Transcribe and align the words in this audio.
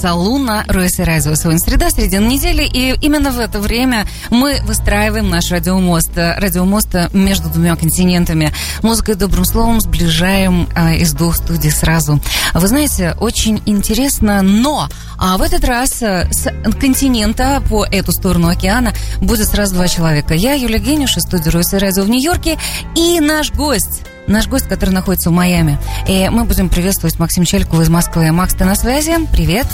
Музыкальный 0.00 0.22
салон 0.22 0.44
на 0.44 0.64
Ройсе 0.66 1.04
Радио. 1.04 1.34
Сегодня 1.34 1.58
среда, 1.58 1.90
середина 1.90 2.26
недели. 2.26 2.64
И 2.64 2.96
именно 3.02 3.30
в 3.30 3.38
это 3.38 3.60
время 3.60 4.06
мы 4.30 4.60
выстраиваем 4.64 5.28
наш 5.28 5.50
радиомост. 5.50 6.12
Радиомост 6.16 6.88
между 7.12 7.50
двумя 7.50 7.76
континентами. 7.76 8.52
Музыкой 8.82 9.14
добрым 9.14 9.44
словом 9.44 9.80
сближаем 9.80 10.68
а, 10.74 10.94
из 10.94 11.12
двух 11.12 11.36
студий 11.36 11.70
сразу. 11.70 12.20
Вы 12.54 12.66
знаете, 12.66 13.14
очень 13.20 13.62
интересно, 13.66 14.42
но 14.42 14.88
а 15.18 15.36
в 15.36 15.42
этот 15.42 15.64
раз 15.64 16.02
а, 16.02 16.26
с 16.30 16.50
континента 16.80 17.62
по 17.68 17.84
эту 17.84 18.12
сторону 18.12 18.48
океана 18.48 18.94
будет 19.20 19.48
сразу 19.48 19.74
два 19.74 19.86
человека. 19.88 20.34
Я, 20.34 20.54
Юлия 20.54 20.78
Генюш, 20.78 21.18
из 21.18 21.24
студии 21.24 21.50
Ройсе 21.50 21.78
Радио 21.78 22.04
в 22.04 22.08
Нью-Йорке, 22.08 22.58
и 22.96 23.20
наш 23.20 23.52
гость 23.52 24.02
наш 24.30 24.48
гость, 24.48 24.68
который 24.68 24.90
находится 24.90 25.30
в 25.30 25.32
Майами. 25.32 25.78
И 26.08 26.28
мы 26.30 26.44
будем 26.44 26.68
приветствовать 26.68 27.18
Максим 27.18 27.44
Челькова 27.44 27.82
из 27.82 27.88
Москвы. 27.88 28.30
Макс, 28.32 28.54
ты 28.54 28.64
на 28.64 28.74
связи? 28.74 29.14
Привет. 29.32 29.66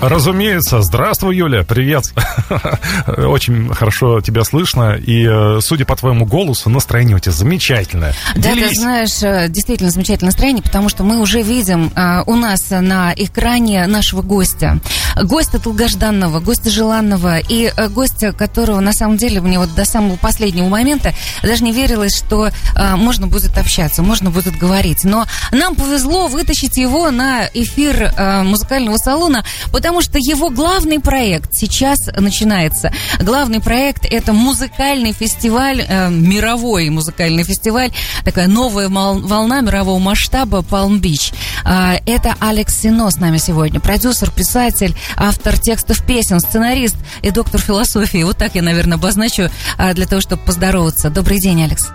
Разумеется. 0.00 0.80
Здравствуй, 0.80 1.36
Юля. 1.36 1.62
Привет. 1.62 2.04
Очень 3.06 3.72
хорошо 3.74 4.20
тебя 4.22 4.44
слышно. 4.44 4.96
И, 4.96 5.26
э, 5.26 5.60
судя 5.60 5.84
по 5.84 5.94
твоему 5.94 6.24
голосу, 6.24 6.70
настроение 6.70 7.16
у 7.16 7.18
тебя 7.18 7.32
замечательное. 7.32 8.14
Да, 8.34 8.54
Делись. 8.54 8.70
ты 8.70 8.74
знаешь, 8.76 9.22
э, 9.22 9.48
действительно 9.48 9.90
замечательное 9.90 10.30
настроение, 10.30 10.62
потому 10.62 10.88
что 10.88 11.04
мы 11.04 11.20
уже 11.20 11.42
видим 11.42 11.92
э, 11.94 12.22
у 12.26 12.34
нас 12.34 12.70
на 12.70 13.12
экране 13.14 13.86
нашего 13.86 14.22
гостя. 14.22 14.80
Гостя 15.22 15.58
долгожданного, 15.58 16.40
гостя 16.40 16.70
желанного 16.70 17.38
и 17.38 17.72
гостя, 17.90 18.32
которого 18.32 18.80
на 18.80 18.92
самом 18.92 19.18
деле 19.18 19.40
мне 19.40 19.58
вот 19.58 19.74
до 19.74 19.84
самого 19.84 20.16
последнего 20.16 20.68
момента 20.68 21.12
даже 21.42 21.64
не 21.64 21.72
верилось, 21.72 22.16
что 22.16 22.50
можно 22.96 23.26
будет 23.26 23.58
общаться, 23.58 24.02
можно 24.02 24.30
будет 24.30 24.56
говорить. 24.56 25.04
Но 25.04 25.26
нам 25.50 25.74
повезло 25.74 26.28
вытащить 26.28 26.76
его 26.76 27.10
на 27.10 27.46
эфир 27.52 28.12
музыкального 28.44 28.96
салона, 28.98 29.44
потому 29.72 30.02
что 30.02 30.18
его 30.18 30.50
главный 30.50 31.00
проект 31.00 31.54
сейчас 31.54 32.08
начинается. 32.16 32.92
Главный 33.20 33.60
проект 33.60 34.04
это 34.04 34.32
музыкальный 34.32 35.12
фестиваль, 35.12 35.84
э, 35.86 36.10
мировой 36.10 36.88
музыкальный 36.90 37.44
фестиваль, 37.44 37.92
такая 38.24 38.48
новая 38.48 38.88
волна 38.88 39.60
мирового 39.60 39.98
масштаба 39.98 40.58
Palm 40.58 41.00
Beach. 41.00 41.34
А, 41.64 41.96
это 42.06 42.34
Алекс 42.40 42.74
Сино 42.76 43.10
с 43.10 43.16
нами 43.16 43.38
сегодня, 43.38 43.80
продюсер, 43.80 44.30
писатель, 44.30 44.96
автор 45.16 45.58
текстов 45.58 46.04
песен, 46.04 46.40
сценарист 46.40 46.96
и 47.22 47.30
доктор 47.30 47.60
философии. 47.60 48.22
Вот 48.22 48.36
так 48.36 48.54
я, 48.54 48.62
наверное, 48.62 48.98
обозначу 48.98 49.50
а, 49.78 49.94
для 49.94 50.06
того, 50.06 50.20
чтобы 50.20 50.42
поздороваться. 50.42 51.10
Добрый 51.10 51.38
день, 51.38 51.62
Алекс. 51.62 51.88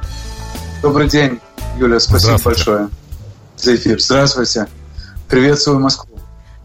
Добрый 0.82 1.10
день, 1.10 1.40
Юля, 1.78 2.00
спасибо 2.00 2.38
большое 2.44 2.90
за 3.58 3.76
эфир. 3.76 4.00
Здравствуйте. 4.00 4.68
Приветствую 5.28 5.80
Москву. 5.80 6.15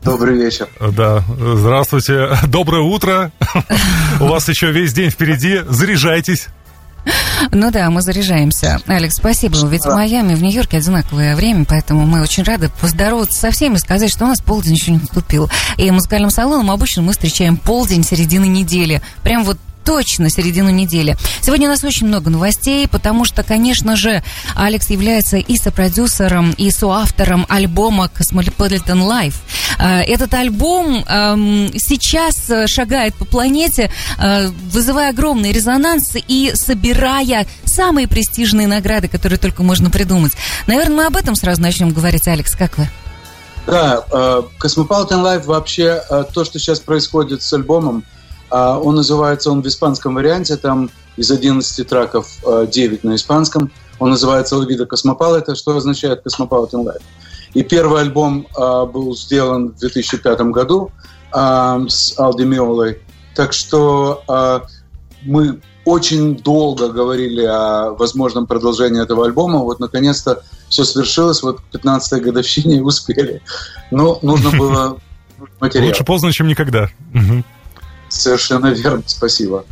Добрый 0.02 0.36
вечер. 0.36 0.68
Да, 0.80 1.22
здравствуйте. 1.38 2.30
Доброе 2.48 2.82
утро. 2.82 3.32
У 4.20 4.24
вас 4.24 4.48
еще 4.48 4.72
весь 4.72 4.92
день 4.92 5.10
впереди. 5.10 5.60
Заряжайтесь. 5.68 6.48
Ну 7.52 7.70
да, 7.70 7.90
мы 7.90 8.02
заряжаемся. 8.02 8.80
Алекс, 8.86 9.16
спасибо. 9.16 9.56
Ведь 9.66 9.84
в 9.84 9.94
Майами, 9.94 10.34
в 10.34 10.42
Нью-Йорке 10.42 10.78
одинаковое 10.78 11.34
время, 11.34 11.64
поэтому 11.66 12.06
мы 12.06 12.22
очень 12.22 12.42
рады 12.44 12.70
поздороваться 12.80 13.38
со 13.38 13.50
всеми 13.50 13.76
и 13.76 13.78
сказать, 13.78 14.10
что 14.10 14.24
у 14.24 14.28
нас 14.28 14.40
полдень 14.40 14.74
еще 14.74 14.92
не 14.92 14.98
наступил. 14.98 15.50
И 15.76 15.90
музыкальным 15.90 16.30
салоном 16.30 16.70
обычно 16.70 17.02
мы 17.02 17.12
встречаем 17.12 17.56
полдень 17.56 18.04
середины 18.04 18.46
недели. 18.46 19.02
Прям 19.22 19.44
вот 19.44 19.58
точно 19.90 20.30
середину 20.30 20.70
недели. 20.70 21.16
Сегодня 21.40 21.66
у 21.66 21.70
нас 21.72 21.82
очень 21.82 22.06
много 22.06 22.30
новостей, 22.30 22.86
потому 22.86 23.24
что, 23.24 23.42
конечно 23.42 23.96
же, 23.96 24.22
Алекс 24.54 24.88
является 24.88 25.36
и 25.36 25.56
сопродюсером, 25.56 26.52
и 26.52 26.70
соавтором 26.70 27.44
альбома 27.48 28.08
Cosmopolitan 28.16 29.02
Life. 29.02 29.34
А, 29.80 30.00
Этот 30.02 30.32
альбом 30.34 31.04
эм, 31.08 31.72
сейчас 31.76 32.48
э, 32.50 32.68
шагает 32.68 33.16
по 33.16 33.24
планете, 33.24 33.90
э, 34.16 34.46
вызывая 34.70 35.10
огромный 35.10 35.50
резонанс 35.50 36.12
и 36.14 36.52
собирая 36.54 37.48
самые 37.64 38.06
престижные 38.06 38.68
награды, 38.68 39.08
которые 39.08 39.40
только 39.40 39.64
можно 39.64 39.90
придумать. 39.90 40.34
Наверное, 40.68 40.96
мы 40.98 41.06
об 41.06 41.16
этом 41.16 41.34
сразу 41.34 41.60
начнем 41.62 41.90
говорить. 41.90 42.28
Алекс, 42.28 42.54
как 42.54 42.78
вы? 42.78 42.88
Да, 43.66 44.04
э, 44.08 44.42
Cosmopolitan 44.60 45.24
Life 45.24 45.46
вообще, 45.46 46.00
э, 46.08 46.24
то, 46.32 46.44
что 46.44 46.60
сейчас 46.60 46.78
происходит 46.78 47.42
с 47.42 47.52
альбомом, 47.52 48.04
э, 48.06 48.19
он 48.50 48.94
называется, 48.96 49.50
он 49.50 49.62
в 49.62 49.66
испанском 49.66 50.14
варианте, 50.14 50.56
там 50.56 50.90
из 51.16 51.30
11 51.30 51.88
треков 51.88 52.28
э, 52.46 52.66
9 52.70 53.04
на 53.04 53.14
испанском. 53.14 53.70
Он 53.98 54.10
называется 54.10 54.56
«La 54.56 54.66
vida 54.66 54.86
Cosmopolitan», 54.86 55.54
что 55.54 55.76
означает 55.76 56.24
Cosmopolitan 56.26 56.84
Life. 56.84 57.02
И 57.54 57.62
первый 57.62 58.02
альбом 58.02 58.46
э, 58.56 58.86
был 58.86 59.14
сделан 59.16 59.72
в 59.72 59.78
2005 59.78 60.40
году 60.52 60.90
с 61.32 62.18
Алди 62.18 62.42
Миолой. 62.42 62.98
Так 63.36 63.52
что 63.52 64.24
мы 65.22 65.60
очень 65.84 66.36
долго 66.36 66.88
говорили 66.88 67.44
о 67.44 67.90
возможном 67.90 68.46
продолжении 68.46 69.02
этого 69.02 69.24
альбома. 69.24 69.60
Вот, 69.60 69.80
наконец-то, 69.80 70.42
все 70.68 70.84
свершилось. 70.84 71.42
Вот 71.42 71.60
к 71.60 71.74
15-й 71.74 72.20
годовщине 72.20 72.82
успели. 72.82 73.42
Но 73.90 74.18
нужно 74.22 74.50
было 74.56 74.98
материал. 75.60 75.88
Лучше 75.88 76.04
поздно, 76.04 76.32
чем 76.32 76.48
никогда. 76.48 76.88
Мгм. 77.12 77.44
Совершенно 78.10 78.66
верно. 78.72 79.02
Спасибо. 79.06 79.64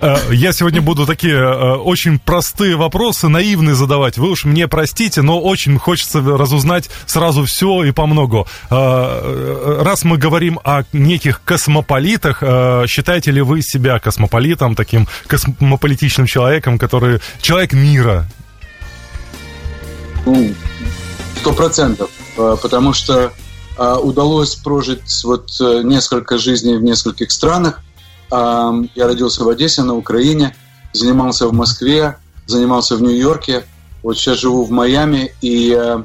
Э, 0.00 0.16
Я 0.32 0.52
сегодня 0.52 0.80
буду 0.80 1.06
такие 1.06 1.34
э, 1.34 1.74
очень 1.76 2.18
простые 2.18 2.76
вопросы, 2.76 3.28
наивные 3.28 3.74
задавать. 3.74 4.18
Вы 4.18 4.30
уж 4.30 4.44
мне 4.44 4.68
простите, 4.68 5.22
но 5.22 5.40
очень 5.40 5.78
хочется 5.78 6.20
разузнать 6.20 6.90
сразу 7.06 7.44
все 7.44 7.84
и 7.84 7.90
по 7.90 8.06
многу. 8.06 8.46
Э, 8.70 9.80
Раз 9.82 10.04
мы 10.04 10.18
говорим 10.18 10.60
о 10.64 10.84
неких 10.92 11.42
космополитах, 11.44 12.42
считаете 12.86 13.30
ли 13.30 13.40
вы 13.40 13.62
себя 13.62 13.98
космополитом, 13.98 14.74
таким 14.74 15.08
космополитичным 15.26 16.26
человеком, 16.26 16.78
который 16.78 17.20
человек 17.40 17.72
мира? 17.72 18.28
Ну, 20.26 20.54
Сто 21.36 21.52
процентов. 21.52 22.10
Потому 22.36 22.92
что 22.94 23.32
удалось 23.78 24.54
прожить 24.54 25.24
вот 25.24 25.50
э, 25.60 25.82
несколько 25.82 26.38
жизней 26.38 26.76
в 26.76 26.82
нескольких 26.82 27.30
странах. 27.30 27.80
А, 28.30 28.72
Я 28.94 29.06
родился 29.06 29.44
в 29.44 29.48
Одессе, 29.48 29.82
на 29.82 29.94
Украине, 29.94 30.54
занимался 30.92 31.48
в 31.48 31.52
Москве, 31.52 32.18
занимался 32.46 32.96
в 32.96 33.02
Нью-Йорке. 33.02 33.64
Вот 34.02 34.16
сейчас 34.16 34.38
живу 34.38 34.64
в 34.64 34.70
Майами, 34.70 35.32
и 35.40 35.76
э, 35.76 36.02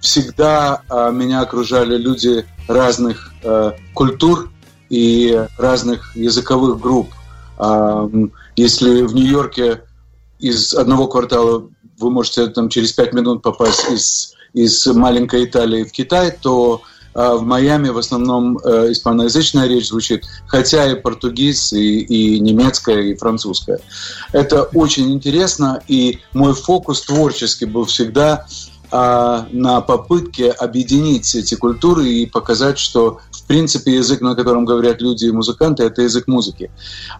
всегда 0.00 0.82
э, 0.88 1.10
меня 1.12 1.40
окружали 1.40 1.96
люди 1.96 2.44
разных 2.68 3.32
э, 3.42 3.72
культур 3.94 4.50
и 4.90 5.46
разных 5.58 6.16
языковых 6.16 6.80
групп. 6.80 7.10
А, 7.58 8.08
Если 8.56 9.02
в 9.02 9.14
Нью-Йорке 9.14 9.82
из 10.38 10.74
одного 10.74 11.08
квартала 11.08 11.68
вы 11.98 12.10
можете 12.10 12.46
там 12.48 12.68
через 12.68 12.92
пять 12.92 13.14
минут 13.14 13.42
попасть 13.42 13.90
из, 13.90 14.34
из 14.52 14.86
маленькой 14.86 15.46
Италии 15.46 15.84
в 15.84 15.92
Китай, 15.92 16.30
то 16.30 16.82
а, 16.82 16.95
в 17.16 17.42
Майами 17.42 17.88
в 17.88 17.98
основном 17.98 18.58
э, 18.58 18.92
испаноязычная 18.92 19.66
речь 19.66 19.88
звучит, 19.88 20.24
хотя 20.46 20.90
и 20.90 20.94
португиз, 20.94 21.72
и, 21.72 22.00
и 22.00 22.40
немецкая, 22.40 23.00
и 23.02 23.14
французская. 23.16 23.80
Это 24.32 24.64
очень 24.64 25.12
интересно, 25.12 25.82
и 25.88 26.20
мой 26.34 26.54
фокус 26.54 27.02
творческий 27.02 27.64
был 27.64 27.86
всегда 27.86 28.46
а, 28.90 29.48
на 29.50 29.80
попытке 29.80 30.50
объединить 30.50 31.34
эти 31.34 31.54
культуры 31.54 32.06
и 32.08 32.26
показать, 32.26 32.78
что 32.78 33.20
в 33.30 33.44
принципе 33.44 33.94
язык, 33.94 34.20
на 34.20 34.36
котором 34.36 34.64
говорят 34.64 35.00
люди 35.00 35.24
и 35.24 35.32
музыканты, 35.32 35.84
это 35.84 36.02
язык 36.02 36.28
музыки. 36.28 36.70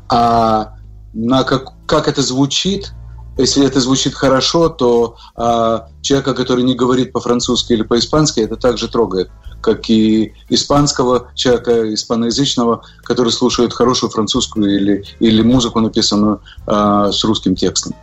А 0.09 0.75
на 1.13 1.43
как, 1.43 1.73
как 1.87 2.07
это 2.07 2.23
звучит, 2.23 2.93
если 3.37 3.67
это 3.67 3.81
звучит 3.81 4.15
хорошо, 4.15 4.69
то 4.69 5.17
а, 5.35 5.89
человека, 6.01 6.35
который 6.35 6.65
не 6.65 6.75
говорит 6.75 7.13
по-французски 7.13 7.75
или 7.75 7.83
по-испански, 7.83 8.41
это 8.41 8.57
также 8.57 8.89
трогает, 8.89 9.31
как 9.61 9.91
и 9.91 10.33
испанского 10.49 11.31
человека, 11.35 11.93
испаноязычного, 11.93 12.83
который 13.03 13.33
слушает 13.33 13.73
хорошую 13.73 14.11
французскую 14.11 14.75
или, 14.77 15.05
или 15.21 15.43
музыку, 15.43 15.81
написанную 15.81 16.41
а, 16.67 17.13
с 17.13 17.23
русским 17.25 17.55
текстом. 17.55 17.95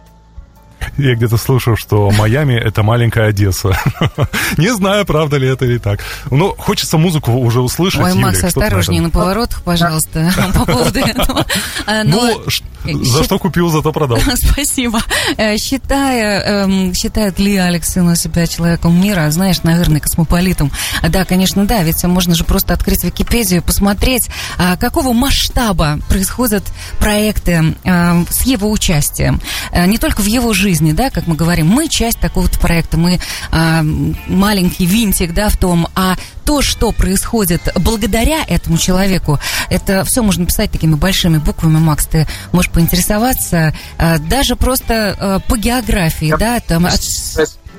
Я 0.97 1.15
где-то 1.15 1.37
слышал, 1.37 1.75
что 1.75 2.11
Майами— 2.11 2.53
это 2.55 2.83
маленькая 2.83 3.27
Одесса. 3.29 3.77
Не 4.57 4.73
знаю, 4.73 5.05
правда 5.05 5.37
ли 5.37 5.47
это 5.47 5.65
или 5.65 5.77
так. 5.77 5.99
Ну, 6.31 6.53
хочется 6.57 6.97
музыку 6.97 7.31
уже 7.33 7.61
услышать. 7.61 8.01
Ой, 8.01 8.09
Юлия, 8.11 8.21
Макс, 8.23 8.43
осторожнее 8.43 9.01
на 9.01 9.09
поворотах, 9.09 9.61
пожалуйста, 9.63 10.31
по 10.53 10.65
поводу 10.65 10.99
этого. 10.99 11.45
А, 11.85 12.03
но- 12.03 12.21
Ну, 12.45 12.49
ш- 12.49 12.63
за 12.85 13.23
что 13.23 13.39
купил, 13.39 13.69
зато 13.69 13.91
продал. 13.93 14.19
Спасибо. 14.35 14.99
Э, 15.37 15.55
Считая, 15.57 16.41
эм, 16.65 16.93
считает 16.93 17.39
ли 17.39 17.55
Алексина 17.55 18.15
себя 18.17 18.45
человеком 18.45 18.99
мира, 19.01 19.29
знаешь, 19.31 19.63
наверное, 19.63 20.01
космополитом. 20.01 20.69
Да, 21.07 21.23
конечно, 21.23 21.65
да, 21.65 21.81
ведь 21.83 22.03
можно 22.03 22.35
же 22.35 22.43
просто 22.43 22.73
открыть 22.73 23.03
Википедию 23.05 23.61
посмотреть, 23.63 24.27
а, 24.57 24.75
какого 24.75 25.13
масштаба 25.13 25.99
происходят 26.09 26.63
проекты 26.99 27.75
э, 27.83 28.23
с 28.29 28.41
его 28.45 28.69
участием. 28.71 29.39
Э, 29.71 29.85
Не 29.85 29.97
только 29.97 30.21
в 30.21 30.25
его 30.25 30.53
жизни, 30.53 30.72
да, 30.81 31.09
как 31.09 31.27
мы 31.27 31.35
говорим, 31.35 31.67
мы 31.67 31.87
часть 31.87 32.19
такого-то 32.19 32.57
проекта, 32.59 32.97
мы 32.97 33.19
а, 33.51 33.81
маленький 34.27 34.85
винтик, 34.85 35.33
да, 35.33 35.49
в 35.49 35.57
том, 35.57 35.87
а 35.95 36.15
то, 36.45 36.61
что 36.61 36.91
происходит 36.91 37.61
благодаря 37.75 38.43
этому 38.47 38.77
человеку, 38.77 39.39
это 39.69 40.03
все 40.03 40.21
можно 40.21 40.45
писать 40.45 40.71
такими 40.71 40.95
большими 40.95 41.37
буквами, 41.37 41.77
Макс, 41.77 42.05
ты 42.05 42.27
можешь 42.51 42.71
поинтересоваться, 42.71 43.73
а, 43.97 44.17
даже 44.19 44.55
просто 44.55 45.15
а, 45.19 45.39
по 45.39 45.57
географии, 45.57 46.33
да, 46.37 46.59
там... 46.59 46.85
от- 46.85 46.93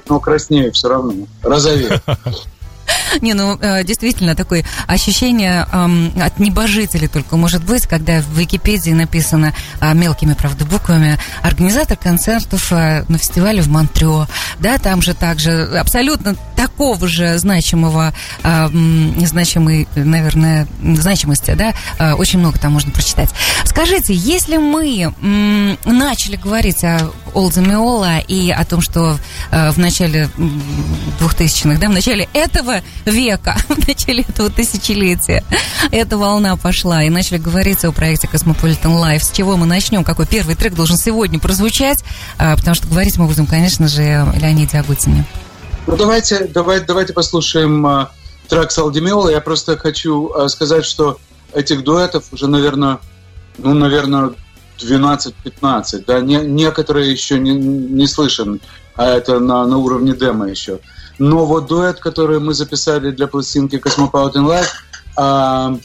Но 0.08 0.20
краснее 0.20 0.70
все 0.72 0.88
равно, 0.88 1.12
розовее. 1.42 2.00
Не, 3.20 3.34
ну, 3.34 3.58
э, 3.60 3.84
действительно, 3.84 4.34
такое 4.34 4.64
ощущение 4.86 5.62
от 5.62 6.38
небожителей 6.38 7.08
только 7.08 7.36
может 7.36 7.64
быть, 7.64 7.86
когда 7.86 8.20
в 8.20 8.38
Википедии 8.38 8.90
написано 8.90 9.54
а, 9.80 9.92
мелкими, 9.94 10.34
правда, 10.34 10.64
буквами 10.64 11.18
организатор 11.42 11.96
концертов 11.96 12.72
э, 12.72 13.04
на 13.08 13.18
фестивале 13.18 13.62
в 13.62 13.68
Монтрео. 13.68 14.26
Да, 14.58 14.78
там 14.78 15.02
же 15.02 15.14
также 15.14 15.78
абсолютно 15.78 16.36
такого 16.56 17.06
же 17.08 17.38
значимого, 17.38 18.14
значимой, 18.42 19.88
наверное, 19.94 20.66
значимости, 20.82 21.54
да, 21.54 21.74
э, 21.98 22.12
очень 22.14 22.38
много 22.38 22.58
там 22.58 22.72
можно 22.72 22.90
прочитать. 22.92 23.30
Скажите, 23.64 24.14
если 24.14 24.56
мы 24.56 25.12
начали 25.84 26.36
говорить 26.36 26.84
о 26.84 27.10
Олдзе 27.34 27.60
Миола 27.60 28.18
и 28.18 28.50
о 28.50 28.64
том, 28.64 28.80
что 28.80 29.18
в 29.50 29.78
начале 29.78 30.28
м, 30.38 30.62
2000-х, 31.20 31.78
да, 31.80 31.88
в 31.88 31.92
начале 31.92 32.28
этого 32.32 32.82
века, 33.06 33.56
в 33.68 33.86
начале 33.86 34.22
этого 34.22 34.50
тысячелетия 34.50 35.44
эта 35.90 36.16
волна 36.16 36.56
пошла, 36.56 37.02
и 37.04 37.10
начали 37.10 37.38
говорить 37.38 37.84
о 37.84 37.92
проекте 37.92 38.28
Cosmopolitan 38.32 39.00
Life. 39.00 39.20
С 39.20 39.30
чего 39.30 39.56
мы 39.56 39.66
начнем? 39.66 40.04
Какой 40.04 40.26
первый 40.26 40.54
трек 40.54 40.74
должен 40.74 40.96
сегодня 40.96 41.38
прозвучать? 41.38 42.04
А, 42.38 42.56
потому 42.56 42.74
что 42.74 42.88
говорить 42.88 43.16
мы 43.16 43.26
будем, 43.26 43.46
конечно 43.46 43.88
же, 43.88 44.02
о 44.02 44.32
Леониде 44.38 44.78
Агутине. 44.78 45.24
Ну, 45.86 45.96
давайте, 45.96 46.46
давайте, 46.46 46.86
давайте 46.86 47.12
послушаем 47.12 47.86
а, 47.86 48.10
трек 48.48 48.70
Салдимиола. 48.70 49.28
Я 49.28 49.40
просто 49.40 49.76
хочу 49.76 50.32
а, 50.32 50.48
сказать, 50.48 50.84
что 50.84 51.18
этих 51.52 51.84
дуэтов 51.84 52.24
уже, 52.32 52.48
наверное, 52.48 52.98
ну, 53.58 53.74
наверное, 53.74 54.32
12-15. 54.78 56.04
Да? 56.06 56.20
Не, 56.20 56.36
некоторые 56.36 57.10
еще 57.10 57.38
не, 57.38 57.52
не 57.52 58.06
слышаны, 58.06 58.60
а 58.96 59.06
это 59.06 59.38
на, 59.38 59.66
на 59.66 59.78
уровне 59.78 60.14
демо 60.14 60.48
еще. 60.48 60.80
Но 61.18 61.46
вот 61.46 61.66
дуэт, 61.66 62.00
который 62.00 62.40
мы 62.40 62.54
записали 62.54 63.10
для 63.10 63.26
пластинки 63.26 63.76
Cosmopolitan 63.76 64.46
Life, 64.46 64.68
а, 65.16 65.76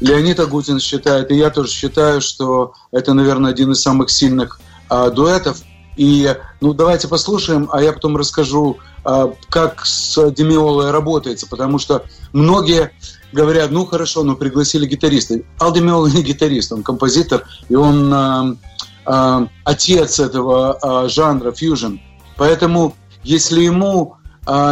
Леонид 0.00 0.38
Агутин 0.40 0.80
считает, 0.80 1.30
и 1.30 1.36
я 1.36 1.50
тоже 1.50 1.70
считаю, 1.70 2.20
что 2.20 2.72
это, 2.92 3.14
наверное, 3.14 3.50
один 3.50 3.72
из 3.72 3.82
самых 3.82 4.10
сильных 4.10 4.60
а, 4.88 5.10
дуэтов. 5.10 5.58
И, 5.96 6.32
ну, 6.60 6.72
давайте 6.74 7.08
послушаем, 7.08 7.68
а 7.72 7.82
я 7.82 7.92
потом 7.92 8.16
расскажу, 8.16 8.78
а, 9.04 9.32
как 9.48 9.84
с 9.84 10.30
Демиолой 10.30 10.92
работается, 10.92 11.46
потому 11.48 11.78
что 11.78 12.04
многие 12.32 12.92
говорят, 13.32 13.70
ну, 13.70 13.84
хорошо, 13.84 14.22
ну, 14.22 14.36
пригласили 14.36 14.86
гитариста. 14.86 15.40
Ал 15.60 15.72
Демиола 15.72 16.06
не 16.06 16.22
гитарист, 16.22 16.72
он 16.72 16.82
композитор, 16.82 17.44
и 17.68 17.74
он 17.74 18.12
а, 18.14 18.56
а, 19.04 19.48
отец 19.64 20.20
этого 20.20 20.78
а, 20.80 21.08
жанра, 21.08 21.52
фьюжн. 21.52 21.96
Поэтому, 22.36 22.94
если 23.24 23.62
ему 23.62 24.17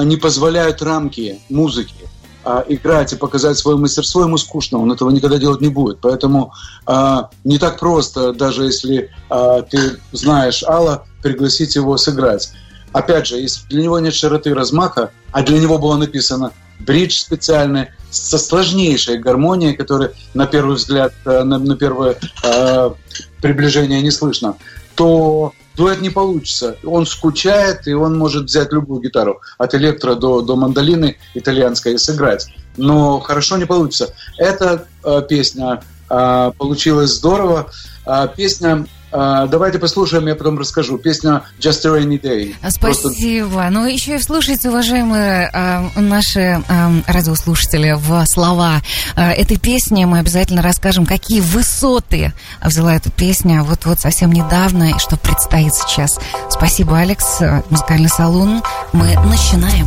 не 0.05 0.17
позволяют 0.17 0.81
рамки 0.81 1.39
музыки, 1.51 2.09
а, 2.47 2.65
играть 2.69 3.13
и 3.13 3.17
показать 3.17 3.59
свое 3.59 3.77
мастерство, 3.77 4.23
ему 4.23 4.39
скучно, 4.39 4.79
он 4.79 4.93
этого 4.93 5.11
никогда 5.11 5.37
делать 5.37 5.61
не 5.61 5.69
будет. 5.69 5.99
Поэтому 6.01 6.53
а, 6.87 7.29
не 7.43 7.59
так 7.59 7.81
просто, 7.81 8.33
даже 8.33 8.67
если 8.67 9.11
а, 9.29 9.63
ты 9.63 9.99
знаешь 10.13 10.63
Алла, 10.63 11.07
пригласить 11.25 11.75
его 11.75 11.97
сыграть. 11.97 12.53
Опять 12.93 13.27
же, 13.27 13.39
если 13.39 13.67
для 13.67 13.83
него 13.83 13.99
нет 13.99 14.15
широты 14.15 14.55
размаха, 14.55 15.11
а 15.33 15.43
для 15.43 15.59
него 15.59 15.79
было 15.79 15.97
написано 15.97 16.53
бридж 16.79 17.19
специальный 17.19 17.89
со 18.11 18.39
сложнейшей 18.39 19.19
гармонией, 19.19 19.75
которая 19.75 20.13
на 20.33 20.47
первый 20.47 20.77
взгляд, 20.77 21.15
э, 21.25 21.43
на, 21.43 21.59
на 21.59 21.75
первое 21.75 22.17
э, 22.45 22.91
приближение 23.43 24.01
не 24.03 24.13
слышно, 24.13 24.57
то 24.97 25.53
дуэт 25.77 26.01
не 26.01 26.11
получится. 26.11 26.77
Он 26.85 27.07
скучает, 27.07 27.87
и 27.87 27.93
он 27.93 28.19
может 28.19 28.45
взять 28.45 28.73
любую 28.73 29.01
гитару, 29.01 29.41
от 29.59 29.75
электро 29.75 30.15
до, 30.15 30.41
до 30.41 30.57
мандолины 30.57 31.19
итальянской 31.35 31.95
и 31.95 31.99
сыграть. 31.99 32.49
Но 32.77 33.21
хорошо 33.21 33.57
не 33.57 33.67
получится. 33.67 34.15
Эта 34.39 34.87
э, 35.05 35.23
песня 35.29 35.83
э, 36.11 36.53
получилась 36.59 37.11
здорово. 37.11 37.71
А 38.05 38.27
песня, 38.27 38.87
э, 38.87 38.87
давайте 39.11 39.79
послушаем, 39.79 40.27
я 40.27 40.35
потом 40.35 40.59
расскажу. 40.59 40.99
Песня 40.99 41.43
Just 41.59 41.87
a 41.87 41.99
Rainy 41.99 42.21
Day. 42.21 42.55
Просто 42.81 43.09
Спасибо. 43.11 43.69
Ну, 43.71 43.87
еще 43.87 44.17
и 44.17 44.19
вслушайте, 44.19 44.69
уважаемые 44.69 45.51
а, 45.53 45.89
наши 45.97 46.63
а, 46.69 46.93
радиослушатели, 47.07 47.95
в 47.97 48.27
слова 48.27 48.83
а, 49.15 49.33
этой 49.33 49.59
песни. 49.59 50.05
Мы 50.05 50.19
обязательно 50.19 50.63
расскажем, 50.63 51.07
какие 51.07 51.41
высоты 51.41 52.33
взяла 52.63 52.95
эта 52.95 53.11
песня 53.11 53.63
вот-вот 53.63 54.01
совсем 54.01 54.33
недавно 54.33 54.91
и 54.91 54.99
что 54.99 55.17
предстоит 55.17 55.75
сейчас. 55.75 56.19
Спасибо, 56.51 56.99
Алекс. 56.99 57.41
Музыкальный 57.71 58.09
салон. 58.09 58.63
Мы 58.93 59.15
начинаем. 59.27 59.87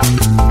Day 0.00 0.36
when 0.38 0.49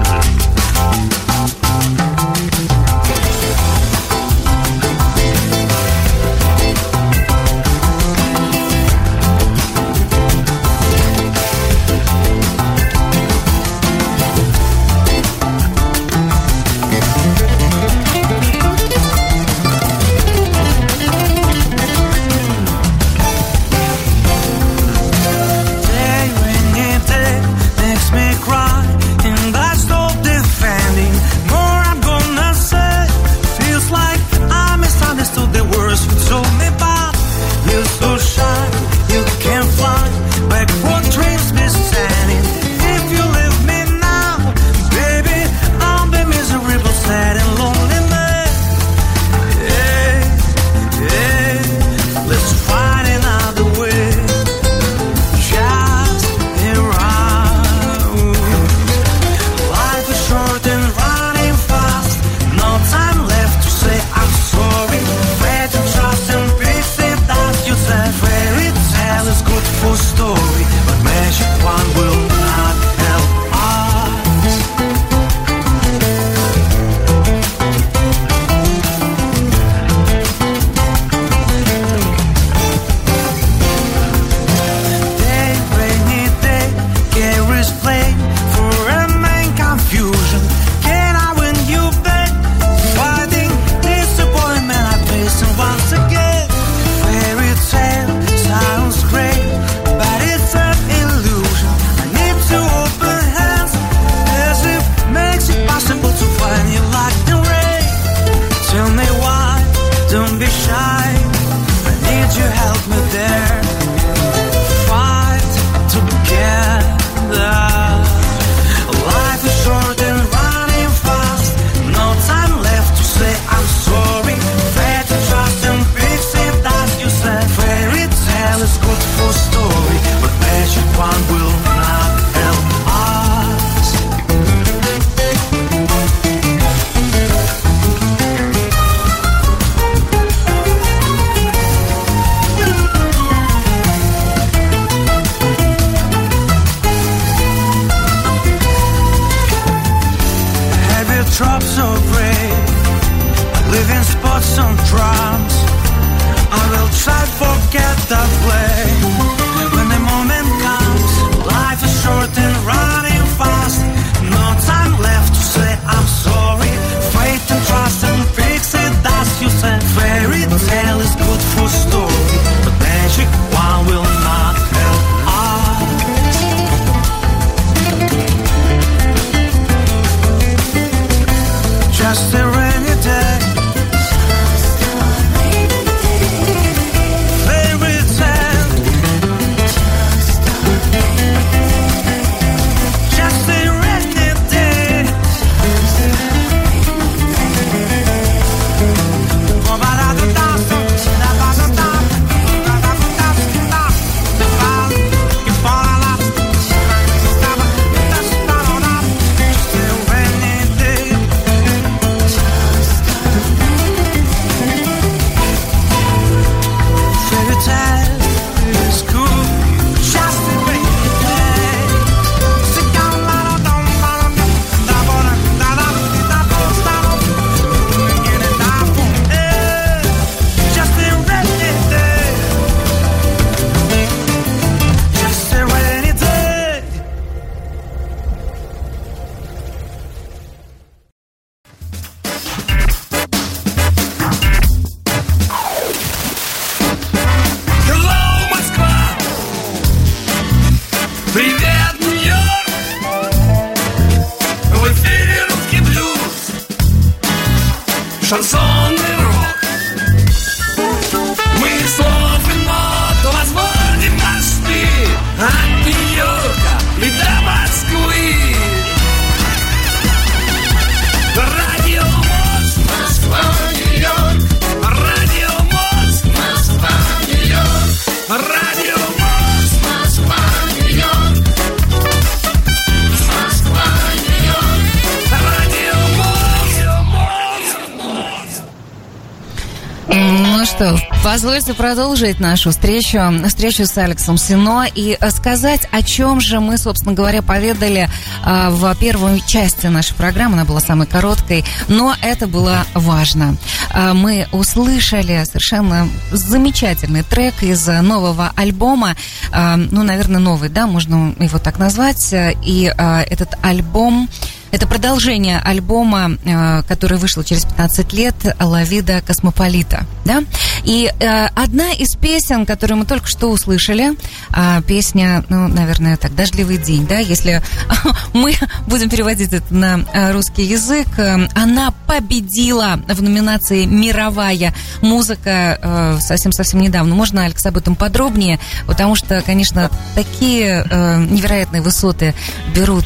позвольте 291.69 291.73
продолжить 291.73 292.39
нашу 292.39 292.71
встречу, 292.71 293.19
встречу 293.47 293.85
с 293.85 293.97
Алексом 293.97 294.37
Сино 294.37 294.85
и 294.93 295.17
э, 295.19 295.29
сказать, 295.29 295.87
о 295.91 296.01
чем 296.01 296.39
же 296.39 296.59
мы, 296.59 296.77
собственно 296.77 297.13
говоря, 297.13 297.41
поведали 297.41 298.09
э, 298.45 298.69
в 298.69 298.95
первой 298.95 299.41
части 299.45 299.87
нашей 299.87 300.15
программы. 300.15 300.53
Она 300.53 300.65
была 300.65 300.79
самой 300.79 301.07
короткой, 301.07 301.63
но 301.87 302.15
это 302.21 302.47
было 302.47 302.85
важно. 302.93 303.57
Э, 303.93 304.13
мы 304.13 304.47
услышали 304.51 305.43
совершенно 305.45 306.07
замечательный 306.31 307.23
трек 307.23 307.61
из 307.61 307.85
нового 307.87 308.51
альбома. 308.55 309.15
Э, 309.51 309.75
ну, 309.75 310.03
наверное, 310.03 310.39
новый, 310.39 310.69
да, 310.69 310.87
можно 310.87 311.35
его 311.39 311.59
так 311.59 311.77
назвать. 311.77 312.33
И 312.63 312.91
этот 312.97 313.53
альбом... 313.61 314.29
Это 314.71 314.87
продолжение 314.87 315.59
альбома, 315.59 316.37
э, 316.45 316.83
который 316.83 317.17
вышел 317.17 317.43
через 317.43 317.65
15 317.65 318.13
лет, 318.13 318.35
«Лавида 318.59 319.21
Космополита». 319.25 320.05
Да? 320.25 320.43
И 320.83 321.11
э, 321.19 321.45
одна 321.55 321.91
из 321.93 322.15
песен, 322.15 322.65
которую 322.65 322.99
мы 322.99 323.05
только 323.05 323.27
что 323.27 323.47
услышали, 323.47 324.11
а, 324.51 324.81
песня, 324.83 325.43
ну, 325.49 325.67
наверное, 325.67 326.17
так, 326.17 326.35
«Дождливый 326.35 326.77
день», 326.77 327.07
да, 327.07 327.17
если 327.17 327.63
мы 328.33 328.53
будем 328.87 329.09
переводить 329.09 329.53
это 329.53 329.73
на 329.73 330.05
э, 330.13 330.31
русский 330.33 330.63
язык, 330.63 331.07
она 331.55 331.91
победила 332.05 332.99
в 333.07 333.21
номинации 333.21 333.85
«Мировая 333.85 334.73
музыка» 335.01 336.19
совсем-совсем 336.21 336.81
недавно. 336.81 337.15
Можно, 337.15 337.45
Алекс, 337.45 337.65
об 337.65 337.77
этом 337.77 337.95
подробнее? 337.95 338.59
Потому 338.85 339.15
что, 339.15 339.41
конечно, 339.41 339.89
такие 340.15 340.83
невероятные 341.29 341.81
высоты 341.81 342.33
берут 342.75 343.05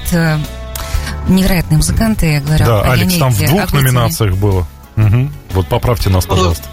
невероятные 1.27 1.77
музыканты, 1.77 2.33
я 2.33 2.41
говорю. 2.41 2.65
Да, 2.65 2.81
Алекс, 2.81 3.15
там 3.17 3.31
в 3.31 3.39
Леониде 3.39 3.47
двух 3.47 3.61
Агутине. 3.61 3.81
номинациях 3.83 4.37
было. 4.37 4.67
Мгм. 4.95 5.33
Вот 5.51 5.67
поправьте 5.67 6.09
нас, 6.09 6.25
пожалуйста. 6.25 6.67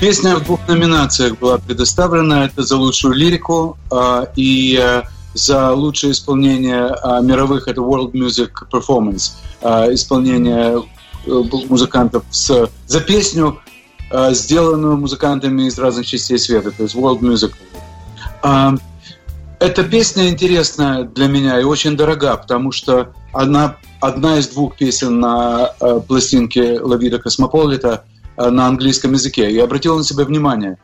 Песня 0.00 0.36
в 0.36 0.44
двух 0.44 0.66
номинациях 0.68 1.38
была 1.38 1.58
предоставлена. 1.58 2.46
Это 2.46 2.62
за 2.62 2.76
лучшую 2.76 3.14
лирику 3.14 3.78
а, 3.90 4.26
и 4.36 4.76
а, 4.76 5.04
за 5.34 5.72
лучшее 5.72 6.12
исполнение 6.12 6.86
а, 6.86 7.20
мировых, 7.20 7.68
это 7.68 7.80
World 7.80 8.12
Music 8.12 8.50
Performance, 8.70 9.32
а, 9.62 9.92
исполнение 9.92 10.82
э, 11.26 11.42
музыкантов 11.68 12.24
с, 12.30 12.68
за 12.86 13.00
песню, 13.00 13.58
а, 14.10 14.32
сделанную 14.32 14.96
музыкантами 14.96 15.62
из 15.62 15.78
разных 15.78 16.06
частей 16.06 16.38
света, 16.38 16.70
то 16.70 16.84
есть 16.84 16.94
World 16.94 17.20
Music. 17.20 17.52
А, 18.42 18.74
Эта 19.64 19.82
песня 19.82 20.28
интересная 20.28 21.04
для 21.04 21.26
меня 21.26 21.58
и 21.58 21.64
очень 21.64 21.96
дорога, 21.96 22.36
потому 22.36 22.70
что 22.70 23.14
она 23.32 23.78
одна 23.98 24.36
из 24.36 24.48
двух 24.48 24.76
песен 24.76 25.20
на 25.20 25.70
э, 25.80 26.00
пластинке 26.06 26.78
Лавида 26.78 27.18
Космополита 27.18 28.04
э, 28.36 28.50
на 28.50 28.66
английском 28.66 29.12
языке. 29.12 29.50
Я 29.50 29.64
обратил 29.64 29.96
на 29.96 30.04
себя 30.04 30.26
внимание. 30.26 30.76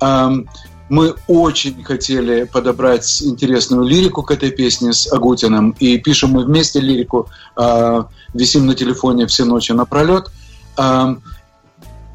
Эм, 0.00 0.48
Мы 0.88 1.14
очень 1.28 1.84
хотели 1.84 2.44
подобрать 2.44 3.22
интересную 3.22 3.86
лирику 3.86 4.22
к 4.22 4.30
этой 4.30 4.50
песне 4.50 4.94
с 4.94 5.12
Агутиным, 5.12 5.76
и 5.78 5.98
пишем 5.98 6.30
мы 6.30 6.46
вместе 6.46 6.80
лирику, 6.80 7.28
э, 7.58 8.02
висим 8.32 8.64
на 8.64 8.74
телефоне 8.74 9.26
все 9.26 9.44
ночи 9.44 9.72
напролет. 9.72 10.32
Эм, 10.78 11.22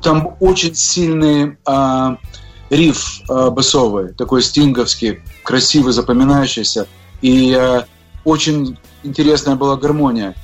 Там 0.01 0.35
очень 0.39 0.73
сильный 0.73 1.57
э, 1.63 2.15
риф 2.69 3.21
э, 3.29 3.49
басовый, 3.49 4.13
такой 4.13 4.41
стинговский, 4.41 5.21
красивый, 5.43 5.93
запоминающийся, 5.93 6.87
и 7.21 7.55
э, 7.57 7.83
очень 8.23 8.77
интересная 9.03 9.55
была 9.55 9.77
гармония. 9.77 10.35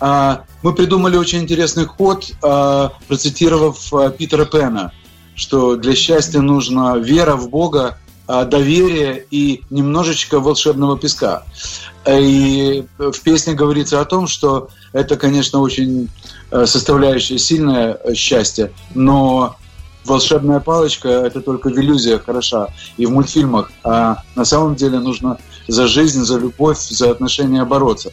А, 0.00 0.44
Мы 0.62 0.74
придумали 0.74 1.16
очень 1.16 1.40
интересный 1.40 1.86
ход, 1.86 2.30
а, 2.42 2.92
процитировав 3.08 3.92
а, 3.92 4.10
Питера 4.10 4.44
Пена, 4.44 4.92
что 5.34 5.76
для 5.76 5.94
счастья 5.94 6.40
нужна 6.40 6.96
вера 6.96 7.36
в 7.36 7.48
Бога, 7.48 7.98
а, 8.26 8.44
доверие 8.44 9.24
и 9.30 9.62
немножечко 9.70 10.40
волшебного 10.40 10.98
песка. 10.98 11.44
И 12.08 12.84
в 12.98 13.20
песне 13.20 13.54
говорится 13.54 14.00
о 14.00 14.04
том, 14.04 14.26
что 14.26 14.68
это, 14.92 15.16
конечно, 15.16 15.60
очень 15.60 16.08
э, 16.50 16.66
составляющая 16.66 17.38
сильное 17.38 17.94
э, 17.94 18.14
счастье, 18.14 18.70
но 18.94 19.56
волшебная 20.06 20.60
палочка– 20.60 21.08
это 21.26 21.40
только 21.40 21.68
в 21.68 21.78
иллюзиях 21.78 22.24
хороша 22.24 22.68
и 22.96 23.06
в 23.06 23.10
мультфильмах. 23.10 23.70
А 23.84 24.22
на 24.34 24.44
самом 24.44 24.76
деле 24.76 24.98
нужно 24.98 25.38
за 25.68 25.86
жизнь, 25.86 26.24
за 26.24 26.38
любовь, 26.38 26.78
за 26.78 27.10
отношения 27.10 27.64
бороться. 27.64 28.12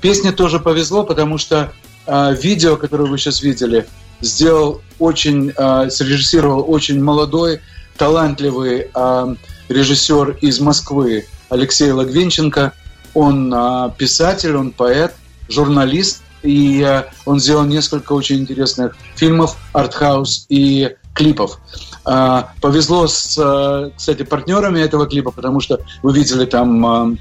Песне 0.00 0.32
тоже 0.32 0.58
повезло, 0.58 1.04
потому 1.04 1.38
что 1.38 1.72
а, 2.06 2.32
видео, 2.32 2.76
которое 2.76 3.08
вы 3.08 3.18
сейчас 3.18 3.42
видели, 3.42 3.86
сделал 4.20 4.80
очень, 4.98 5.52
а, 5.56 5.88
срежиссировал 5.90 6.64
очень 6.66 7.02
молодой, 7.02 7.60
талантливый 7.96 8.88
а, 8.94 9.34
режиссер 9.68 10.38
из 10.40 10.60
Москвы 10.60 11.26
Алексей 11.48 11.90
Логвинченко. 11.90 12.72
Он 13.14 13.52
а, 13.54 13.90
писатель, 13.90 14.56
он 14.56 14.72
поэт, 14.72 15.14
журналист 15.48 16.22
и 16.44 16.82
э, 16.82 17.04
он 17.24 17.40
сделал 17.40 17.64
несколько 17.64 18.12
очень 18.12 18.40
интересных 18.40 18.96
фильмов, 19.16 19.56
артхаус 19.72 20.46
и 20.48 20.94
клипов. 21.14 21.58
А, 22.04 22.52
повезло 22.60 23.06
с, 23.06 23.38
э, 23.38 23.90
кстати, 23.96 24.24
партнерами 24.24 24.80
этого 24.80 25.06
клипа, 25.06 25.30
потому 25.30 25.60
что 25.60 25.80
вы 26.02 26.12
видели 26.12 26.44
там 26.44 27.14
э, 27.14 27.16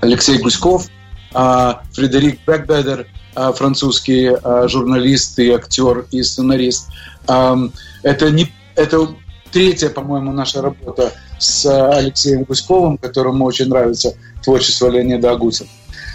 Алексей 0.00 0.38
Гуськов, 0.38 0.86
Фредерик 1.32 2.40
Бекбедер, 2.46 3.06
э, 3.36 3.52
французский 3.52 4.30
журналист 4.68 5.38
и 5.38 5.50
актер 5.50 6.06
и 6.10 6.22
сценарист. 6.22 6.88
Это 7.26 8.30
не 8.30 8.52
это 8.76 9.08
третья, 9.52 9.90
по-моему, 9.90 10.32
наша 10.32 10.62
работа 10.62 11.12
с 11.38 11.66
Алексеем 11.66 12.44
Гуськовым, 12.44 12.96
которому 12.96 13.44
очень 13.44 13.68
нравится 13.68 14.14
творчество 14.42 14.88
Леонида 14.88 15.32
Агутина. 15.32 15.68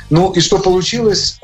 Ну 0.09 0.31
и 0.31 0.39
что 0.39 0.57
получилось? 0.57 1.39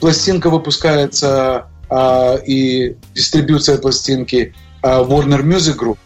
Пластинка 0.00 0.50
выпускается 0.50 1.66
э, 1.90 2.38
и 2.46 2.96
дистрибьюция 3.14 3.78
пластинки 3.78 4.54
э, 4.82 4.86
Warner 4.88 5.42
Music 5.42 5.76
Group. 5.78 5.98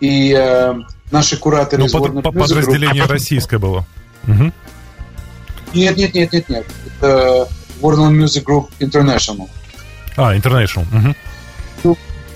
И 0.00 0.32
э, 0.36 0.74
наши 1.10 1.36
кураторы 1.36 1.80
Ну, 1.82 1.86
из 1.86 1.92
под- 1.92 2.02
Warner 2.02 2.22
по- 2.22 2.28
Music 2.28 2.32
Group... 2.34 2.40
подразделение 2.48 3.04
российское 3.04 3.58
было. 3.58 3.86
Мгм. 4.24 4.52
Нет, 5.74 5.96
нет, 5.96 6.14
нет, 6.14 6.32
нет, 6.32 6.48
нет. 6.48 6.66
Это 7.00 7.48
Warner 7.80 8.10
Music 8.10 8.44
Group 8.44 8.68
International. 8.80 9.48
А, 10.16 10.34
International. 10.36 10.84
Мгм. 10.92 11.16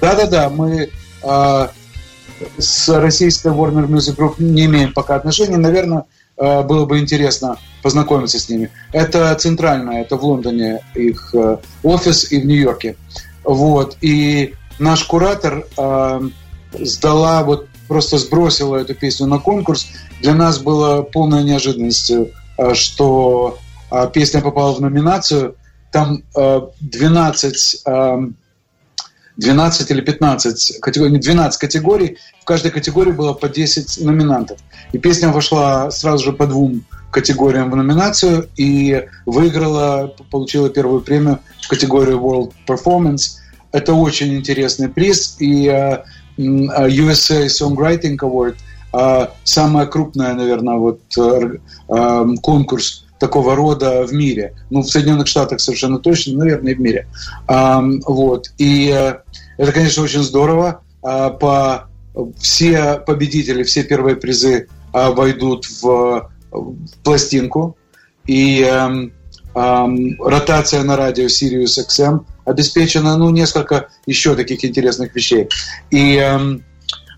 Да-да-да, 0.00 0.48
мы 0.50 0.90
э, 1.22 1.68
с 2.58 2.88
российской 2.88 3.52
Warner 3.52 3.86
Music 3.88 4.16
Group 4.16 4.34
не 4.38 4.66
имеем 4.66 4.92
пока 4.92 5.16
отношений. 5.16 5.56
Наверное, 5.56 6.04
было 6.38 6.86
бы 6.86 6.98
интересно 7.00 7.58
познакомиться 7.82 8.38
с 8.38 8.48
ними. 8.48 8.70
Это 8.92 9.34
центральная, 9.34 10.02
это 10.02 10.16
в 10.16 10.24
Лондоне 10.24 10.80
их 10.94 11.34
э, 11.34 11.58
офис 11.82 12.30
и 12.32 12.40
в 12.40 12.46
Нью-Йорке. 12.46 12.96
Вот. 13.44 13.96
И 14.00 14.54
наш 14.78 15.04
куратор 15.04 15.66
э, 15.76 16.20
сдала, 16.78 17.42
вот 17.44 17.68
просто 17.86 18.18
сбросила 18.18 18.76
эту 18.76 18.94
песню 18.94 19.26
на 19.26 19.38
конкурс. 19.38 19.86
Для 20.20 20.34
нас 20.34 20.58
было 20.58 21.02
полной 21.02 21.44
неожиданностью, 21.44 22.30
э, 22.56 22.74
что 22.74 23.58
э, 23.90 24.10
песня 24.12 24.40
попала 24.40 24.74
в 24.74 24.80
номинацию. 24.80 25.56
Там 25.92 26.22
э, 26.36 26.60
12 26.80 27.82
э, 27.86 28.18
12 29.38 29.90
или 29.90 30.00
15 30.00 30.80
категорий, 30.80 31.18
12 31.18 31.60
категорий. 31.60 32.18
В 32.42 32.44
каждой 32.44 32.70
категории 32.70 33.12
было 33.12 33.32
по 33.32 33.48
10 33.48 34.04
номинантов. 34.04 34.58
И 34.92 34.98
песня 34.98 35.28
вошла 35.28 35.90
сразу 35.90 36.24
же 36.24 36.32
по 36.32 36.46
двум 36.46 36.84
категориям 37.10 37.70
в 37.70 37.76
номинацию 37.76 38.48
и 38.56 39.06
выиграла, 39.26 40.14
получила 40.30 40.68
первую 40.68 41.00
премию 41.00 41.38
в 41.62 41.68
категории 41.68 42.14
World 42.14 42.52
Performance. 42.66 43.38
Это 43.72 43.94
очень 43.94 44.34
интересный 44.34 44.88
приз. 44.88 45.36
И 45.38 45.68
э, 45.68 45.98
э, 45.98 46.00
USA 46.36 47.46
Songwriting 47.46 48.16
Award 48.16 48.56
э, 48.92 49.28
самая 49.44 49.86
крупная, 49.86 50.34
наверное, 50.34 50.76
вот 50.76 51.00
конкурс 52.42 53.04
такого 53.18 53.56
рода 53.56 54.06
в 54.06 54.12
мире. 54.12 54.54
Ну, 54.70 54.82
в 54.82 54.88
Соединенных 54.88 55.26
Штатах 55.26 55.60
совершенно 55.60 55.98
точно, 55.98 56.38
наверное, 56.38 56.72
и 56.72 56.74
в 56.74 56.80
мире. 56.80 57.08
Вот. 57.48 58.52
И 58.58 59.14
это, 59.58 59.72
конечно, 59.72 60.02
очень 60.02 60.22
здорово. 60.22 60.80
А, 61.02 61.30
По 61.30 61.88
все 62.38 62.94
победители, 63.06 63.62
все 63.62 63.84
первые 63.84 64.16
призы 64.16 64.68
а, 64.92 65.10
войдут 65.10 65.66
в, 65.82 66.30
пластинку. 67.04 67.76
И 68.26 68.62
эм, 68.62 69.12
эм, 69.54 70.22
ротация 70.22 70.82
на 70.82 70.96
радио 70.96 71.26
Sirius 71.26 71.78
XM 71.78 72.20
обеспечена, 72.44 73.16
ну, 73.16 73.30
несколько 73.30 73.88
еще 74.06 74.34
таких 74.34 74.64
интересных 74.64 75.14
вещей. 75.14 75.48
И 75.90 76.16
эм, 76.16 76.64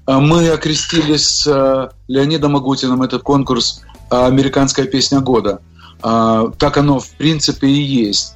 э, 0.07 0.18
мы 0.18 0.48
окрестили 0.50 1.16
с 1.16 1.46
э, 1.46 1.88
Леонидом 2.09 2.57
Агутиным 2.57 3.03
этот 3.03 3.22
конкурс 3.22 3.83
э, 4.11 4.26
«Американская 4.26 4.87
песня 4.87 5.20
года». 5.20 5.61
А, 6.03 6.48
Так 6.59 6.76
оно, 6.79 6.98
в 6.98 7.11
принципе, 7.11 7.66
и 7.68 7.83
есть. 7.83 8.35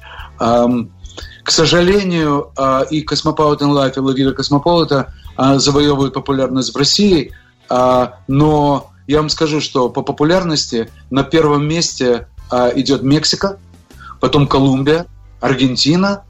К 1.45 1.51
сожалению, 1.51 2.51
а, 2.57 2.81
и 2.89 3.05
Cosmopolitan 3.05 3.69
Life, 3.69 3.93
и 3.97 3.99
Лагида 3.99 4.33
Космополита 4.33 5.13
завоевывают 5.37 6.15
популярность 6.15 6.73
в 6.73 6.77
России, 6.77 7.33
а, 7.69 8.15
но 8.27 8.89
я 9.05 9.19
вам 9.19 9.29
скажу, 9.29 9.61
что 9.61 9.89
по 9.89 10.01
популярности 10.01 10.89
на 11.11 11.23
первом 11.23 11.67
месте 11.67 12.27
а, 12.49 12.71
идет 12.75 13.03
Мексика, 13.03 13.59
потом 14.19 14.47
Колумбия, 14.47 15.05
Аргентина, 15.39 16.23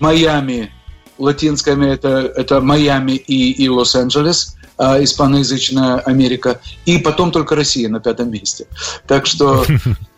Майами, 0.00 0.72
латинская 1.18 1.72
Америка, 1.72 1.92
это, 1.94 2.32
это 2.34 2.60
Майами 2.60 3.12
и, 3.12 3.52
и 3.52 3.68
Лос-Анджелес, 3.68 4.56
испаноязычная 4.76 5.98
Америка, 5.98 6.60
и 6.86 6.98
потом 6.98 7.30
только 7.30 7.54
Россия 7.54 7.88
на 7.88 8.00
пятом 8.00 8.32
месте. 8.32 8.66
Так 9.06 9.26
что 9.26 9.64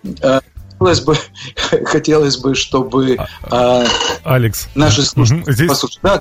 хотелось 0.86 1.00
бы, 1.00 1.16
хотелось 1.86 2.36
бы, 2.38 2.54
чтобы 2.54 3.16
а, 3.42 3.84
Алекс. 4.24 4.68
наши 4.74 5.02
слушатели. 5.02 5.52
Здесь 5.52 5.68
послушали. 5.68 6.00
Да, 6.02 6.20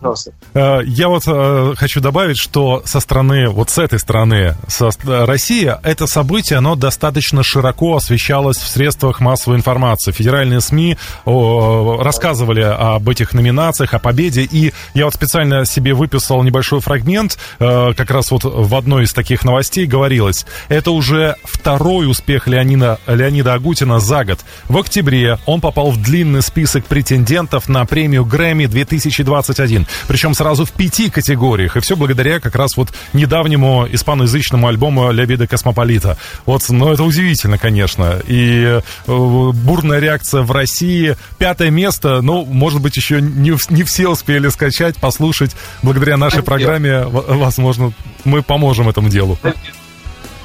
пожалуйста. 0.00 0.32
Э, 0.54 0.80
Я 0.84 1.08
вот 1.08 1.22
э, 1.26 1.74
хочу 1.76 2.00
добавить, 2.00 2.38
что 2.38 2.82
со 2.84 3.00
стороны, 3.00 3.48
вот 3.48 3.70
с 3.70 3.78
этой 3.78 3.98
стороны, 3.98 4.56
со 4.68 4.90
России, 5.04 5.72
это 5.82 6.06
событие, 6.06 6.58
оно 6.58 6.74
достаточно 6.74 7.42
широко 7.42 7.96
освещалось 7.96 8.58
в 8.58 8.68
средствах 8.68 9.20
массовой 9.20 9.56
информации. 9.56 10.12
Федеральные 10.12 10.60
СМИ 10.60 10.98
о, 11.24 12.02
рассказывали 12.02 12.60
об 12.62 13.08
этих 13.08 13.32
номинациях, 13.32 13.94
о 13.94 13.98
победе, 13.98 14.42
и 14.42 14.72
я 14.94 15.06
вот 15.06 15.14
специально 15.14 15.64
себе 15.64 15.94
выписал 15.94 16.42
небольшой 16.42 16.80
фрагмент, 16.80 17.38
э, 17.58 17.92
как 17.96 18.10
раз 18.10 18.30
вот 18.30 18.44
в 18.44 18.74
одной 18.74 19.04
из 19.04 19.12
таких 19.12 19.44
новостей 19.44 19.86
говорилось, 19.86 20.44
это 20.68 20.90
уже 20.90 21.36
второй 21.44 22.10
успех 22.10 22.46
Леонида, 22.46 22.98
Леонида 23.06 23.54
Агутина 23.54 24.00
за 24.02 24.24
год. 24.24 24.40
В 24.68 24.76
октябре 24.76 25.38
он 25.46 25.60
попал 25.60 25.90
в 25.90 26.02
длинный 26.02 26.42
список 26.42 26.84
претендентов 26.84 27.68
на 27.68 27.84
премию 27.86 28.24
Грэмми 28.24 28.66
2021. 28.66 29.86
Причем 30.08 30.34
сразу 30.34 30.64
в 30.64 30.72
пяти 30.72 31.10
категориях. 31.10 31.76
И 31.76 31.80
все 31.80 31.96
благодаря 31.96 32.40
как 32.40 32.54
раз 32.56 32.76
вот 32.76 32.92
недавнему 33.12 33.86
испаноязычному 33.90 34.66
альбому 34.66 35.10
«Ля 35.10 35.24
Вида 35.24 35.46
Космополита». 35.46 36.18
Вот, 36.46 36.68
ну, 36.68 36.92
это 36.92 37.04
удивительно, 37.04 37.58
конечно. 37.58 38.20
И 38.26 38.80
э, 39.06 39.50
бурная 39.52 40.00
реакция 40.00 40.42
в 40.42 40.50
России. 40.50 41.16
Пятое 41.38 41.70
место, 41.70 42.20
ну, 42.22 42.44
может 42.44 42.80
быть, 42.80 42.96
еще 42.96 43.20
не, 43.20 43.56
не 43.70 43.82
все 43.84 44.08
успели 44.08 44.48
скачать, 44.48 44.96
послушать. 44.96 45.52
Благодаря 45.82 46.16
нашей 46.16 46.42
программе, 46.42 47.04
возможно, 47.04 47.92
мы 48.24 48.42
поможем 48.42 48.88
этому 48.88 49.08
делу. 49.08 49.38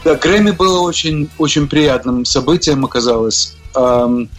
Да, 0.08 0.16
Грэмми 0.16 0.52
было 0.52 0.80
очень, 0.80 1.30
очень 1.38 1.68
приятным 1.68 2.24
событием, 2.24 2.86
оказалось. 2.86 3.58
Ам, 3.76 4.30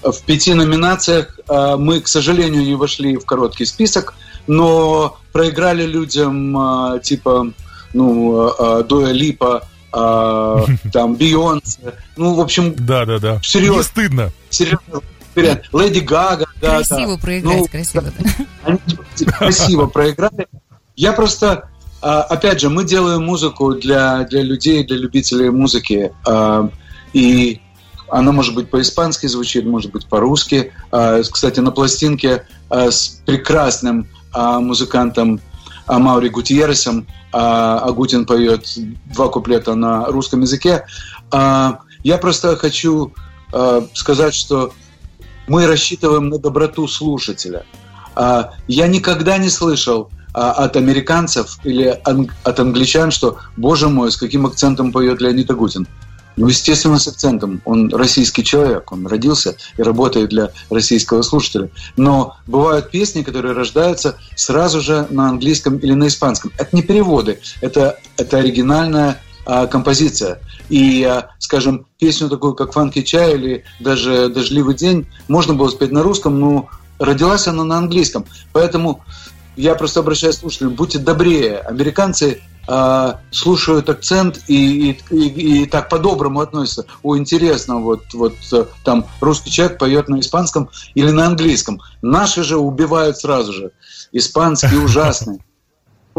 В 0.00 0.22
пяти 0.24 0.54
номинациях 0.54 1.40
а, 1.48 1.76
мы, 1.76 2.00
к 2.00 2.06
сожалению, 2.06 2.62
не 2.62 2.76
вошли 2.76 3.16
в 3.16 3.24
короткий 3.24 3.64
список, 3.64 4.14
но 4.46 5.18
проиграли 5.32 5.84
людям 5.86 6.56
а, 6.56 7.00
типа 7.00 7.48
ну, 7.92 8.52
а, 8.56 8.84
Дуэ 8.84 9.12
Липа, 9.12 9.66
а, 9.92 10.64
там, 10.92 11.16
Бейонсе. 11.16 11.94
Ну, 12.16 12.34
в 12.34 12.40
общем, 12.40 12.76
Да-да-да. 12.78 13.40
Серьезно. 13.42 13.78
Не 13.78 13.82
стыдно. 13.82 14.30
серьезно. 14.50 15.00
Леди 15.34 15.98
Гага, 15.98 16.46
да, 16.60 16.76
Красиво 16.76 17.16
да. 17.16 17.20
проиграть, 17.22 17.56
Ну, 17.56 17.64
красиво, 17.66 18.04
да. 18.04 18.12
они 18.64 18.78
красиво 19.26 19.86
проиграли. 19.96 20.46
Я 20.94 21.12
просто, 21.12 21.68
опять 22.00 22.60
же, 22.60 22.68
мы 22.70 22.84
делаем 22.84 23.24
музыку 23.24 23.74
для, 23.74 24.24
для 24.24 24.42
людей, 24.42 24.84
для 24.84 24.96
любителей 24.96 25.50
музыки. 25.50 26.12
а, 26.26 26.70
И 27.12 27.60
она 28.08 28.32
может 28.32 28.54
быть 28.54 28.70
по-испански 28.70 29.26
звучит, 29.26 29.66
может 29.66 29.90
быть 29.92 30.06
по-русски. 30.06 30.72
А, 30.92 31.20
Кстати, 31.22 31.60
на 31.60 31.70
пластинке 31.72 32.46
а, 32.70 32.90
с 32.90 33.20
прекрасным 33.26 34.06
а, 34.32 34.60
музыкантом 34.60 35.40
а, 35.86 35.98
Маури 35.98 36.28
Гутьерресом 36.28 37.06
а, 37.32 37.78
Агутин 37.80 38.26
поет 38.26 38.66
два 39.06 39.28
куплета 39.28 39.74
на 39.74 40.06
русском 40.06 40.42
языке. 40.42 40.84
А, 41.30 41.80
Я 42.04 42.18
просто 42.18 42.56
хочу 42.56 43.12
а, 43.52 43.86
сказать, 43.94 44.34
что 44.34 44.72
мы 45.48 45.66
рассчитываем 45.66 46.28
на 46.28 46.38
доброту 46.38 46.86
слушателя. 46.86 47.64
А, 48.14 48.52
Я 48.68 48.86
никогда 48.86 49.38
не 49.38 49.48
слышал 49.50 50.10
а, 50.12 50.17
от 50.32 50.76
американцев 50.76 51.58
или 51.64 51.98
ан- 52.04 52.30
от 52.44 52.60
англичан, 52.60 53.10
что, 53.10 53.38
боже 53.56 53.88
мой, 53.88 54.10
с 54.10 54.16
каким 54.16 54.46
акцентом 54.46 54.92
поет 54.92 55.20
Леонид 55.20 55.50
Агутин. 55.50 55.86
Ну, 56.38 56.46
естественно, 56.46 57.00
с 57.00 57.08
акцентом. 57.08 57.60
Он 57.64 57.92
российский 57.92 58.44
человек, 58.44 58.92
он 58.92 59.08
родился 59.08 59.56
и 59.76 59.82
работает 59.82 60.30
для 60.30 60.52
российского 60.70 61.22
слушателя. 61.22 61.68
Но 61.96 62.36
бывают 62.46 62.92
песни, 62.92 63.22
которые 63.22 63.54
рождаются 63.54 64.16
сразу 64.36 64.80
же 64.80 65.08
на 65.10 65.30
английском 65.30 65.78
или 65.78 65.94
на 65.94 66.06
испанском. 66.06 66.52
Это 66.56 66.76
не 66.76 66.82
переводы, 66.82 67.40
это, 67.60 67.98
это 68.16 68.36
оригинальная 68.36 69.20
а, 69.46 69.66
композиция. 69.66 70.38
И, 70.68 71.02
а, 71.02 71.30
скажем, 71.40 71.86
песню 71.98 72.28
такую, 72.28 72.54
как 72.54 72.72
«Фанки 72.72 73.02
чай» 73.02 73.34
или 73.34 73.64
даже 73.80 74.28
«Дождливый 74.28 74.76
день» 74.76 75.08
можно 75.26 75.54
было 75.54 75.70
спеть 75.70 75.90
на 75.90 76.04
русском, 76.04 76.38
но 76.38 76.68
родилась 77.00 77.48
она 77.48 77.64
на 77.64 77.78
английском. 77.78 78.26
Поэтому 78.52 79.02
я 79.58 79.74
просто 79.74 80.00
обращаюсь 80.00 80.36
к 80.36 80.40
слушателям, 80.40 80.74
будьте 80.74 80.98
добрее. 81.00 81.58
Американцы 81.58 82.40
э, 82.68 83.12
слушают 83.32 83.88
акцент 83.88 84.40
и, 84.46 84.90
и, 84.90 85.00
и, 85.10 85.62
и 85.62 85.66
так 85.66 85.88
по-доброму 85.88 86.40
относятся. 86.40 86.86
О, 87.02 87.16
интересно, 87.16 87.80
вот, 87.80 88.02
вот 88.14 88.34
э, 88.52 88.66
там 88.84 89.06
русский 89.20 89.50
человек 89.50 89.78
поет 89.78 90.08
на 90.08 90.20
испанском 90.20 90.70
или 90.94 91.10
на 91.10 91.26
английском. 91.26 91.80
Наши 92.02 92.44
же 92.44 92.56
убивают 92.56 93.18
сразу 93.18 93.52
же. 93.52 93.72
Испанский 94.12 94.76
ужасный. 94.84 95.40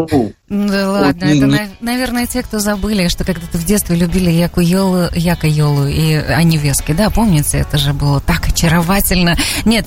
Фу. 0.07 0.33
Да 0.49 0.89
ладно, 0.91 1.25
не- 1.25 1.37
это, 1.37 1.45
не- 1.45 1.51
на- 1.51 1.67
наверное, 1.81 2.25
те, 2.27 2.41
кто 2.43 2.59
забыли, 2.59 3.07
что 3.07 3.23
когда-то 3.23 3.57
в 3.57 3.65
детстве 3.65 3.95
любили 3.95 4.29
Яку 4.31 4.61
Йолу, 4.61 5.09
Яка 5.13 5.47
Йолу 5.47 5.87
и 5.87 6.13
Анивески, 6.15 6.91
да, 6.93 7.09
помните, 7.09 7.59
это 7.59 7.77
же 7.77 7.93
было 7.93 8.19
так 8.19 8.47
очаровательно. 8.47 9.37
Нет, 9.65 9.85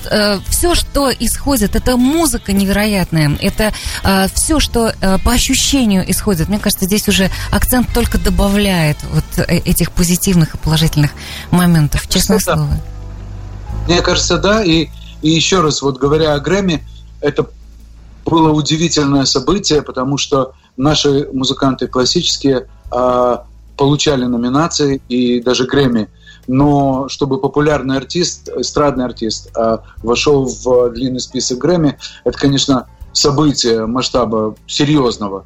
все, 0.48 0.75
что 0.75 1.11
исходит, 1.11 1.75
это 1.77 1.96
музыка 1.96 2.53
невероятная, 2.53 3.37
это 3.40 3.72
все, 4.35 4.61
что 4.61 4.92
э, 5.01 5.18
по 5.18 5.33
ощущению 5.33 6.09
исходит. 6.11 6.48
Мне 6.48 6.59
кажется, 6.59 6.85
здесь 6.87 7.09
уже 7.09 7.31
акцент 7.51 7.92
только 7.92 8.18
добавляет 8.18 8.96
вот 9.12 9.25
э, 9.38 9.59
этих 9.59 9.90
позитивных 9.92 10.55
и 10.55 10.59
положительных 10.59 11.11
моментов, 11.51 12.09
честное 12.09 12.38
слово. 12.38 12.68
Мне 13.87 14.01
кажется, 14.01 14.38
да. 14.38 14.62
И, 14.62 14.88
и 15.22 15.31
еще 15.31 15.61
раз, 15.61 15.83
вот 15.83 15.98
говоря 15.98 16.35
о 16.35 16.40
Грэмми, 16.40 16.83
это 17.20 17.46
было 18.24 18.52
удивительное 18.52 19.24
событие, 19.24 19.82
потому 19.82 20.18
что 20.18 20.52
наши 20.76 21.28
музыканты 21.32 21.87
классические 21.87 22.68
а, 22.90 23.44
получали 23.76 24.24
номинации 24.24 25.02
и 25.08 25.40
даже 25.40 25.66
Грэмми. 25.66 26.08
Но 26.46 27.08
чтобы 27.08 27.38
популярный 27.38 27.96
артист, 27.96 28.48
эстрадный 28.48 29.04
артист, 29.04 29.50
а, 29.56 29.82
вошел 30.02 30.44
в 30.44 30.90
длинный 30.90 31.20
список 31.20 31.58
Грэмми, 31.58 31.98
это, 32.24 32.38
конечно, 32.38 32.87
событие 33.12 33.87
масштаба 33.87 34.56
серьезного. 34.66 35.44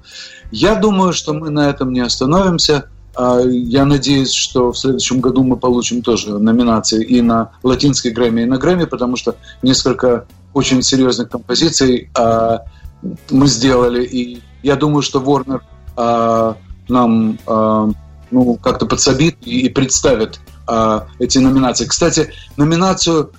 Я 0.50 0.76
думаю, 0.76 1.12
что 1.12 1.32
мы 1.32 1.50
на 1.50 1.68
этом 1.68 1.92
не 1.92 2.00
остановимся. 2.00 2.88
А, 3.14 3.40
Я 3.40 3.84
надеюсь, 3.84 4.32
что 4.32 4.72
в 4.72 4.78
следующем 4.78 5.20
году 5.20 5.42
мы 5.42 5.56
получим 5.56 6.02
тоже 6.02 6.38
номинации 6.38 7.04
и 7.04 7.20
на 7.22 7.52
латинский 7.62 8.10
Грэмми, 8.10 8.42
и 8.42 8.46
на 8.46 8.58
Грэмми, 8.58 8.84
потому 8.84 9.16
что 9.16 9.36
несколько 9.62 10.26
очень 10.56 10.82
серьезных 10.82 11.28
композиций 11.28 12.08
а, 12.14 12.60
мы 13.30 13.46
сделали. 13.46 14.04
И 14.04 14.42
я 14.62 14.76
думаю, 14.76 15.02
что 15.02 15.20
Warner 15.20 15.60
а, 15.96 16.56
нам 16.88 17.38
а, 17.46 17.90
ну, 18.30 18.54
как-то 18.54 18.86
подсобит 18.86 19.36
и, 19.42 19.66
и 19.66 19.68
представит 19.68 20.40
а, 20.66 21.08
эти 21.18 21.36
номинации. 21.36 21.84
Кстати, 21.84 22.32
номинацию 22.56 23.32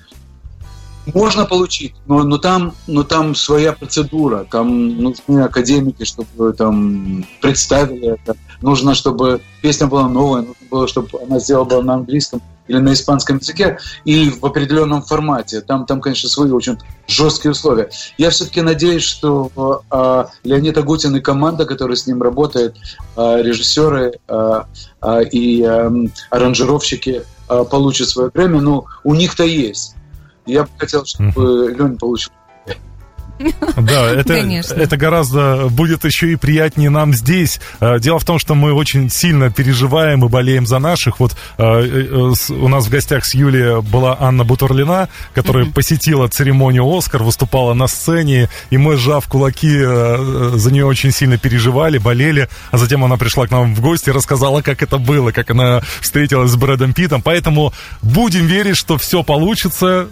можно 1.12 1.46
получить, 1.46 1.96
но, 2.06 2.22
но, 2.22 2.38
там, 2.38 2.74
но 2.86 3.04
там 3.04 3.34
своя 3.34 3.74
процедура, 3.74 4.46
там 4.52 5.02
нужны 5.02 5.40
академики, 5.40 6.04
чтобы 6.04 6.54
там 6.54 7.26
представили 7.42 8.14
это. 8.14 8.36
Нужно, 8.62 8.94
чтобы 8.94 9.42
песня 9.64 9.88
была 9.88 10.08
новая, 10.08 10.42
нужно 10.42 10.68
было, 10.70 10.88
чтобы 10.88 11.10
она 11.28 11.40
сделала 11.40 11.66
была 11.66 11.82
на 11.82 11.94
английском 11.96 12.44
или 12.68 12.78
на 12.78 12.94
испанском 12.94 13.38
языке 13.38 13.78
и 14.06 14.30
в 14.30 14.46
определенном 14.46 15.02
формате. 15.02 15.62
Там, 15.62 15.86
там 15.86 16.02
конечно, 16.02 16.30
свои 16.30 16.52
очень 16.52 16.78
жесткие 17.08 17.52
условия. 17.52 17.90
Я 18.18 18.30
все-таки 18.30 18.62
надеюсь, 18.62 19.04
что 19.04 19.84
э, 19.92 20.26
Леонид 20.44 20.78
Агутин 20.78 21.16
и 21.16 21.22
команда, 21.22 21.66
которая 21.66 21.96
с 21.96 22.08
ним 22.08 22.22
работает, 22.22 22.76
э, 23.16 23.42
режиссеры 23.42 24.14
э, 24.28 24.62
э, 25.02 25.24
и 25.32 25.64
э, 25.64 25.92
аранжировщики 26.30 27.24
э, 27.50 27.66
получат 27.70 28.10
свое 28.10 28.30
время. 28.34 28.62
Ну, 28.62 28.86
у 29.04 29.14
них-то 29.14 29.44
есть. 29.44 29.96
Я 30.46 30.64
бы 30.64 30.70
хотел, 30.78 31.06
чтобы 31.06 31.76
Леня 31.78 31.98
получил. 31.98 32.32
Да, 33.78 34.12
это, 34.12 34.34
Конечно. 34.36 34.74
это 34.74 34.98
гораздо 34.98 35.68
будет 35.70 36.06
еще 36.06 36.32
и 36.32 36.36
приятнее 36.36 36.90
нам 36.90 37.14
здесь. 37.14 37.60
Э, 37.80 38.00
Дело 38.00 38.20
в 38.20 38.26
том, 38.26 38.40
что 38.40 38.56
мы 38.56 38.74
очень 38.74 39.10
сильно 39.10 39.52
переживаем 39.52 40.26
и 40.26 40.30
болеем 40.30 40.66
за 40.66 40.80
наших. 40.80 41.20
Вот 41.20 41.36
э, 41.58 41.64
э, 41.64 42.34
с- 42.36 42.50
у 42.50 42.68
нас 42.68 42.86
в 42.86 42.90
гостях 42.90 43.26
с 43.26 43.34
Юлией 43.36 43.82
была 43.82 44.18
Анна 44.20 44.44
Бутурлина, 44.44 45.10
которая 45.36 45.66
посетила 45.68 46.28
церемонию 46.28 46.86
«Оскар», 46.98 47.24
выступала 47.24 47.74
на 47.74 47.88
сцене, 47.88 48.50
и 48.70 48.78
мы, 48.78 48.98
сжав 48.98 49.28
кулаки, 49.28 49.72
э, 49.78 49.84
э, 49.84 50.52
за 50.56 50.72
нее 50.72 50.86
очень 50.86 51.12
сильно 51.12 51.38
переживали, 51.38 51.98
болели. 51.98 52.50
А 52.72 52.78
затем 52.78 53.04
она 53.04 53.18
пришла 53.18 53.46
к 53.48 53.52
нам 53.52 53.76
в 53.76 53.82
гости 53.82 54.10
и 54.10 54.14
рассказала, 54.14 54.62
как 54.62 54.82
это 54.82 54.98
было, 54.98 55.32
как 55.32 55.52
она 55.52 55.82
встретилась 56.02 56.52
с 56.52 56.56
Брэдом 56.56 56.94
Питтом. 56.94 57.22
Поэтому 57.22 57.74
будем 58.02 58.46
верить, 58.48 58.78
что 58.78 58.98
все 58.98 59.24
получится 59.24 60.08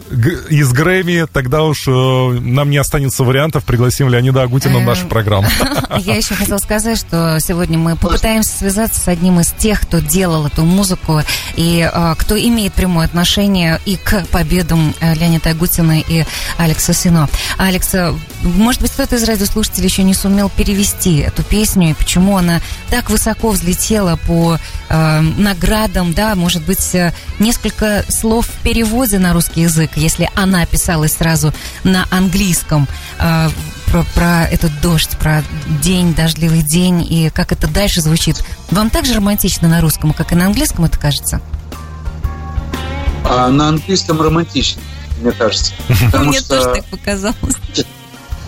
из 0.50 0.72
Грэмми. 0.74 1.26
Тогда 1.32 1.64
уж 1.64 1.88
э, 1.88 1.92
нам 1.92 2.70
не 2.70 2.78
останется 2.78 3.15
вариантов, 3.24 3.64
пригласим 3.64 4.10
Леонида 4.10 4.44
Агутина 4.44 4.80
в 4.80 4.84
нашу 4.84 5.04
Эм, 5.04 5.10
программу. 5.10 5.48
Я 6.00 6.16
еще 6.16 6.36
хотела 6.36 6.58
сказать, 6.58 6.98
что 6.98 7.40
сегодня 7.40 7.78
мы 7.78 7.96
попытаемся 7.96 8.58
связаться 8.58 9.00
с 9.00 9.08
одним 9.08 9.40
из 9.40 9.52
тех, 9.52 9.82
кто 9.82 10.00
делал 10.00 10.48
эту 10.48 10.64
музыку 10.64 11.22
и 11.56 11.90
э, 11.92 12.16
кто 12.18 12.38
имеет 12.38 12.74
прямое 12.74 13.06
отношение 13.06 13.80
и 13.86 13.96
к 13.96 14.26
победам 14.28 14.94
э, 15.00 15.14
Леонида 15.16 15.52
Агутина 15.52 16.00
и 16.00 16.26
Алекса 16.58 16.94
Сино. 16.94 17.30
Алекс, 17.58 17.94
э, 17.94 18.14
может 18.42 18.82
быть, 18.82 18.92
кто-то 18.92 19.16
из 19.16 19.24
радиослушателей 19.24 19.88
еще 19.88 20.04
не 20.04 20.14
сумел 20.14 20.50
перевести 20.50 21.18
эту 21.18 21.44
песню 21.44 21.92
и 21.92 21.94
почему 21.94 22.38
она 22.38 22.62
так 22.90 23.10
высоко 23.10 23.50
взлетела 23.52 24.18
по 24.28 24.58
э, 24.90 25.20
наградам, 25.22 26.14
да, 26.14 26.36
может 26.36 26.64
быть, 26.64 26.96
несколько 27.40 28.04
слов 28.10 28.48
в 28.48 28.64
переводе 28.64 29.20
на 29.20 29.34
русский 29.34 29.62
язык, 29.62 29.92
если 29.96 30.30
она 30.36 30.66
писалась 30.66 31.14
сразу 31.14 31.54
на 31.84 32.06
английском, 32.12 32.88
э, 33.20 33.50
про, 33.92 34.04
про 34.14 34.44
этот 34.44 34.72
дождь, 34.82 35.18
про 35.18 35.44
день, 35.82 36.14
дождливый 36.14 36.62
день 36.62 37.02
и 37.02 37.30
как 37.30 37.52
это 37.52 37.68
дальше 37.68 38.02
звучит. 38.02 38.44
Вам 38.72 38.90
так 38.90 39.06
же 39.06 39.14
романтично 39.14 39.68
на 39.68 39.82
русском, 39.82 40.14
как 40.14 40.32
и 40.32 40.36
на 40.36 40.48
английском, 40.48 40.86
это 40.86 41.00
кажется? 41.00 41.42
А 43.24 43.50
на 43.50 43.70
английском 43.70 44.22
романтично, 44.22 44.82
мне 45.22 45.32
кажется. 45.32 45.74
Потому 46.06 46.32
Мне 46.32 46.42
тоже 46.42 46.64
так 46.76 46.86
показалось. 46.86 47.56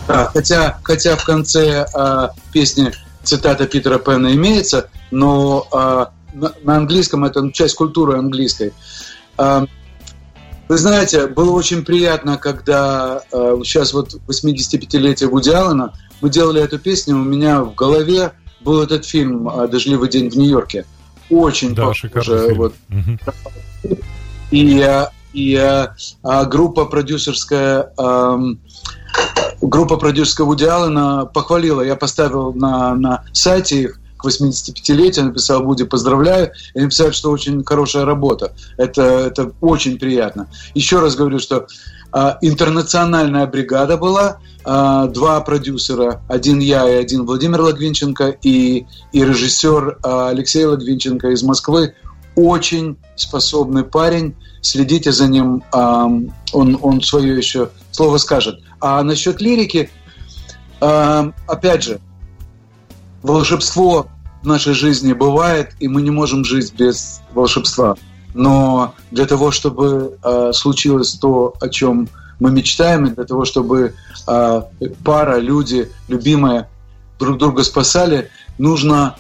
да, 0.08 0.26
хотя, 0.34 0.80
хотя 0.84 1.16
в 1.16 1.24
конце 1.24 1.88
а, 1.94 2.32
песни 2.52 2.92
цитата 3.24 3.66
Питера 3.66 3.98
Пэна 3.98 4.34
имеется, 4.34 4.90
но 5.12 5.68
а, 5.72 6.12
на, 6.34 6.54
на 6.64 6.78
английском 6.78 7.26
это 7.26 7.42
ну, 7.42 7.52
часть 7.52 7.76
культуры 7.76 8.18
английской. 8.18 8.74
А, 9.38 9.66
вы 10.68 10.78
знаете, 10.78 11.28
было 11.28 11.52
очень 11.52 11.84
приятно, 11.86 12.38
когда 12.38 13.22
а, 13.32 13.60
сейчас 13.64 13.94
вот 13.94 14.16
85-летие 14.28 15.28
Вуди 15.28 15.50
Аллена, 15.50 15.94
мы 16.22 16.30
делали 16.30 16.62
эту 16.62 16.80
песню, 16.80 17.16
у 17.16 17.24
меня 17.24 17.64
в 17.64 17.74
голове 17.76 18.34
был 18.62 18.82
этот 18.82 19.06
фильм 19.06 19.48
а, 19.48 19.68
«Дождливый 19.68 20.10
день 20.10 20.30
в 20.30 20.36
Нью-Йорке». 20.36 20.86
Очень 21.30 21.76
Да, 21.76 21.92
похоже, 22.02 22.54
вот, 22.56 22.74
Мгм. 22.88 23.20
и, 24.52 24.80
э, 24.80 25.08
и 25.34 25.56
э, 25.56 25.88
а, 26.24 26.46
группа 26.46 26.86
продюсерская 26.86 27.92
эм, 27.98 28.60
группа 29.62 29.98
продюсерская 29.98 30.46
Вуди 30.46 30.66
Аллена 30.66 31.26
похвалила. 31.26 31.82
Я 31.82 31.96
поставил 31.96 32.54
на, 32.54 32.96
на 32.96 33.24
сайте 33.34 33.82
их 33.84 34.00
к 34.18 34.26
85-летию, 34.26 35.26
написал 35.26 35.64
Вуди, 35.64 35.86
поздравляю. 35.86 36.52
И 36.74 36.80
они 36.80 36.90
писали, 36.90 37.12
что 37.12 37.32
очень 37.32 37.64
хорошая 37.64 38.06
работа. 38.06 38.54
Это, 38.78 39.02
это 39.02 39.52
очень 39.62 39.98
приятно. 39.98 40.50
Еще 40.74 41.00
раз 41.00 41.16
говорю, 41.16 41.40
что 41.40 41.68
а, 42.12 42.38
интернациональная 42.42 43.46
бригада 43.48 43.98
была, 43.98 44.40
а, 44.64 45.08
два 45.08 45.40
продюсера, 45.42 46.22
один 46.28 46.60
я 46.60 46.90
и 46.90 46.96
один 46.96 47.26
Владимир 47.26 47.62
Логвинченко, 47.62 48.38
и, 48.42 48.86
и 49.12 49.26
режиссер 49.26 50.00
а, 50.04 50.30
Алексей 50.30 50.66
Логвинченко 50.66 51.30
из 51.30 51.44
Москвы. 51.44 51.94
Очень 52.36 52.98
способный 53.16 53.84
парень, 53.84 54.36
следите 54.62 55.12
за 55.12 55.28
ним, 55.28 55.64
ам, 55.72 56.34
он, 56.54 56.78
он 56.82 57.02
свое 57.02 57.36
еще 57.36 57.70
слово 57.92 58.18
скажет. 58.18 58.60
А 58.80 59.02
насчет 59.04 59.42
лирики, 59.42 59.90
ам, 60.80 61.34
опять 61.48 61.84
же, 61.84 62.00
волшебство 63.24 64.08
в 64.44 64.48
нашей 64.48 64.74
жизни 64.74 65.14
бывает, 65.14 65.72
и 65.80 65.88
мы 65.88 66.02
не 66.02 66.12
можем 66.12 66.46
жить 66.46 66.74
без 66.74 67.22
волшебства. 67.34 67.96
Но 68.34 68.94
для 69.12 69.26
того, 69.26 69.52
чтобы 69.52 70.18
э, 70.24 70.52
случилось 70.54 71.14
то, 71.14 71.54
о 71.60 71.70
чем 71.70 72.08
мы 72.40 72.52
мечтаем, 72.52 73.06
и 73.06 73.10
для 73.10 73.26
того, 73.26 73.46
чтобы 73.46 73.96
э, 74.28 74.62
пара, 75.04 75.38
люди, 75.38 75.92
любимые 76.08 76.70
друг 77.20 77.38
друга 77.40 77.64
спасали, 77.64 78.30
нужно 78.58 79.16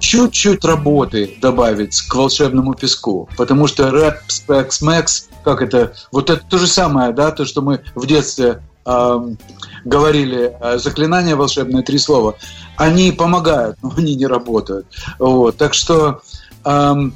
чуть-чуть 0.00 0.64
работы 0.64 1.38
добавить 1.40 2.00
к 2.02 2.14
волшебному 2.14 2.74
песку. 2.74 3.28
Потому 3.36 3.66
что 3.66 3.90
рэп, 3.90 4.16
спекс, 4.28 4.80
мэкс, 4.82 5.28
как 5.44 5.62
это, 5.62 5.94
вот 6.10 6.30
это 6.30 6.42
то 6.48 6.58
же 6.58 6.66
самое, 6.66 7.12
да, 7.12 7.30
то, 7.30 7.44
что 7.44 7.62
мы 7.62 7.80
в 7.94 8.06
детстве 8.06 8.62
говорили 8.84 10.56
э, 10.60 10.78
заклинания 10.78 11.36
волшебные, 11.36 11.82
три 11.82 11.98
слова, 11.98 12.36
они 12.76 13.12
помогают, 13.12 13.76
но 13.82 13.92
они 13.96 14.14
не 14.14 14.26
работают. 14.26 14.86
Вот. 15.18 15.56
Так 15.56 15.74
что 15.74 16.22
эм, 16.64 17.14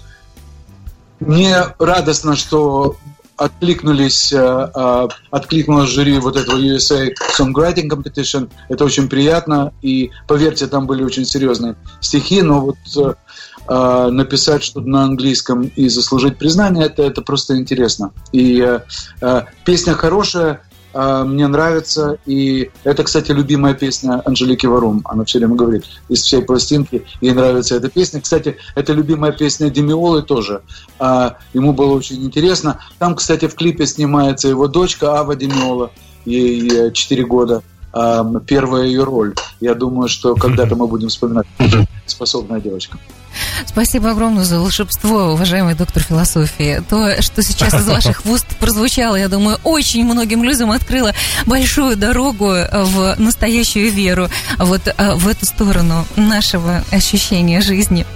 мне 1.21 1.57
радостно, 1.79 2.37
что 2.37 2.97
откликнулись, 3.37 4.33
э, 4.33 4.71
э, 4.75 5.09
откликнулось 5.31 5.91
жюри 5.91 6.19
вот 6.19 6.37
этого 6.37 6.57
USA 6.57 7.13
Songwriting 7.39 7.89
Competition. 7.89 8.51
Это 8.69 8.85
очень 8.85 9.09
приятно. 9.09 9.73
И 9.83 10.11
поверьте, 10.29 10.67
там 10.67 10.87
были 10.87 11.03
очень 11.03 11.25
серьезные 11.25 11.77
стихи, 12.01 12.43
но 12.43 12.61
вот 12.61 12.77
э, 12.97 13.15
э, 13.69 14.09
написать 14.11 14.63
что-то 14.63 14.89
на 14.89 15.05
английском 15.05 15.63
и 15.63 15.89
заслужить 15.89 16.39
признание, 16.39 16.87
это, 16.87 17.03
это 17.03 17.23
просто 17.23 17.57
интересно. 17.57 18.13
И 18.33 18.61
э, 18.61 18.81
э, 19.21 19.43
песня 19.65 19.95
хорошая, 19.95 20.63
мне 20.95 21.47
нравится. 21.49 22.19
И 22.25 22.71
это, 22.85 23.03
кстати, 23.05 23.33
любимая 23.33 23.75
песня 23.75 24.23
Анжелики 24.25 24.67
Варум. 24.67 25.03
Она 25.05 25.25
все 25.25 25.39
время 25.39 25.57
говорит, 25.57 25.85
из 26.09 26.23
всей 26.23 26.43
пластинки 26.43 27.05
ей 27.21 27.33
нравится 27.33 27.75
эта 27.75 27.89
песня. 27.89 28.21
Кстати, 28.21 28.57
это 28.75 28.93
любимая 28.93 29.33
песня 29.33 29.71
Демиолы 29.71 30.23
тоже. 30.23 30.63
А, 30.99 31.37
ему 31.53 31.73
было 31.73 31.95
очень 31.95 32.25
интересно. 32.25 32.79
Там, 32.99 33.17
кстати, 33.17 33.47
в 33.47 33.55
клипе 33.55 33.87
снимается 33.87 34.49
его 34.49 34.69
дочка 34.69 35.19
Ава 35.19 35.35
Демиола. 35.35 35.91
Ей 36.25 36.93
4 36.93 37.25
года. 37.27 37.63
А, 37.93 38.25
первая 38.41 38.85
ее 38.85 39.05
роль. 39.05 39.35
Я 39.61 39.75
думаю, 39.75 40.09
что 40.09 40.35
когда-то 40.35 40.77
мы 40.77 40.87
будем 40.87 41.09
вспоминать. 41.09 41.47
Способная 42.07 42.61
девочка. 42.61 42.99
Спасибо 43.67 44.11
огромное 44.11 44.45
за 44.45 44.61
волшебство, 44.61 45.33
уважаемый 45.33 45.75
доктор 45.75 46.03
философии. 46.03 46.83
То, 46.89 47.21
что 47.23 47.43
сейчас 47.43 47.75
из 47.75 47.87
ваших 47.87 48.25
уст 48.27 48.47
прозвучало, 48.59 49.17
я 49.17 49.29
думаю, 49.29 49.59
очень 49.65 50.05
многим 50.05 50.45
людям 50.45 50.71
открыло 50.71 51.15
большую 51.47 51.97
дорогу 51.97 52.47
в 52.47 53.15
настоящую 53.19 53.91
веру, 53.91 54.29
вот 54.59 54.83
э, 54.87 55.15
в 55.15 55.29
эту 55.29 55.47
сторону 55.47 56.07
нашего 56.17 56.85
ощущения 56.91 57.61
жизни. 57.61 58.07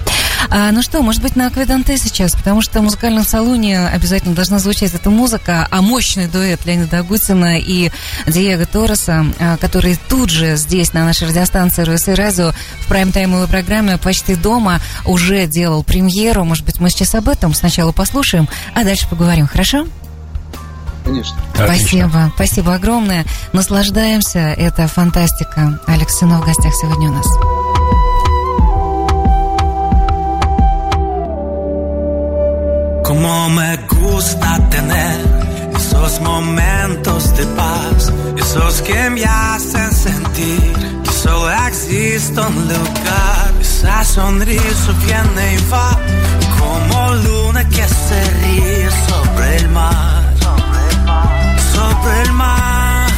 А, 0.50 0.70
ну 0.72 0.82
что, 0.82 1.02
может 1.02 1.22
быть, 1.22 1.36
на 1.36 1.46
Акведанте 1.46 1.98
сейчас, 1.98 2.32
потому 2.32 2.62
что 2.62 2.80
в 2.80 2.82
музыкальном 2.82 3.24
салоне 3.24 3.86
обязательно 3.86 4.34
должна 4.34 4.58
звучать 4.58 4.94
эта 4.94 5.10
музыка, 5.10 5.66
а 5.70 5.82
мощный 5.82 6.26
дуэт 6.26 6.64
Леонида 6.64 6.98
Агутина 6.98 7.58
и 7.58 7.90
Диего 8.26 8.64
Торреса, 8.66 9.26
а, 9.38 9.56
который 9.56 9.98
тут 10.08 10.30
же 10.30 10.56
здесь, 10.56 10.92
на 10.92 11.04
нашей 11.04 11.28
радиостанции 11.28 11.82
РС 11.82 12.08
Радио, 12.08 12.52
в 12.80 12.86
прайм-таймовой 12.88 13.46
программе 13.48 13.98
«Почти 13.98 14.34
дома» 14.34 14.80
уже 15.04 15.46
делал 15.46 15.82
премьеру. 15.82 16.44
Может 16.44 16.64
быть, 16.64 16.80
мы 16.80 16.90
сейчас 16.90 17.14
об 17.14 17.28
этом 17.28 17.54
сначала 17.54 17.92
послушаем, 17.92 18.48
а 18.74 18.84
дальше 18.84 19.08
поговорим, 19.08 19.46
хорошо? 19.46 19.86
Конечно. 21.04 21.36
Спасибо, 21.54 22.32
спасибо 22.34 22.74
огромное. 22.74 23.24
Наслаждаемся, 23.52 24.38
это 24.38 24.86
фантастика. 24.88 25.80
Алекс 25.86 26.18
Сынов 26.18 26.42
в 26.42 26.46
гостях 26.46 26.72
сегодня 26.74 27.10
у 27.10 27.14
нас. 27.14 27.67
Como 33.08 33.48
me 33.48 33.74
gusta 33.88 34.58
tener 34.68 35.18
esos 35.74 36.20
momentos 36.20 37.34
de 37.38 37.46
paz, 37.56 38.12
esos 38.36 38.82
que 38.82 39.08
me 39.08 39.24
hacen 39.24 39.90
sentir 39.90 41.00
que 41.02 41.10
solo 41.10 41.50
existe 41.68 42.38
un 42.38 42.68
lugar. 42.68 43.50
Esa 43.62 44.04
sonrisa 44.04 44.92
viene 45.06 45.54
y 45.54 45.70
va, 45.72 45.98
como 46.58 47.14
luna 47.14 47.66
que 47.70 47.88
se 47.88 48.30
ríe 48.42 48.90
sobre 49.08 49.56
el 49.56 49.68
mar, 49.70 50.34
sobre 51.72 52.22
el 52.24 52.32
mar. 52.34 53.08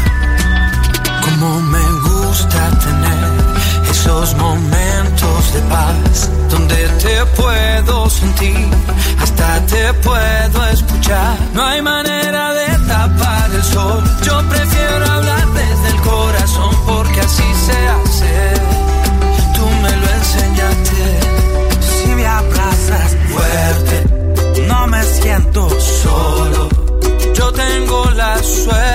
Como 1.24 1.60
me 1.62 1.84
gusta 2.08 2.70
tener 2.78 3.90
esos 3.90 4.36
momentos 4.36 5.52
de 5.52 5.60
paz 5.62 6.30
donde 6.48 6.88
te 7.02 7.26
puedo 7.40 8.08
sentir, 8.08 8.68
hasta 9.20 9.66
te 9.66 9.94
puedo 9.94 10.66
escuchar. 10.68 11.36
No 11.54 11.64
hay 11.64 11.82
manera 11.82 12.54
de 12.54 12.66
tapar 12.86 13.50
el 13.52 13.62
sol. 13.62 14.02
Yo 14.22 14.42
prefiero 14.48 15.04
hablar 15.06 15.46
desde 15.52 15.88
el 15.94 16.00
corazón 16.00 16.74
porque 16.86 17.20
así 17.20 17.48
se 17.66 17.78
hace. 17.88 18.34
Tú 19.56 19.66
me 19.82 19.96
lo 20.02 20.06
enseñaste. 20.20 21.04
Si 21.80 22.08
me 22.08 22.26
abrazas 22.26 23.16
fuerte, 23.32 24.66
no 24.68 24.86
me 24.86 25.02
siento 25.04 25.68
solo. 25.80 26.68
Yo 27.34 27.52
tengo 27.52 28.10
la 28.12 28.42
suerte 28.42 28.89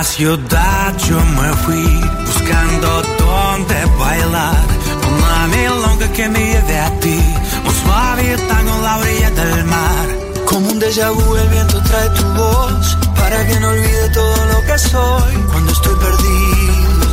la 0.00 0.04
ciudad 0.04 0.96
yo 1.08 1.18
me 1.38 1.52
fui 1.62 2.00
buscando 2.24 3.02
dónde 3.18 3.78
bailar. 3.98 4.64
Una 5.12 5.46
milonga 5.48 6.08
que 6.16 6.26
me 6.26 6.38
lleve 6.38 6.78
a 6.78 6.90
ti, 7.00 7.20
un 7.66 7.74
suave 7.82 8.34
tango 8.48 8.76
en 8.76 8.82
la 8.82 8.96
orilla 8.96 9.30
del 9.30 9.64
mar. 9.64 10.06
Como 10.48 10.70
un 10.70 10.80
déjà 10.80 11.10
vu 11.10 11.36
el 11.36 11.48
viento 11.48 11.78
trae 11.88 12.08
tu 12.18 12.24
voz 12.40 12.96
para 13.20 13.46
que 13.46 13.60
no 13.60 13.68
olvide 13.68 14.08
todo 14.20 14.38
lo 14.52 14.58
que 14.68 14.78
soy 14.78 15.32
cuando 15.50 15.70
estoy 15.70 15.96
perdido 16.06 17.04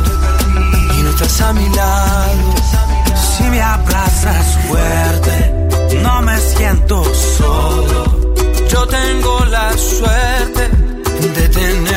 y 0.96 1.02
no 1.02 1.10
estás 1.10 1.40
a 1.42 1.52
mi 1.52 1.68
lado. 1.68 2.54
Si 3.36 3.42
me 3.52 3.60
abrazas 3.60 4.46
fuerte, 4.66 5.34
no 6.02 6.22
me 6.22 6.36
siento 6.40 6.96
solo. 7.36 8.34
Yo 8.72 8.80
tengo 8.86 9.44
la 9.56 9.76
suerte 9.76 10.70
de 11.36 11.48
tenerte 11.48 11.87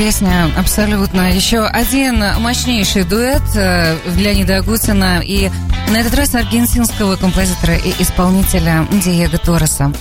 песня, 0.00 0.50
абсолютно. 0.56 1.30
Еще 1.30 1.60
один 1.60 2.24
мощнейший 2.38 3.04
дуэт 3.04 3.42
э, 3.54 3.98
Леонида 4.16 4.56
Агутина 4.56 5.20
и 5.22 5.50
на 5.90 5.98
этот 5.98 6.14
раз 6.14 6.34
аргентинского 6.34 7.16
композитора 7.16 7.76
и 7.76 7.92
исполнителя 7.98 8.86
Диего 8.90 9.36
Торреса. 9.36 9.92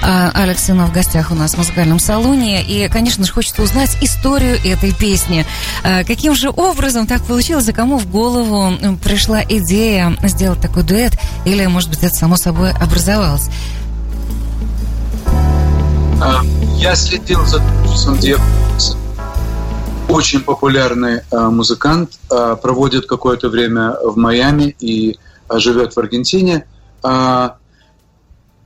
А, 0.00 0.30
Алекс 0.32 0.64
Синов 0.64 0.90
в 0.90 0.92
гостях 0.92 1.32
у 1.32 1.34
нас 1.34 1.54
в 1.54 1.58
музыкальном 1.58 1.98
салоне. 1.98 2.62
И, 2.62 2.88
конечно 2.88 3.24
же, 3.24 3.32
хочется 3.32 3.60
узнать 3.62 3.98
историю 4.00 4.60
этой 4.64 4.92
песни. 4.94 5.44
А, 5.82 6.04
каким 6.04 6.36
же 6.36 6.50
образом 6.50 7.08
так 7.08 7.24
получилось, 7.24 7.66
и 7.66 7.72
кому 7.72 7.98
в 7.98 8.08
голову 8.08 8.78
пришла 9.02 9.42
идея 9.42 10.16
сделать 10.22 10.60
такой 10.60 10.84
дуэт? 10.84 11.18
Или, 11.44 11.66
может 11.66 11.90
быть, 11.90 12.04
это 12.04 12.14
само 12.14 12.36
собой 12.36 12.70
образовалось? 12.70 13.48
А, 16.22 16.42
Я 16.76 16.94
следил 16.94 17.44
за 17.44 17.60
Диего. 18.20 18.40
Очень 20.08 20.40
популярный 20.40 21.20
а, 21.30 21.50
музыкант, 21.50 22.18
а, 22.30 22.56
проводит 22.56 23.06
какое-то 23.06 23.50
время 23.50 23.94
в 24.02 24.16
Майами 24.16 24.74
и 24.80 25.18
а, 25.48 25.58
живет 25.58 25.94
в 25.94 25.98
Аргентине. 25.98 26.66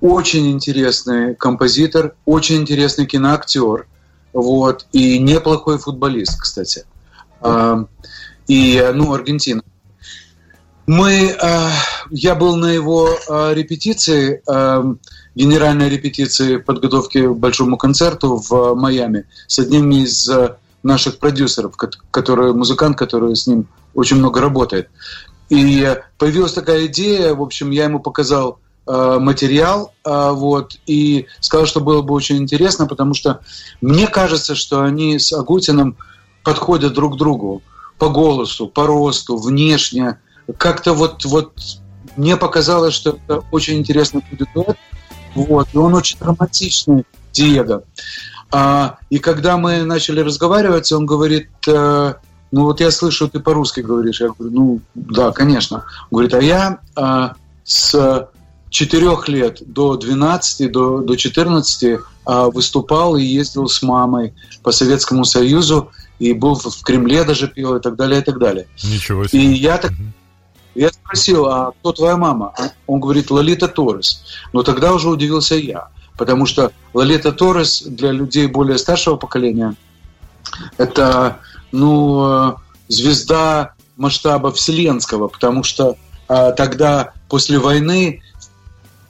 Очень 0.00 0.50
интересный 0.50 1.35
композитор, 1.35 2.14
очень 2.24 2.57
интересный 2.57 3.07
киноактер, 3.07 3.87
вот, 4.33 4.87
и 4.90 5.18
неплохой 5.18 5.78
футболист, 5.78 6.40
кстати. 6.40 6.85
И, 8.48 8.90
ну, 8.94 9.12
Аргентина. 9.12 9.62
Мы, 10.87 11.37
я 12.11 12.35
был 12.35 12.57
на 12.57 12.72
его 12.72 13.11
репетиции, 13.52 14.42
генеральной 15.37 15.88
репетиции 15.88 16.57
подготовки 16.57 17.24
к 17.24 17.37
большому 17.37 17.76
концерту 17.76 18.42
в 18.48 18.74
Майами 18.74 19.26
с 19.46 19.61
одним 19.61 19.92
из 19.92 20.28
наших 20.83 21.18
продюсеров, 21.18 21.77
кот- 21.77 21.99
который 22.11 22.53
музыкант, 22.53 22.97
который 22.99 23.35
с 23.37 23.47
ним 23.47 23.66
очень 23.95 24.16
много 24.16 24.40
работает. 24.40 24.88
И 25.49 25.97
появилась 26.18 26.53
такая 26.53 26.87
идея, 26.87 27.35
в 27.35 27.42
общем, 27.42 27.71
я 27.71 27.85
ему 27.85 28.01
показал 28.01 28.59
э, 28.87 29.18
материал, 29.21 29.92
э, 30.05 30.31
вот, 30.33 30.77
и 30.87 31.27
сказал, 31.40 31.66
что 31.66 31.81
было 31.81 32.03
бы 32.03 32.14
очень 32.14 32.38
интересно, 32.38 32.87
потому 32.87 33.14
что 33.14 33.40
мне 33.81 34.07
кажется, 34.07 34.55
что 34.55 34.83
они 34.83 35.18
с 35.18 35.33
Агутиным 35.33 35.97
подходят 36.42 36.95
друг 36.95 37.14
к 37.14 37.18
другу 37.18 37.62
по 37.99 38.09
голосу, 38.09 38.66
по 38.66 38.87
росту, 38.87 39.37
внешне. 39.37 40.18
Как-то 40.57 40.95
вот, 40.95 41.25
вот 41.25 41.53
мне 42.16 42.37
показалось, 42.37 42.95
что 42.95 43.11
это 43.11 43.45
очень 43.53 43.79
интересный 43.79 44.23
будет. 44.31 44.49
Вот, 45.35 45.68
и 45.73 45.77
он 45.77 45.95
очень 45.95 46.18
романтичный, 46.21 47.05
Диего. 47.33 47.85
А, 48.52 48.98
и 49.08 49.18
когда 49.18 49.56
мы 49.56 49.82
начали 49.82 50.20
разговаривать, 50.20 50.92
он 50.92 51.06
говорит, 51.06 51.48
э, 51.66 52.14
ну 52.52 52.64
вот 52.64 52.80
я 52.80 52.90
слышу, 52.90 53.28
ты 53.28 53.40
по-русски 53.40 53.80
говоришь. 53.80 54.20
Я 54.20 54.28
говорю, 54.28 54.54
ну 54.54 54.80
да, 54.94 55.32
конечно. 55.32 55.84
Он 56.10 56.18
говорит, 56.18 56.34
а 56.34 56.40
я 56.40 56.78
а, 56.94 57.34
с 57.64 58.28
4 58.68 59.16
лет 59.28 59.62
до 59.66 59.96
12, 59.96 60.70
до, 60.70 60.98
до 61.00 61.16
14 61.16 62.00
а, 62.26 62.50
выступал 62.50 63.16
и 63.16 63.22
ездил 63.22 63.68
с 63.68 63.80
мамой 63.82 64.34
по 64.62 64.70
Советскому 64.70 65.24
Союзу, 65.24 65.90
и 66.18 66.34
был 66.34 66.54
в 66.54 66.82
Кремле 66.82 67.24
даже 67.24 67.48
пел, 67.48 67.76
и 67.76 67.80
так 67.80 67.96
далее, 67.96 68.20
и 68.20 68.24
так 68.24 68.38
далее. 68.38 68.68
Ничего 68.84 69.24
И 69.24 69.28
себе. 69.28 69.52
я 69.54 69.78
так 69.78 69.92
я 70.74 70.90
спросил, 70.90 71.46
а 71.46 71.72
кто 71.72 71.92
твоя 71.92 72.16
мама? 72.16 72.54
Он 72.86 73.00
говорит, 73.00 73.30
Лолита 73.30 73.68
Торрес. 73.68 74.24
Но 74.52 74.62
тогда 74.62 74.94
уже 74.94 75.08
удивился 75.08 75.54
я, 75.54 75.88
потому 76.16 76.46
что 76.46 76.72
Лолита 76.94 77.33
Торрес 77.33 77.83
для 77.83 78.12
людей 78.12 78.46
более 78.46 78.79
старшего 78.79 79.16
поколения 79.16 79.75
это, 80.77 81.38
ну, 81.70 82.51
э, 82.51 82.55
звезда 82.88 83.75
масштаба 83.96 84.53
вселенского, 84.53 85.29
потому 85.29 85.62
что 85.62 85.96
а, 86.29 86.53
тогда 86.53 87.12
после 87.29 87.59
войны 87.59 88.22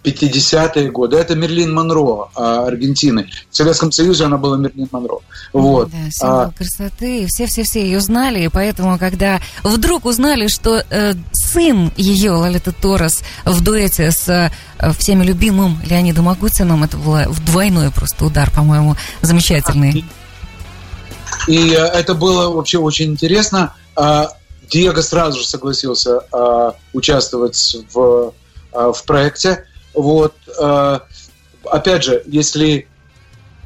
50-е 0.04 0.90
годы. 0.90 1.16
Это 1.16 1.34
Мерлин 1.34 1.72
Монро 1.74 2.28
а, 2.34 2.66
Аргентины. 2.66 3.28
В 3.50 3.56
Советском 3.56 3.92
Союзе 3.92 4.24
она 4.24 4.36
была 4.36 4.56
Мерлин 4.56 4.88
Монро. 4.90 5.18
Вот. 5.52 5.90
Да, 5.90 6.10
символ 6.10 6.40
А, 6.40 6.50
красоты. 6.50 7.26
Все-все-все 7.26 7.84
ее 7.84 8.00
знали, 8.00 8.44
и 8.44 8.48
поэтому, 8.48 8.98
когда 8.98 9.40
вдруг 9.62 10.04
узнали, 10.04 10.48
что 10.48 10.82
э, 10.90 11.14
сын 11.32 11.92
ее, 11.96 12.32
Лолита 12.32 12.72
Торрес, 12.72 13.22
в 13.44 13.62
дуэте 13.62 14.10
с 14.10 14.28
э, 14.28 14.50
всеми 14.98 15.24
любимым 15.24 15.78
Леонидом 15.88 16.28
Агутиным, 16.28 16.84
это 16.84 16.96
был 16.96 17.16
двойной 17.46 17.90
просто 17.90 18.24
удар, 18.24 18.50
по-моему, 18.50 18.96
замечательный. 19.20 20.04
И 21.46 21.70
э, 21.70 21.76
это 21.76 22.14
было 22.14 22.50
вообще 22.50 22.78
очень 22.78 23.12
интересно. 23.12 23.74
А, 23.94 24.28
Диего 24.72 25.00
сразу 25.02 25.40
же 25.40 25.46
согласился 25.46 26.20
а, 26.32 26.74
участвовать 26.94 27.76
в, 27.92 28.32
а, 28.72 28.92
в 28.92 29.04
проекте. 29.04 29.66
Вот. 29.94 30.34
а, 30.60 31.02
Опять 31.64 32.04
же, 32.04 32.22
если 32.26 32.88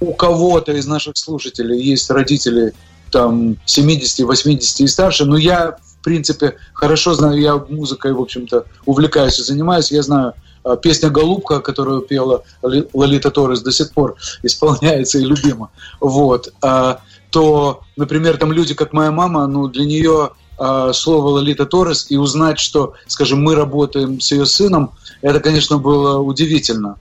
у 0.01 0.13
кого-то 0.13 0.73
из 0.73 0.87
наших 0.87 1.17
слушателей 1.17 1.81
есть 1.81 2.11
родители 2.11 2.75
там 3.11 3.57
70, 3.65 4.27
80 4.27 4.81
и 4.81 4.87
старше, 4.87 5.25
ну 5.25 5.37
я 5.37 5.79
в 5.81 6.05
принципе 6.05 6.57
хорошо 6.75 7.15
знаю, 7.15 7.41
я 7.41 7.57
музыкой, 7.57 8.13
в 8.13 8.21
общем-то, 8.21 8.67
увлекаюсь 8.85 9.39
и 9.39 9.43
занимаюсь, 9.43 9.91
я 9.91 10.03
знаю 10.03 10.35
а, 10.63 10.77
песня 10.77 11.11
«Голубка», 11.11 11.61
которую 11.61 12.03
пела 12.03 12.45
Лолита 12.63 13.31
Торрес, 13.31 13.63
до 13.63 13.73
сих 13.73 13.93
пор 13.93 14.17
исполняется 14.43 15.19
и 15.19 15.25
любима. 15.25 15.71
Вот. 16.01 16.53
А, 16.61 17.01
то, 17.31 17.81
например, 17.97 18.37
там 18.37 18.53
люди, 18.53 18.75
как 18.75 18.93
моя 18.93 19.11
мама, 19.11 19.47
ну, 19.47 19.69
для 19.69 19.85
нее 19.85 20.31
слово 20.59 21.29
Лолита 21.29 21.67
Торрес 21.67 22.07
и 22.11 22.17
узнать, 22.17 22.59
что, 22.59 22.95
скажем, 23.07 23.43
мы 23.43 23.55
работаем 23.55 24.21
с 24.21 24.33
ее 24.33 24.47
сыном, 24.47 24.93
это, 25.21 25.41
конечно, 25.41 25.79
было 25.79 26.19
удивительно. 26.19 26.97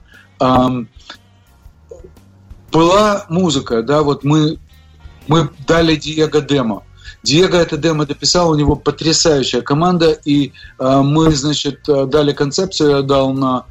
Была 2.72 3.26
музыка, 3.28 3.82
да, 3.82 4.02
вот 4.02 4.24
мы, 4.24 4.58
мы 5.28 5.48
дали 5.66 5.96
Диего 5.96 6.40
демо. 6.40 6.82
Диего 7.22 7.56
это 7.56 7.76
демо 7.76 8.06
дописал, 8.06 8.50
у 8.50 8.54
него 8.54 8.76
потрясающая 8.76 9.60
команда, 9.60 10.12
и 10.12 10.52
э, 10.78 11.00
мы, 11.02 11.34
значит, 11.34 11.80
дали 11.86 12.32
концепцию, 12.32 12.90
я 12.90 13.02
дал 13.02 13.32
на, 13.32 13.64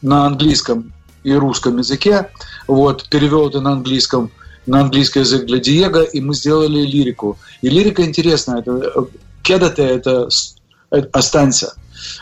на 0.00 0.26
английском 0.26 0.92
и 1.22 1.32
русском 1.32 1.76
языке, 1.78 2.30
вот, 2.66 3.08
перевел 3.10 3.48
это 3.48 3.60
на 3.60 3.72
английском, 3.72 4.30
на 4.66 4.80
английский 4.80 5.20
язык 5.20 5.46
для 5.46 5.58
Диего, 5.58 6.02
и 6.02 6.20
мы 6.20 6.34
сделали 6.34 6.80
лирику. 6.80 7.38
И 7.62 7.68
лирика 7.68 8.04
интересная, 8.04 8.60
это 8.60 8.72
э, 8.72 9.00
«Кедате»— 9.42 9.82
это 9.84 10.28
э, 10.90 11.02
«Останься», 11.12 11.74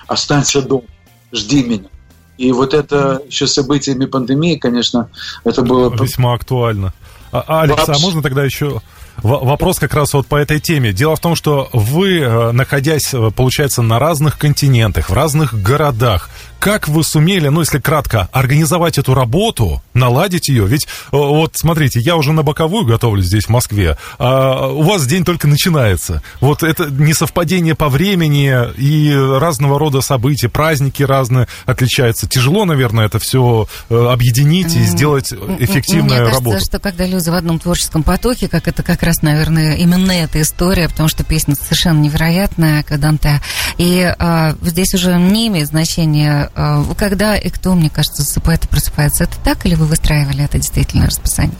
«Останься 0.07 0.63
дома», 0.63 0.85
«Жди 1.33 1.65
меня». 1.65 1.89
И 2.37 2.53
вот 2.53 2.75
это 2.75 3.23
еще 3.27 3.47
событиями 3.47 4.07
пандемии, 4.07 4.57
конечно, 4.57 5.09
это 5.45 5.63
было... 5.63 5.95
Весьма 5.95 6.35
актуально. 6.35 6.93
А, 7.31 7.45
а, 7.47 7.63
Алекс, 7.63 7.83
а 7.83 7.87
Вообще- 7.87 8.03
можно 8.03 8.23
тогда 8.23 8.45
еще 8.45 8.81
вопрос 9.23 9.79
как 9.79 9.95
раз 9.95 10.13
вот 10.15 10.27
по 10.27 10.37
этой 10.37 10.61
теме? 10.61 10.93
Дело 10.93 11.17
в 11.17 11.21
том, 11.21 11.37
что 11.37 11.69
вы, 11.73 12.19
э, 12.19 12.53
находясь, 12.53 13.15
э, 13.15 13.31
получается, 13.31 13.83
на 13.83 13.99
разных 13.99 14.39
континентах, 14.39 15.11
в 15.11 15.13
разных 15.13 15.55
городах, 15.55 16.31
как 16.59 16.89
вы 16.89 17.05
сумели, 17.05 17.49
ну, 17.49 17.61
если 17.61 17.79
кратко, 17.79 18.29
организовать 18.33 18.97
эту 18.97 19.13
работу, 19.13 19.83
наладить 19.93 20.49
ее? 20.49 20.67
Ведь, 20.67 20.85
э, 20.85 20.89
вот, 21.13 21.53
смотрите, 21.55 22.01
я 22.01 22.17
уже 22.17 22.33
на 22.33 22.43
боковую 22.43 22.87
готовлюсь 22.87 23.27
здесь, 23.27 23.45
в 23.45 23.49
Москве, 23.51 23.99
а 24.19 24.69
у 24.69 24.83
вас 24.83 25.07
день 25.07 25.25
только 25.25 25.47
начинается. 25.47 26.23
Вот 26.41 26.63
это 26.63 26.87
несовпадение 26.91 27.75
по 27.75 27.89
времени 27.89 28.53
и 28.77 29.15
разного 29.15 29.79
рода 29.79 30.01
события, 30.01 30.49
праздники 30.49 31.03
разные 31.03 31.49
отличаются. 31.67 32.29
Тяжело, 32.29 32.65
наверное, 32.65 33.07
это 33.07 33.19
все 33.19 33.69
объединить 33.91 34.75
и 34.75 34.83
сделать 34.85 35.33
эффективную 35.33 36.05
Мне 36.05 36.19
кажется, 36.19 36.41
работу. 36.41 36.65
что 36.65 36.79
когда 36.79 37.07
люди 37.07 37.29
в 37.29 37.35
одном 37.35 37.59
творческом 37.59 38.03
потоке, 38.03 38.49
как 38.49 38.69
это 38.69 38.83
как 38.83 39.04
раз, 39.05 39.23
наверное, 39.23 39.77
именно 39.77 40.13
эта 40.13 40.41
история, 40.43 40.89
потому 40.89 41.09
что 41.09 41.25
песня 41.25 41.55
совершенно 41.55 42.01
невероятная, 42.01 42.83
Каданте. 42.83 43.41
И 43.79 44.03
а, 44.19 44.55
здесь 44.63 44.95
уже 44.95 45.15
не 45.15 45.49
имеет 45.49 45.69
значения, 45.69 46.51
а, 46.55 46.85
когда 46.97 47.37
и 47.37 47.51
кто, 47.51 47.75
мне 47.75 47.91
кажется, 47.91 48.23
засыпает 48.23 48.65
и 48.65 48.69
просыпается. 48.69 49.25
Это 49.25 49.37
так 49.43 49.67
или 49.67 49.75
вы 49.75 49.87
выстраивали 49.87 50.45
это 50.45 50.59
действительно 50.59 51.07
расписание? 51.07 51.57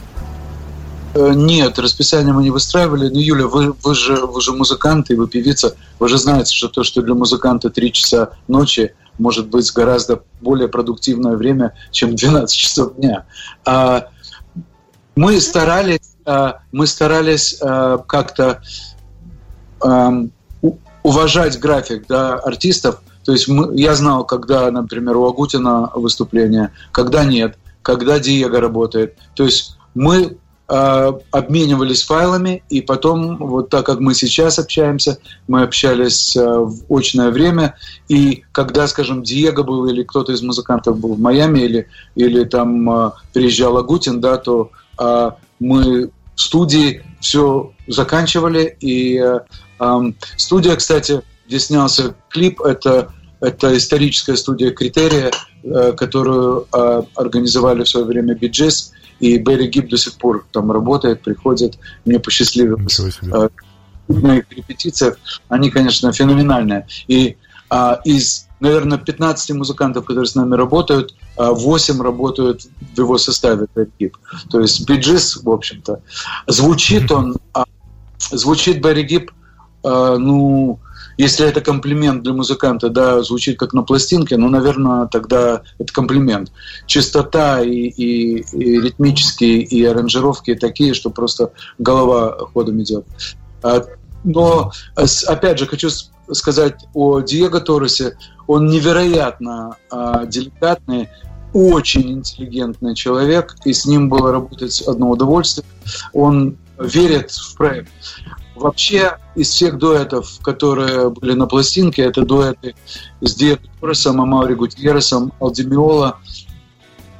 Э, 1.15 1.31
Нет, 1.33 1.79
расписание 1.79 2.33
мы 2.33 2.43
не 2.43 2.51
выстраивали. 2.51 3.09
Но, 3.09 3.19
Юля, 3.19 3.47
вы, 3.47 3.73
вы, 3.83 3.95
же, 3.95 4.15
вы 4.15 4.41
же 4.41 4.51
музыкант 4.51 5.09
и 5.11 5.15
вы 5.15 5.27
певица. 5.27 5.75
Вы 5.97 6.09
же 6.09 6.17
знаете, 6.17 6.53
что 6.53 6.67
то, 6.67 6.83
что 6.83 7.01
для 7.01 7.13
музыканта 7.13 7.69
3 7.69 7.91
часа 7.93 8.31
ночи, 8.47 8.93
может 9.17 9.47
быть 9.47 9.71
гораздо 9.71 10.23
более 10.41 10.67
продуктивное 10.67 11.37
время, 11.37 11.73
чем 11.91 12.15
12 12.15 12.57
часов 12.57 12.95
дня. 12.95 13.25
А, 13.63 14.09
мы 15.15 15.39
старались, 15.39 16.14
мы 16.71 16.87
старались 16.87 17.57
а, 17.61 17.99
как-то 17.99 18.61
у- 19.81 20.77
уважать 21.03 21.59
график 21.59 22.05
да, 22.07 22.35
артистов. 22.35 23.01
То 23.23 23.31
есть 23.31 23.47
я 23.73 23.95
знал, 23.95 24.25
когда, 24.25 24.69
например, 24.71 25.17
у 25.17 25.27
Агутина 25.27 25.91
выступление, 25.93 26.71
когда 26.91 27.25
нет, 27.25 27.57
когда 27.81 28.19
Диего 28.19 28.59
работает. 28.59 29.15
То 29.35 29.43
есть 29.43 29.77
мы 29.93 30.37
э, 30.67 31.13
обменивались 31.31 32.03
файлами, 32.03 32.63
и 32.69 32.81
потом, 32.81 33.37
вот 33.37 33.69
так 33.69 33.85
как 33.85 33.99
мы 33.99 34.15
сейчас 34.15 34.57
общаемся, 34.59 35.19
мы 35.47 35.61
общались 35.61 36.35
э, 36.35 36.43
в 36.43 36.81
очное 36.89 37.29
время, 37.31 37.75
и 38.07 38.43
когда, 38.51 38.87
скажем, 38.87 39.23
Диего 39.23 39.63
был 39.63 39.85
или 39.85 40.03
кто-то 40.03 40.31
из 40.31 40.41
музыкантов 40.41 40.99
был 40.99 41.13
в 41.13 41.19
Майами, 41.19 41.59
или, 41.59 41.87
или 42.15 42.43
там 42.43 42.89
э, 42.89 43.11
приезжал 43.33 43.77
Агутин, 43.77 44.21
да, 44.21 44.37
то 44.37 44.71
э, 44.71 44.84
мы 44.97 46.09
в 46.35 46.41
студии 46.41 47.03
все 47.19 47.73
заканчивали, 47.87 48.77
и 48.79 49.17
э, 49.17 49.39
студия, 50.37 50.75
кстати, 50.75 51.21
где 51.47 51.59
снялся 51.59 52.15
клип, 52.29 52.61
это 52.61 53.11
это 53.41 53.75
историческая 53.77 54.35
студия 54.35 54.71
«Критерия», 54.71 55.31
э, 55.63 55.93
которую 55.93 56.67
э, 56.71 57.03
организовали 57.15 57.83
в 57.83 57.89
свое 57.89 58.05
время 58.05 58.33
«Биджис», 58.33 58.91
и 59.19 59.37
Берри 59.37 59.67
Гиб 59.67 59.89
до 59.89 59.97
сих 59.97 60.13
пор 60.15 60.45
там 60.51 60.71
работает, 60.71 61.21
приходит. 61.21 61.77
Мне 62.05 62.19
посчастливилось 62.19 62.99
э, 62.99 63.49
на 64.07 64.37
их 64.37 64.45
репетициях. 64.51 65.17
Они, 65.47 65.69
конечно, 65.69 66.11
феноменальные. 66.11 66.85
И 67.07 67.37
а, 67.69 67.99
из, 68.03 68.44
наверное, 68.59 68.97
15 68.97 69.51
музыкантов, 69.51 70.05
которые 70.05 70.27
с 70.27 70.35
нами 70.35 70.55
работают, 70.55 71.15
а, 71.37 71.51
8 71.51 72.01
работают 72.01 72.67
в 72.95 72.97
его 72.97 73.17
составе 73.17 73.67
Гиб. 73.99 74.17
То 74.49 74.59
есть 74.59 74.87
Биджис, 74.87 75.37
в 75.37 75.49
общем-то. 75.49 76.01
Звучит 76.47 77.11
он, 77.11 77.35
а, 77.53 77.65
звучит 78.31 78.81
Берри 78.81 79.03
Гиб, 79.03 79.31
а, 79.83 80.17
ну, 80.17 80.79
если 81.17 81.47
это 81.47 81.61
комплимент 81.61 82.23
для 82.23 82.33
музыканта, 82.33 82.89
да, 82.89 83.21
звучит 83.23 83.57
как 83.57 83.73
на 83.73 83.83
пластинке, 83.83 84.35
ну, 84.37 84.49
наверное, 84.49 85.07
тогда 85.07 85.61
это 85.79 85.93
комплимент. 85.93 86.51
Частота 86.87 87.61
и, 87.61 87.87
и, 87.87 88.39
и 88.51 88.81
ритмические, 88.81 89.61
и 89.61 89.83
аранжировки 89.85 90.55
такие, 90.55 90.93
что 90.93 91.09
просто 91.09 91.51
голова 91.77 92.37
ходом 92.53 92.81
идет. 92.81 93.05
А, 93.63 93.83
Но, 94.23 94.71
опять 95.27 95.59
же, 95.59 95.67
хочу 95.67 95.89
сказать 96.31 96.85
о 96.93 97.21
Диего 97.21 97.59
Торресе. 97.59 98.17
Он 98.47 98.67
невероятно 98.67 99.77
а, 99.89 100.25
деликатный, 100.25 101.09
очень 101.53 102.11
интеллигентный 102.11 102.95
человек, 102.95 103.55
и 103.65 103.73
с 103.73 103.85
ним 103.85 104.09
было 104.09 104.31
работать 104.31 104.81
одно 104.81 105.09
удовольствие. 105.09 105.65
Он 106.13 106.57
верит 106.77 107.31
в 107.31 107.55
проект. 107.55 107.91
Вообще, 108.55 109.17
из 109.35 109.49
всех 109.49 109.77
дуэтов, 109.77 110.39
которые 110.41 111.09
были 111.09 111.33
на 111.33 111.45
пластинке, 111.45 112.03
это 112.03 112.25
дуэты 112.25 112.75
с 113.21 113.35
Диего 113.35 113.59
Торресом, 113.79 114.21
Амаури 114.21 114.55
Гутьерресом, 114.55 115.33
Алдемиола 115.39 116.19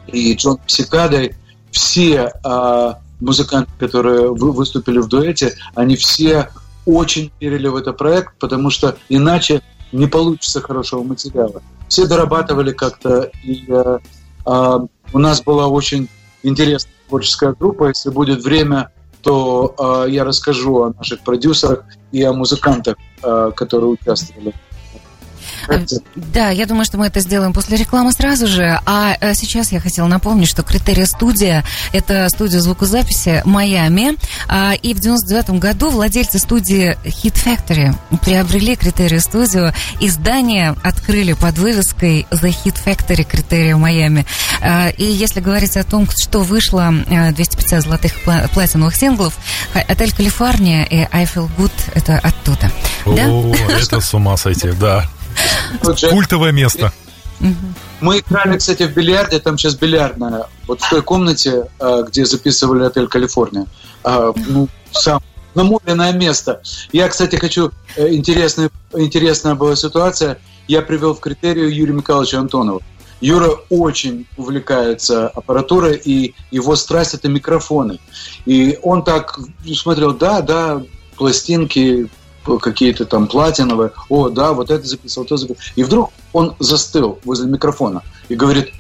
и 0.08 0.34
Джон 0.36 0.58
Псикадой. 0.66 1.36
Все 1.72 2.32
а, 2.44 3.00
музыканты, 3.20 3.72
которые 3.78 4.34
вы- 4.34 4.52
выступили 4.52 5.00
в 5.00 5.08
дуэте, 5.08 5.56
они 5.76 5.96
все 5.96 6.50
очень 6.86 7.32
верили 7.40 7.68
в 7.68 7.76
этот 7.76 7.98
проект, 7.98 8.38
потому 8.40 8.70
что 8.70 8.98
иначе 9.10 9.62
не 9.92 10.08
получится 10.08 10.62
хорошего 10.62 11.04
материала. 11.04 11.62
Все 11.88 12.08
дорабатывали 12.08 12.72
как-то, 12.72 13.32
и 13.44 13.66
э, 13.68 14.00
а, 14.46 14.86
у 15.14 15.20
нас 15.20 15.42
была 15.42 15.68
очень 15.68 16.10
интересная 16.44 16.94
творческая 17.08 17.54
группа. 17.54 17.90
Если 17.90 18.10
будет 18.10 18.44
время, 18.44 18.92
то 19.22 19.74
э, 20.06 20.12
я 20.12 20.24
расскажу 20.24 20.84
о 20.84 20.94
наших 20.94 21.22
продюсерах 21.22 21.84
и 22.12 22.22
о 22.24 22.34
музыкантах, 22.34 22.96
э, 23.24 23.52
которые 23.56 23.92
участвовали. 23.92 24.54
Да, 26.16 26.50
я 26.50 26.66
думаю, 26.66 26.86
что 26.86 26.98
мы 26.98 27.08
это 27.08 27.20
сделаем 27.20 27.54
после 27.54 27.78
рекламы 27.78 28.12
сразу 28.12 28.48
же. 28.48 28.80
А 28.86 29.16
э, 29.20 29.34
сейчас 29.34 29.72
я 29.72 29.80
хотела 29.80 30.08
напомнить, 30.08 30.48
что 30.48 30.64
Критерия 30.64 31.06
студия– 31.06 31.64
это 31.94 32.28
студия 32.30 32.60
звукозаписи 32.60 33.42
Майами. 33.46 34.18
А, 34.48 34.74
И 34.74 34.94
в 34.94 35.00
99 35.00 35.60
году 35.60 35.90
владельцы 35.90 36.40
студии 36.40 36.98
Hit 37.04 37.36
Factory 37.44 37.96
приобрели 38.24 38.76
Критерию 38.76 39.22
студию 39.22 39.74
и 40.00 40.10
здание 40.10 40.76
открыли 40.84 41.34
под 41.34 41.58
вывеской 41.58 42.28
The 42.32 42.54
Hit 42.64 42.78
Factory 42.84 43.24
Критерия 43.24 43.76
Майами. 43.76 44.26
А, 44.62 44.90
И 44.90 45.06
если 45.06 45.40
говорить 45.40 45.78
о 45.78 45.84
том, 45.84 46.08
что 46.18 46.42
вышло 46.42 46.94
э, 47.08 47.32
250 47.32 47.84
золотых 47.84 48.14
пла- 48.26 48.48
платиновых 48.54 48.96
синглов, 48.96 49.38
Отель 49.74 50.14
Калифорния 50.14 50.84
и 50.86 51.08
I 51.12 51.24
Feel 51.26 51.50
Good– 51.58 51.72
это 51.94 52.18
оттуда. 52.20 52.72
Да? 53.06 53.28
О, 53.30 53.54
это 53.70 54.00
с 54.02 54.14
ума 54.14 54.38
сойти, 54.38 54.72
да. 54.72 55.10
Же 55.98 56.10
Культовое 56.10 56.52
место. 56.52 56.92
Мы 58.02 58.20
играли, 58.20 58.58
кстати, 58.58 58.84
в 58.84 58.94
бильярде, 58.94 59.40
там 59.40 59.58
сейчас 59.58 59.76
бильярдная, 59.76 60.46
вот 60.68 60.82
в 60.82 60.90
той 60.90 61.02
комнате, 61.02 61.68
э, 61.80 62.04
где 62.08 62.26
записывали 62.26 62.84
отель 62.84 63.08
Калифорния. 63.08 63.68
А, 64.04 64.34
Ну, 64.48 64.68
сам 64.92 65.22
намоленное 65.56 66.14
место. 66.14 66.62
Я, 66.92 67.08
кстати, 67.08 67.38
хочу, 67.38 67.72
э, 67.96 68.14
интересная, 68.14 68.70
интересная 68.94 69.56
была 69.56 69.76
ситуация, 69.76 70.38
я 70.68 70.82
привел 70.82 71.14
в 71.14 71.20
критерию 71.20 71.74
Юрия 71.74 71.94
Михайловича 71.94 72.40
Антонова. 72.40 72.82
Юра 73.22 73.52
очень 73.70 74.28
увлекается 74.38 75.30
аппаратурой, 75.30 75.96
и 76.04 76.36
его 76.52 76.76
страсть– 76.76 77.14
это 77.14 77.30
микрофоны. 77.30 78.00
И 78.46 78.78
он 78.84 79.04
так 79.04 79.40
смотрел, 79.74 80.14
да, 80.14 80.42
да, 80.42 80.84
пластинки, 81.16 82.10
какие-то 82.62 83.06
там 83.06 83.28
платиновые, 83.28 83.92
о, 84.10 84.30
да, 84.30 84.54
вот 84.54 84.72
это 84.72 84.86
записывал, 84.86 85.28
то 85.28 85.38
записывал. 85.38 85.62
И 85.76 85.84
вдруг 85.84 86.12
он 86.34 86.56
застыл 86.60 87.20
возле 87.24 87.48
микрофона 87.48 88.04
и 88.30 88.36
говорит, 88.36 88.72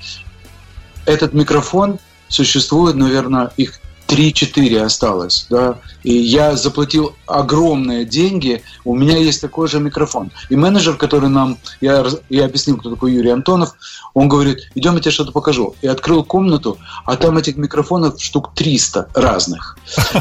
этот 1.05 1.34
микрофон 1.34 1.99
существует, 2.28 2.95
наверное, 2.95 3.51
их 3.57 3.80
3-4 4.07 4.82
осталось, 4.82 5.47
да, 5.49 5.80
и 6.03 6.13
я 6.13 6.55
заплатил 6.55 7.16
огромные 7.26 8.05
деньги, 8.05 8.61
у 8.84 8.95
меня 8.95 9.18
есть 9.18 9.41
такой 9.41 9.68
же 9.68 9.80
микрофон. 9.80 10.32
И 10.49 10.55
менеджер, 10.55 10.95
который 10.95 11.30
нам, 11.30 11.57
я, 11.82 12.05
я 12.30 12.45
объяснил, 12.45 12.78
кто 12.78 12.91
такой 12.91 13.13
Юрий 13.13 13.32
Антонов, 13.32 13.74
он 14.13 14.30
говорит, 14.30 14.70
идем, 14.76 14.93
я 14.95 14.99
тебе 14.99 15.11
что-то 15.11 15.32
покажу. 15.32 15.76
И 15.82 15.88
открыл 15.88 16.24
комнату, 16.24 16.78
а 17.05 17.16
там 17.16 17.38
этих 17.38 17.57
микрофонов 17.57 18.22
штук 18.22 18.53
300 18.53 19.09
разных. 19.13 19.78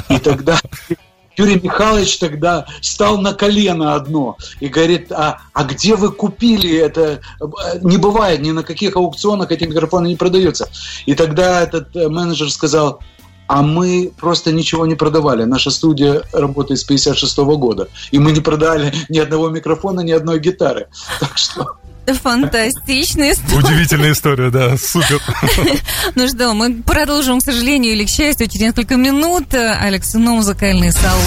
И 0.09 0.19
тогда 0.19 0.59
Юрий 1.37 1.61
Михайлович 1.61 2.19
тогда 2.19 2.67
стал 2.81 3.19
на 3.19 3.33
колено 3.33 3.95
одно 3.95 4.37
и 4.61 4.69
говорит, 4.69 5.11
а, 5.13 5.39
а 5.53 5.65
где 5.65 5.97
вы 5.97 6.11
купили 6.11 6.77
это? 6.77 7.21
Не 7.83 7.97
бывает, 7.97 8.41
ни 8.41 8.51
на 8.51 8.63
каких 8.63 8.97
аукционах 8.97 9.51
эти 9.51 9.65
микрофоны 9.65 10.09
не 10.09 10.17
продаются. 10.17 10.69
И 11.07 11.15
тогда 11.15 11.63
этот 11.63 11.95
э, 11.97 12.09
менеджер 12.09 12.51
сказал, 12.51 13.01
а 13.47 13.63
мы 13.63 14.13
просто 14.19 14.53
ничего 14.53 14.87
не 14.87 14.95
продавали. 14.95 15.45
Наша 15.45 15.71
студия 15.71 16.23
работает 16.33 16.81
с 16.81 16.85
56 16.85 17.39
года, 17.39 17.89
и 18.11 18.19
мы 18.19 18.33
не 18.33 18.41
продали 18.41 18.93
ни 19.09 19.19
одного 19.19 19.51
микрофона, 19.51 20.01
ни 20.01 20.13
одной 20.13 20.39
гитары. 20.39 20.89
Так 21.21 21.37
что 21.37 21.77
Фантастичная 22.07 23.33
история. 23.33 23.59
Удивительная 23.59 24.13
история, 24.13 24.51
да, 24.51 24.77
супер. 24.77 25.21
Ну 26.15 26.29
что, 26.29 26.53
мы 26.53 26.83
продолжим, 26.83 27.41
к 27.41 27.43
сожалению 27.43 27.93
или 27.93 28.05
к 28.05 28.09
счастью, 28.09 28.47
через 28.47 28.67
несколько 28.67 28.97
минут. 28.97 29.55
Алекс, 29.55 30.13
ну, 30.15 30.37
музыкальный 30.37 30.93
салон. 30.93 31.21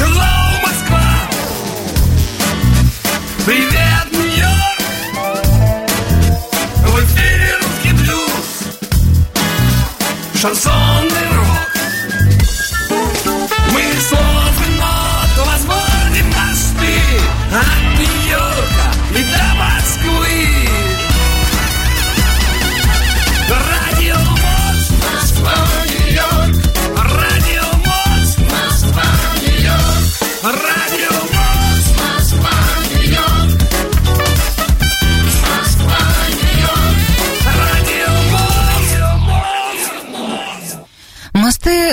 Hello, 0.00 0.34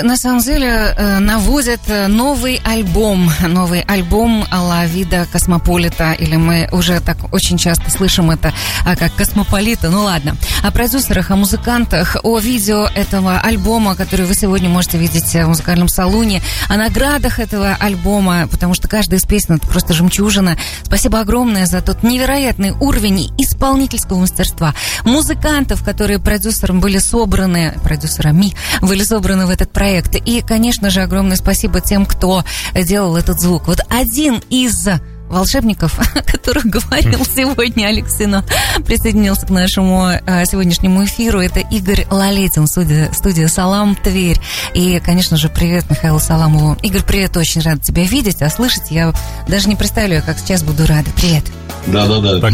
На 0.04 0.18
самом 0.18 0.40
деле, 0.40 0.68
э, 0.68 1.20
наводят 1.20 1.82
э, 1.88 2.08
новый 2.08 2.60
альбом. 2.64 3.32
Новый 3.48 3.82
альбом 3.82 4.46
Алла 4.52 4.86
Вида 4.86 5.28
Космополита. 5.32 6.14
Или 6.14 6.36
мы 6.36 6.68
уже 6.72 7.00
так 7.00 7.18
очень 7.34 7.58
часто 7.58 7.90
слышим 7.90 8.32
это 8.32 8.54
а, 8.86 8.96
как 8.96 9.14
Космополита. 9.16 9.90
Ну 9.90 10.04
ладно. 10.04 10.36
О 10.64 10.72
продюсерах, 10.72 11.32
о 11.32 11.36
музыкантах, 11.36 12.18
о 12.24 12.40
видео 12.40 12.88
этого 12.96 13.40
альбома, 13.40 13.96
который 13.96 14.26
вы 14.26 14.36
сегодня 14.36 14.70
можете 14.70 14.98
видеть 14.98 15.34
в 15.34 15.48
музыкальном 15.48 15.88
салоне, 15.88 16.42
о 16.70 16.78
наградах 16.78 17.40
этого 17.40 17.76
альбома, 17.80 18.48
потому 18.48 18.74
что 18.74 18.88
каждая 18.88 19.20
из 19.20 19.26
песен 19.26 19.56
это 19.56 19.68
просто 19.68 19.94
жемчужина. 19.94 20.58
Спасибо 20.84 21.20
огромное 21.20 21.66
за 21.66 21.82
тот 21.82 22.04
невероятный 22.04 22.72
уровень 22.72 23.32
исполнительского 23.38 24.20
мастерства. 24.20 24.74
Музыкантов, 25.04 25.84
которые 25.84 26.20
продюсером 26.20 26.80
были 26.80 26.98
собраны, 26.98 27.74
продюсерами 27.84 28.54
были 28.82 29.04
собраны 29.04 29.46
в 29.46 29.50
этот 29.50 29.71
проект. 29.72 30.16
И, 30.16 30.42
конечно 30.42 30.90
же, 30.90 31.02
огромное 31.02 31.36
спасибо 31.36 31.82
тем, 31.82 32.06
кто 32.06 32.44
делал 32.76 33.16
этот 33.16 33.40
звук. 33.40 33.68
Вот 33.68 33.80
один 33.90 34.42
из 34.50 34.88
волшебников, 35.32 35.98
о 36.16 36.22
которых 36.22 36.66
говорил 36.66 37.26
сегодня 37.26 37.88
Алексино, 37.88 38.46
присоединился 38.86 39.46
к 39.46 39.50
нашему 39.50 40.10
э, 40.10 40.46
сегодняшнему 40.46 41.06
эфиру. 41.06 41.40
Это 41.40 41.60
Игорь 41.60 42.06
Лалетин, 42.10 42.68
студия, 42.68 43.12
студия 43.14 43.48
«Салам», 43.48 43.96
Тверь. 43.96 44.40
И, 44.74 45.00
конечно 45.04 45.38
же, 45.38 45.50
привет 45.50 45.90
Михаилу 45.90 46.20
Саламову. 46.20 46.78
Игорь, 46.84 47.04
привет, 47.04 47.36
очень 47.38 47.62
рад 47.62 47.82
тебя 47.82 48.04
видеть, 48.04 48.42
а 48.42 48.50
слышать 48.50 48.92
я 48.92 49.14
даже 49.48 49.70
не 49.70 49.76
представляю, 49.76 50.24
как 50.24 50.38
сейчас 50.38 50.64
буду 50.64 50.86
рада. 50.86 51.10
Привет. 51.16 51.44
Да, 51.88 52.08
да, 52.08 52.38
да. 52.38 52.50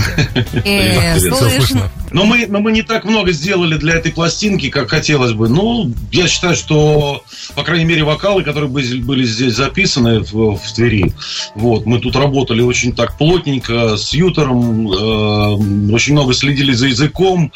Э, 0.63 1.17
Всё 1.17 1.35
слышно. 1.35 1.91
Но 2.11 2.25
мы, 2.25 2.47
но 2.47 2.59
мы 2.59 2.71
не 2.71 2.83
так 2.83 3.03
много 3.03 3.31
сделали 3.31 3.77
для 3.77 3.95
этой 3.95 4.11
пластинки, 4.11 4.69
как 4.69 4.89
хотелось 4.89 5.33
бы. 5.33 5.49
Ну, 5.49 5.91
я 6.11 6.27
считаю, 6.27 6.55
что, 6.55 7.23
по 7.55 7.63
крайней 7.63 7.85
мере, 7.85 8.03
вокалы, 8.03 8.43
которые 8.43 8.69
были, 8.69 9.01
были 9.01 9.25
здесь 9.25 9.55
записаны 9.55 10.21
в, 10.21 10.55
в 10.55 10.73
Твери, 10.73 11.13
вот, 11.55 11.85
мы 11.85 11.99
тут 11.99 12.15
работали 12.15 12.61
очень 12.67 12.93
так 12.93 13.17
плотненько 13.17 13.97
с 13.97 14.13
Ютером, 14.13 14.91
э, 14.91 15.93
очень 15.93 16.13
много 16.13 16.33
следили 16.33 16.73
за 16.73 16.87
языком, 16.87 17.51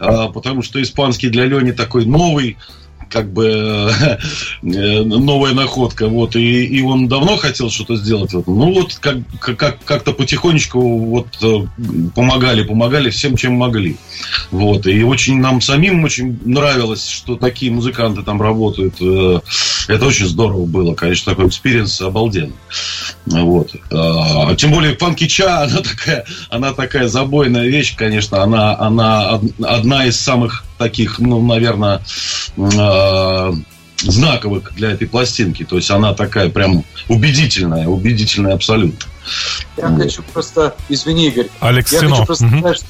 э, 0.00 0.28
потому 0.32 0.62
что 0.62 0.80
испанский 0.80 1.28
для 1.28 1.46
Лени 1.46 1.72
такой 1.72 2.06
новый, 2.06 2.56
как 3.12 3.30
бы 3.32 3.44
э, 4.62 5.02
новая 5.02 5.52
находка, 5.52 6.08
вот, 6.08 6.34
и, 6.34 6.64
и 6.64 6.82
он 6.82 7.08
давно 7.08 7.36
хотел 7.36 7.70
что-то 7.70 7.96
сделать, 7.96 8.32
вот. 8.32 8.46
ну 8.46 8.72
вот 8.72 8.94
как, 8.94 9.18
как, 9.38 9.84
как-то 9.84 10.12
потихонечку 10.12 10.80
вот 10.80 11.26
э, 11.42 11.66
помогали, 12.14 12.64
помогали 12.64 13.10
всем, 13.10 13.36
чем 13.36 13.54
могли, 13.54 13.96
вот, 14.50 14.86
и 14.86 15.02
очень 15.02 15.38
нам 15.38 15.60
самим 15.60 16.04
очень 16.04 16.40
нравилось, 16.44 17.06
что 17.06 17.36
такие 17.36 17.70
музыканты 17.70 18.22
там 18.22 18.40
работают, 18.40 18.94
Э, 19.00 19.40
это 19.88 20.06
очень 20.06 20.26
здорово 20.26 20.64
было, 20.66 20.94
конечно, 20.94 21.32
такой 21.32 21.48
experience 21.48 22.00
обалденный, 22.00 22.54
вот, 23.26 23.70
А, 23.90 24.54
тем 24.56 24.72
более 24.72 24.96
Funky 24.96 25.26
Cha, 25.26 25.62
она 25.64 25.80
такая, 25.80 26.24
она 26.50 26.72
такая 26.72 27.08
забойная 27.08 27.66
вещь, 27.66 27.94
конечно, 27.96 28.42
она, 28.42 28.78
она 28.78 29.34
од- 29.34 29.60
одна 29.64 30.04
из 30.06 30.20
самых 30.20 30.64
таких, 30.78 31.18
ну, 31.18 31.40
наверное, 31.42 32.02
знаковых 33.98 34.74
для 34.74 34.90
этой 34.92 35.06
пластинки. 35.06 35.64
То 35.64 35.76
есть 35.76 35.90
она 35.90 36.12
такая 36.14 36.48
прям 36.48 36.84
убедительная, 37.08 37.86
убедительная 37.86 38.54
абсолютно. 38.54 38.98
Я 39.76 39.88
Вот. 39.88 40.02
хочу 40.02 40.22
просто, 40.32 40.74
извини, 40.88 41.28
Игорь, 41.28 41.48
Алекс 41.60 41.92
я 41.92 42.00
Сино. 42.00 42.10
хочу 42.16 42.26
просто 42.26 42.48
сказать, 42.48 42.76
что 42.78 42.86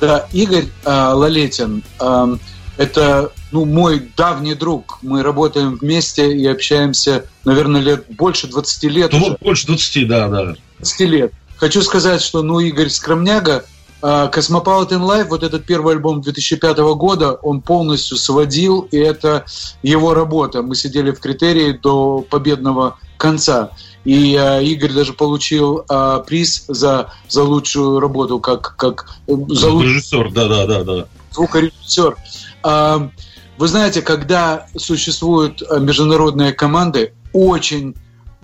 да, 0.00 0.26
Игорь 0.32 0.66
а, 0.84 1.12
Лалетин, 1.14 1.82
ам, 1.98 2.38
это 2.76 3.30
ну, 3.50 3.64
мой 3.64 4.10
давний 4.16 4.54
друг. 4.54 4.98
Мы 5.02 5.22
работаем 5.22 5.76
вместе 5.76 6.32
и 6.32 6.46
общаемся, 6.46 7.24
наверное, 7.44 7.80
лет 7.80 8.04
больше 8.10 8.46
20 8.46 8.84
лет. 8.84 9.12
Ну, 9.12 9.26
уже. 9.26 9.38
больше 9.40 9.66
20, 9.66 10.08
да, 10.08 10.28
да. 10.28 10.54
20 10.78 11.00
лет. 11.00 11.32
Хочу 11.56 11.82
сказать, 11.82 12.22
что, 12.22 12.42
ну, 12.42 12.60
Игорь 12.60 12.88
Скромняга, 12.88 13.64
а, 14.00 14.30
Cosmopolitan 14.30 15.00
Life, 15.00 15.28
вот 15.28 15.42
этот 15.42 15.64
первый 15.64 15.94
альбом 15.94 16.20
2005 16.20 16.78
года, 16.94 17.32
он 17.32 17.62
полностью 17.62 18.16
сводил, 18.16 18.82
и 18.92 18.96
это 18.96 19.44
его 19.82 20.14
работа. 20.14 20.62
Мы 20.62 20.76
сидели 20.76 21.10
в 21.10 21.18
критерии 21.18 21.72
до 21.72 22.24
победного 22.28 22.98
конца. 23.16 23.70
И 24.04 24.36
а, 24.36 24.60
Игорь 24.60 24.92
даже 24.92 25.12
получил 25.12 25.84
а, 25.88 26.20
приз 26.20 26.64
за, 26.68 27.12
за 27.28 27.42
лучшую 27.42 27.98
работу, 27.98 28.38
как, 28.38 28.76
как 28.76 29.16
э, 29.26 29.32
за 29.48 29.70
лучшую 29.70 29.94
Режиссер, 29.94 30.32
да, 30.32 30.46
да, 30.48 30.66
да, 30.66 30.84
да. 30.84 31.06
звукорежиссер. 31.32 32.16
А, 32.62 33.10
Вы 33.58 33.66
знаете, 33.66 34.02
когда 34.02 34.66
существуют 34.76 35.62
а, 35.68 35.80
международные 35.80 36.52
команды, 36.52 37.12
очень 37.32 37.96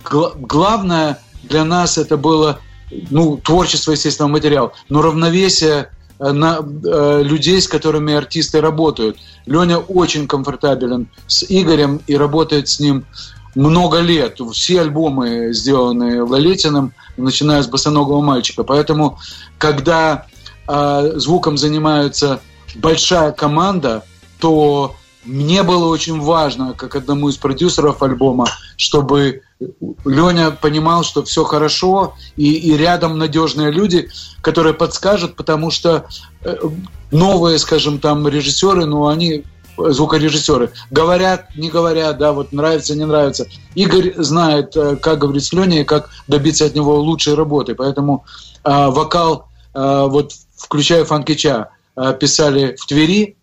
гла- 0.05 0.33
главное 0.35 1.21
для 1.45 1.65
нас 1.65 1.99
это 1.99 2.17
было 2.17 2.59
ну, 3.11 3.37
творчество, 3.37 3.93
естественно, 3.93 4.29
материал, 4.29 4.73
но 4.89 5.03
равновесие 5.03 5.91
э, 6.19 6.33
на 6.33 6.59
э, 6.59 7.23
людей, 7.23 7.61
с 7.61 7.69
которыми 7.69 8.13
артисты 8.13 8.61
работают. 8.61 9.19
Леня 9.47 9.79
очень 9.79 10.27
комфортабелен 10.27 11.09
с 11.27 11.45
Игорем 11.49 12.01
и 12.07 12.17
работает 12.17 12.69
с 12.69 12.81
ним 12.81 13.05
много 13.55 14.01
лет. 14.01 14.41
Все 14.53 14.81
альбомы 14.81 15.53
сделаны 15.53 16.25
Лалетиным, 16.25 16.93
начиная 17.17 17.63
с 17.63 17.69
«Босоногого 17.69 18.21
мальчика». 18.21 18.65
Поэтому, 18.65 19.19
когда 19.59 20.27
э, 20.67 21.13
звуком 21.17 21.57
занимается 21.57 22.41
большая 22.75 23.33
команда, 23.33 24.05
то 24.41 24.97
мне 25.25 25.63
было 25.63 25.87
очень 25.89 26.21
важно, 26.21 26.75
как 26.75 26.97
одному 26.97 27.29
из 27.29 27.37
продюсеров 27.37 28.03
альбома, 28.03 28.47
чтобы 28.77 29.43
Леня 30.05 30.51
понимал, 30.51 31.05
что 31.05 31.23
все 31.23 31.45
хорошо, 31.45 32.15
и, 32.37 32.55
и 32.55 32.77
рядом 32.77 33.19
надежные 33.19 33.71
люди, 33.71 34.09
которые 34.41 34.75
подскажут, 34.75 35.37
потому 35.37 35.71
что 35.71 36.07
э, 36.43 36.57
новые, 37.11 37.59
скажем, 37.59 37.99
там 37.99 38.27
режиссеры, 38.29 38.85
ну, 38.85 39.07
они 39.07 39.45
звукорежиссеры. 39.77 40.71
Говорят, 40.91 41.55
не 41.57 41.71
говорят, 41.71 42.19
да, 42.19 42.33
вот 42.33 42.53
нравится, 42.53 42.95
не 42.95 43.05
нравится. 43.05 43.47
Игорь 43.75 44.15
знает, 44.17 44.77
э, 44.77 44.97
как 44.97 45.19
говорить 45.19 45.45
с 45.45 45.53
Леней, 45.53 45.85
как 45.85 46.11
добиться 46.29 46.67
от 46.67 46.75
него 46.75 46.99
лучшей 47.01 47.35
работы. 47.35 47.75
Поэтому 47.75 48.25
э, 48.65 48.89
вокал, 48.89 49.49
э, 49.75 50.07
вот 50.09 50.33
включая 50.57 51.05
Фанкича, 51.05 51.71
э, 51.97 52.17
писали 52.19 52.77
в 52.79 52.87
Твери, 52.87 53.37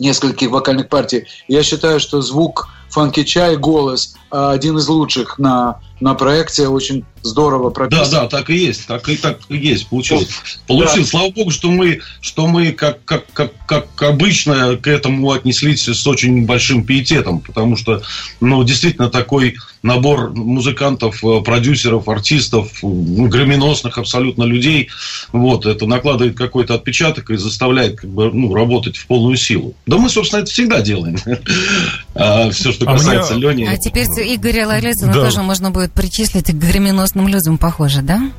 нескольких 0.00 0.50
вокальных 0.50 0.88
партий. 0.88 1.26
Я 1.46 1.62
считаю, 1.62 2.00
что 2.00 2.20
звук 2.22 2.68
Фанкича 2.90 3.52
и 3.52 3.56
голос 3.56 4.14
э, 4.30 4.36
один 4.36 4.78
из 4.78 4.88
лучших 4.88 5.38
на, 5.38 5.80
на 6.00 6.14
проекте. 6.14 6.68
Очень 6.68 7.04
здорово 7.22 7.70
Да, 7.70 7.74
прописан. 7.74 8.10
да, 8.10 8.26
так 8.28 8.50
и 8.50 8.56
есть, 8.56 8.86
так 8.86 9.08
и 9.08 9.16
так 9.16 9.38
и 9.48 9.56
есть, 9.56 9.88
получилось. 9.88 10.28
Получилось. 10.66 11.10
Слава 11.10 11.30
богу, 11.30 11.50
что 11.50 11.70
мы, 11.70 12.00
что 12.20 12.46
мы 12.46 12.72
как, 12.72 13.04
как, 13.04 13.26
как, 13.32 13.52
как 13.66 14.02
обычно 14.02 14.76
к 14.76 14.86
этому 14.86 15.30
отнеслись 15.30 15.86
с 15.86 16.06
очень 16.06 16.46
большим 16.46 16.84
пиететом, 16.84 17.40
потому 17.40 17.76
что, 17.76 18.02
ну, 18.40 18.62
действительно, 18.64 19.10
такой 19.10 19.56
набор 19.82 20.30
музыкантов, 20.30 21.22
э, 21.24 21.40
продюсеров, 21.42 22.08
артистов, 22.08 22.70
громеносных 22.82 23.98
абсолютно 23.98 24.44
людей, 24.44 24.88
вот, 25.32 25.66
это 25.66 25.86
накладывает 25.86 26.36
какой-то 26.36 26.74
отпечаток 26.74 27.30
и 27.30 27.36
заставляет, 27.36 28.00
как 28.00 28.10
бы, 28.10 28.30
ну, 28.32 28.54
работать 28.54 28.96
в 28.96 29.06
полную 29.06 29.36
силу. 29.36 29.74
Да 29.86 29.98
мы, 29.98 30.08
собственно, 30.08 30.40
это 30.40 30.50
всегда 30.50 30.80
делаем. 30.80 31.16
Все, 32.52 32.72
что 32.72 32.79
А 32.86 32.90
мне- 32.92 32.98
касается 32.98 33.34
Лени. 33.34 33.64
А 33.64 33.76
теперь 33.76 34.06
Игоря 34.06 34.66
Лалетина 34.66 35.12
Да. 35.12 35.24
тоже 35.24 35.42
можно 35.42 35.70
будет 35.70 35.92
причислить 35.92 36.46
к 36.46 36.54
громеносным 36.54 37.28
людям, 37.28 37.58
похоже, 37.58 38.02
да? 38.02 38.30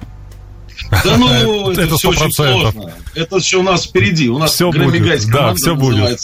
Да 0.92 1.18
ну, 1.18 1.30
Это 1.72 1.82
это, 1.84 1.98
все 1.98 2.10
очень 2.10 2.28
100%. 2.28 2.32
сложно. 2.32 2.94
Это 3.16 3.40
все 3.40 3.60
у 3.60 3.64
нас 3.64 3.86
впереди. 3.86 4.30
У 4.30 4.38
нас 4.38 4.52
Всё 4.54 4.72
будет, 4.72 5.30
да, 5.32 5.54
всё 5.56 5.76
будет. 5.76 6.20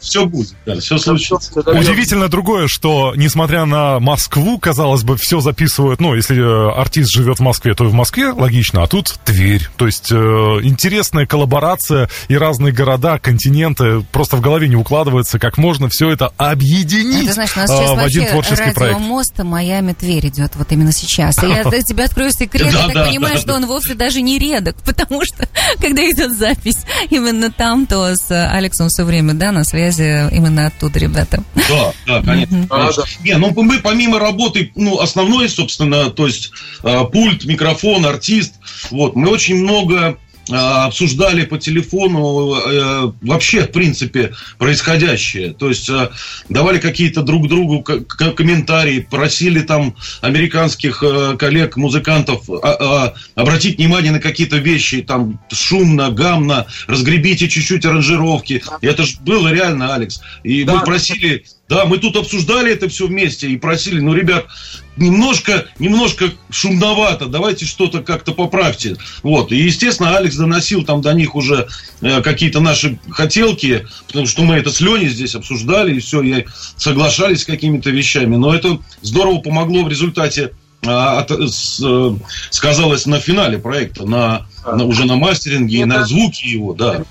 Все 0.00 0.24
будет, 0.24 0.54
да, 0.64 0.80
все 0.80 0.96
случится. 0.98 1.52
Удивительно 1.60 2.28
другое, 2.28 2.68
что 2.68 3.12
несмотря 3.16 3.66
на 3.66 4.00
Москву, 4.00 4.58
казалось 4.58 5.02
бы, 5.02 5.16
все 5.18 5.40
записывают, 5.40 6.00
ну, 6.00 6.14
если 6.14 6.40
э, 6.40 6.72
артист 6.72 7.12
живет 7.12 7.38
в 7.38 7.42
Москве, 7.42 7.74
то 7.74 7.84
и 7.84 7.88
в 7.88 7.92
Москве, 7.92 8.30
логично, 8.30 8.82
а 8.82 8.86
тут 8.86 9.18
Тверь. 9.24 9.68
То 9.76 9.86
есть 9.86 10.10
э, 10.10 10.14
интересная 10.14 11.26
коллаборация 11.26 12.08
и 12.28 12.36
разные 12.36 12.72
города, 12.72 13.18
континенты, 13.18 14.00
просто 14.10 14.36
в 14.36 14.40
голове 14.40 14.68
не 14.68 14.76
укладывается, 14.76 15.38
как 15.38 15.58
можно 15.58 15.90
все 15.90 16.10
это 16.10 16.32
объединить 16.38 17.24
Это 17.24 17.34
значит, 17.34 17.56
у 17.56 17.60
нас 17.60 17.70
э, 17.70 17.76
сейчас 17.76 17.90
в 17.90 17.98
один 17.98 18.26
творческий 18.26 18.72
проект. 18.72 19.00
моста 19.00 19.44
Майами-Тверь 19.44 20.28
идет 20.28 20.56
вот 20.56 20.72
именно 20.72 20.92
сейчас. 20.92 21.42
И 21.42 21.46
я 21.46 21.64
для 21.68 21.82
тебя 21.82 22.04
открою 22.04 22.32
секрет, 22.32 22.72
я 22.72 22.88
так 22.88 23.08
понимаю, 23.08 23.36
что 23.38 23.52
он 23.52 23.66
вовсе 23.66 23.94
даже 23.94 24.22
не 24.22 24.38
редок, 24.38 24.76
потому 24.84 25.24
что, 25.26 25.46
когда 25.78 26.02
идет 26.10 26.36
запись 26.36 26.78
именно 27.10 27.52
там, 27.52 27.86
то 27.86 28.14
с 28.16 28.30
Алексом 28.30 28.88
все 28.88 29.04
время, 29.04 29.34
да, 29.34 29.52
на 29.52 29.62
связи 29.64 29.89
именно 29.98 30.66
оттуда, 30.66 30.98
ребята. 30.98 31.42
Да, 31.54 31.92
да, 32.06 32.22
конечно. 32.22 32.66
конечно. 32.68 33.04
Не, 33.22 33.36
ну 33.36 33.52
мы 33.62 33.78
помимо 33.78 34.18
работы, 34.18 34.72
ну, 34.74 35.00
основной, 35.00 35.48
собственно, 35.48 36.10
то 36.10 36.26
есть 36.26 36.50
э, 36.82 37.04
пульт, 37.10 37.44
микрофон, 37.44 38.06
артист, 38.06 38.54
вот, 38.90 39.16
мы 39.16 39.30
очень 39.30 39.56
много 39.56 40.18
обсуждали 40.50 41.44
по 41.44 41.58
телефону 41.58 42.54
э, 42.54 43.12
вообще, 43.22 43.62
в 43.62 43.72
принципе, 43.72 44.32
происходящее. 44.58 45.52
То 45.52 45.68
есть 45.68 45.88
э, 45.88 46.10
давали 46.48 46.78
какие-то 46.78 47.22
друг 47.22 47.48
другу 47.48 47.82
комментарии, 47.82 49.06
просили 49.10 49.60
там 49.60 49.96
американских 50.20 51.02
э, 51.02 51.36
коллег, 51.36 51.76
музыкантов 51.76 52.48
а, 52.50 52.56
а, 52.62 53.14
обратить 53.34 53.78
внимание 53.78 54.12
на 54.12 54.20
какие-то 54.20 54.56
вещи, 54.56 55.02
там 55.02 55.40
шумно, 55.52 56.10
гамно, 56.10 56.66
разгребите 56.86 57.48
чуть-чуть 57.48 57.84
аранжировки. 57.84 58.62
И 58.80 58.86
это 58.86 59.04
же 59.04 59.16
было 59.20 59.52
реально, 59.52 59.94
Алекс. 59.94 60.20
И 60.42 60.64
да. 60.64 60.74
мы 60.74 60.84
просили 60.84 61.44
да, 61.70 61.84
мы 61.84 61.98
тут 61.98 62.16
обсуждали 62.16 62.72
это 62.72 62.88
все 62.88 63.06
вместе 63.06 63.48
и 63.48 63.56
просили, 63.56 64.00
ну, 64.00 64.12
ребят, 64.12 64.46
немножко, 65.00 65.66
немножко 65.78 66.30
шумновато, 66.50 67.26
давайте 67.26 67.64
что-то 67.64 68.02
как-то 68.02 68.32
поправьте. 68.32 68.96
Вот. 69.22 69.50
И, 69.50 69.56
естественно, 69.56 70.16
Алекс 70.16 70.36
доносил 70.36 70.84
там 70.84 71.00
до 71.00 71.12
них 71.12 71.34
уже 71.34 71.66
э, 72.02 72.22
какие-то 72.22 72.60
наши 72.60 72.98
хотелки, 73.10 73.86
потому 74.06 74.26
что 74.26 74.42
мы 74.42 74.56
это 74.56 74.70
с 74.70 74.80
Леней 74.80 75.08
здесь 75.08 75.34
обсуждали, 75.34 75.96
и 75.96 76.00
все, 76.00 76.22
и 76.22 76.46
соглашались 76.76 77.42
с 77.42 77.44
какими-то 77.46 77.90
вещами. 77.90 78.36
Но 78.36 78.54
это 78.54 78.78
здорово 79.02 79.38
помогло 79.38 79.82
в 79.82 79.88
результате 79.88 80.52
а, 80.86 81.20
от, 81.20 81.30
с, 81.30 81.80
э, 81.84 82.14
сказалось 82.50 83.06
на 83.06 83.20
финале 83.20 83.58
проекта, 83.58 84.06
на, 84.06 84.46
на 84.64 84.84
уже 84.84 85.04
на 85.06 85.16
мастеринге 85.16 85.78
и 85.78 85.84
на 85.84 86.04
звуке 86.04 86.48
его, 86.48 86.74
да. 86.74 87.02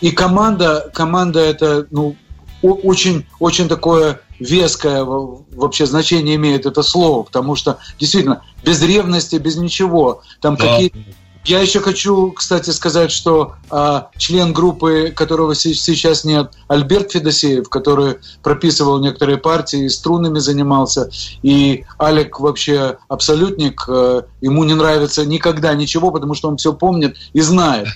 И 0.00 0.10
команда, 0.10 0.90
команда 0.92 1.40
это, 1.40 1.86
ну, 1.90 2.16
очень, 2.62 3.26
очень 3.38 3.68
такое 3.68 4.20
веское 4.38 5.04
вообще 5.04 5.86
значение 5.86 6.36
имеет 6.36 6.66
это 6.66 6.82
слово, 6.82 7.22
потому 7.22 7.54
что 7.54 7.78
действительно 7.98 8.42
без 8.64 8.82
ревности, 8.82 9.36
без 9.36 9.56
ничего, 9.56 10.22
там 10.40 10.56
да. 10.56 10.66
какие 10.66 10.92
я 11.46 11.60
еще 11.60 11.78
хочу, 11.80 12.32
кстати, 12.32 12.70
сказать, 12.70 13.12
что 13.12 13.54
а, 13.70 14.10
член 14.16 14.52
группы, 14.52 15.12
которого 15.14 15.54
сейчас 15.54 16.24
нет, 16.24 16.52
Альберт 16.66 17.12
Федосеев, 17.12 17.68
который 17.68 18.16
прописывал 18.42 18.98
некоторые 18.98 19.38
партии, 19.38 19.86
струнами 19.86 20.40
занимался, 20.40 21.08
и 21.42 21.84
Алек 21.98 22.40
вообще 22.40 22.98
абсолютник, 23.06 23.84
а, 23.88 24.24
ему 24.40 24.64
не 24.64 24.74
нравится 24.74 25.24
никогда 25.24 25.72
ничего, 25.74 26.10
потому 26.10 26.34
что 26.34 26.48
он 26.48 26.56
все 26.56 26.72
помнит 26.72 27.16
и 27.32 27.40
знает. 27.40 27.86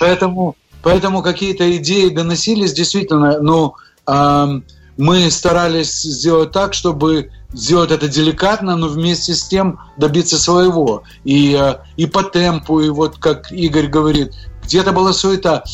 Поэтому 0.00 0.56
Поэтому 0.82 1.22
какие-то 1.22 1.76
идеи 1.76 2.08
доносились 2.08 2.72
действительно, 2.72 3.40
но 3.40 3.74
э, 4.06 4.60
мы 4.96 5.30
старались 5.30 6.02
сделать 6.02 6.52
так, 6.52 6.74
чтобы 6.74 7.30
сделать 7.52 7.90
это 7.90 8.08
деликатно, 8.08 8.76
но 8.76 8.88
вместе 8.88 9.34
с 9.34 9.44
тем 9.44 9.78
добиться 9.96 10.38
своего. 10.38 11.02
И, 11.24 11.58
э, 11.60 11.76
и 11.96 12.06
по 12.06 12.22
темпу, 12.22 12.80
и 12.80 12.88
вот 12.88 13.18
как 13.18 13.50
Игорь 13.52 13.88
говорит, 13.88 14.32
где-то 14.64 14.92
была 14.92 15.12
суета. 15.12 15.64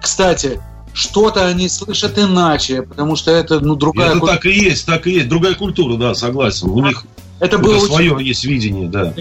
Кстати, 0.00 0.60
что-то 0.92 1.46
они 1.46 1.68
слышат 1.68 2.18
иначе, 2.18 2.82
потому 2.82 3.16
что 3.16 3.30
это 3.30 3.60
ну, 3.60 3.76
другая 3.76 4.10
Это 4.10 4.18
культура. 4.18 4.36
так 4.36 4.46
и 4.46 4.50
есть, 4.50 4.86
так 4.86 5.06
и 5.06 5.10
есть. 5.12 5.28
Другая 5.28 5.54
культура, 5.54 5.96
да, 5.96 6.14
согласен. 6.14 6.70
У 6.70 6.80
них 6.80 7.04
это 7.38 7.58
было 7.58 7.78
свое 7.80 8.14
очень... 8.14 8.26
есть 8.26 8.44
видение, 8.44 8.88
да. 8.88 9.12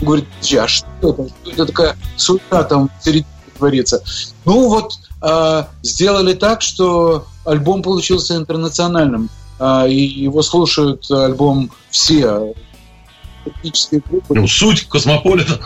Говорит, 0.00 0.24
а 0.58 0.68
что 0.68 0.86
это? 1.02 1.28
Что 1.28 1.50
это 1.50 1.66
такая 1.66 1.96
суета 2.16 2.64
там 2.64 2.90
в 3.00 3.04
середине 3.04 3.26
творится. 3.64 4.02
Ну 4.44 4.68
вот 4.68 4.92
э, 5.22 5.64
сделали 5.82 6.34
так, 6.34 6.60
что 6.62 7.26
альбом 7.44 7.82
получился 7.82 8.36
интернациональным. 8.36 9.30
Э, 9.58 9.88
и 9.88 10.00
его 10.24 10.42
слушают 10.42 11.10
альбом 11.10 11.70
все 11.90 12.54
этнические 13.46 14.00
группы. 14.08 14.34
Ну, 14.34 14.46
суть 14.46 14.88
космополита. 14.88 15.58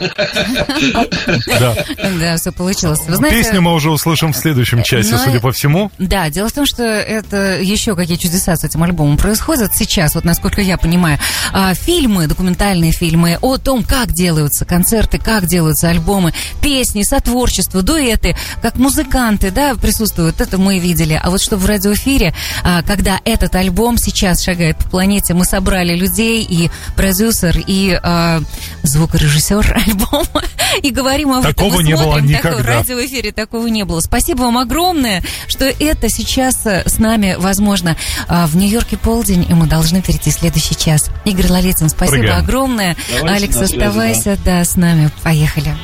Да, 2.21 2.37
все 2.37 2.53
получилось. 2.53 3.01
Песню 3.31 3.61
мы 3.61 3.75
уже 3.75 3.91
услышим 3.91 4.33
в 4.33 4.37
следующем 4.37 4.83
часе, 4.83 5.19
судя 5.19 5.41
по 5.41 5.53
всему. 5.53 5.91
Да, 5.99 6.31
дело 6.31 6.49
в 6.49 6.53
том, 6.53 6.67
что 6.67 6.83
это 6.83 7.61
еще 7.61 7.95
какие 7.95 8.17
чудеса 8.17 8.57
с 8.57 8.65
этим 8.65 8.83
альбомом 8.83 9.17
происходят 9.17 9.75
сейчас, 9.75 10.15
вот 10.15 10.25
насколько 10.25 10.61
я 10.61 10.79
понимаю. 10.79 11.19
А, 11.53 11.75
фильмы, 11.75 12.27
документальные 12.27 12.93
фильмы 12.93 13.39
о 13.41 13.57
том, 13.59 13.83
как 13.83 14.13
делаются 14.13 14.65
концерты, 14.65 15.19
как 15.19 15.47
делаются 15.47 15.89
альбомы, 15.89 16.33
песни, 16.63 17.03
сотворчество, 17.03 17.83
дуэты, 17.83 18.37
как 18.63 18.77
музыканты, 18.77 19.51
да, 19.51 19.75
присутствуют, 19.75 20.41
это 20.41 20.59
мы 20.59 20.79
видели. 20.79 21.21
А 21.23 21.31
вот 21.31 21.41
что 21.41 21.57
в 21.57 21.67
радиоэфире, 21.67 22.35
а, 22.63 22.83
когда 22.83 23.21
этот 23.25 23.55
альбом 23.55 23.99
сейчас 23.99 24.43
шагает 24.43 24.77
по 24.79 24.89
планете, 24.89 25.35
мы 25.35 25.45
собрали 25.45 25.95
людей 25.95 26.43
и 26.43 26.71
продюсер, 26.97 27.57
и 27.69 28.01
э, 28.03 28.41
звукорежиссер 28.83 29.77
альбома. 29.87 30.43
И 30.83 30.91
говорим 30.91 31.33
об 31.33 31.43
такого 31.45 31.75
этом. 31.75 31.85
не 31.85 31.95
было 31.95 32.19
никогда. 32.19 32.51
Такого, 32.51 32.63
радиоэфире 32.63 33.33
такого 33.33 33.67
не 33.69 33.85
было. 33.85 34.01
Спасибо 34.01 34.43
вам 34.43 34.59
огромное, 34.59 35.23
что 35.47 35.67
это 35.67 36.09
сейчас 36.09 36.67
э, 36.67 36.83
с 36.87 36.99
нами 36.99 37.37
возможно. 37.39 37.97
А, 38.27 38.47
в 38.47 38.57
Нью-Йорке 38.57 38.97
полдень, 38.97 39.47
и 39.49 39.55
мы 39.55 39.67
должны 39.67 40.03
перейти 40.03 40.31
в 40.31 40.35
следующий 40.35 40.77
час. 40.77 41.11
Игорь 41.25 41.51
Лолицын, 41.51 41.89
спасибо 41.89 42.19
Прыгаем. 42.19 42.45
огромное. 42.45 42.97
Давайте 43.15 43.45
Алекс, 43.45 43.57
оставайся 43.57 44.39
да. 44.45 44.59
да, 44.59 44.65
с 44.65 44.77
нами. 44.77 45.11
Поехали. 45.23 45.75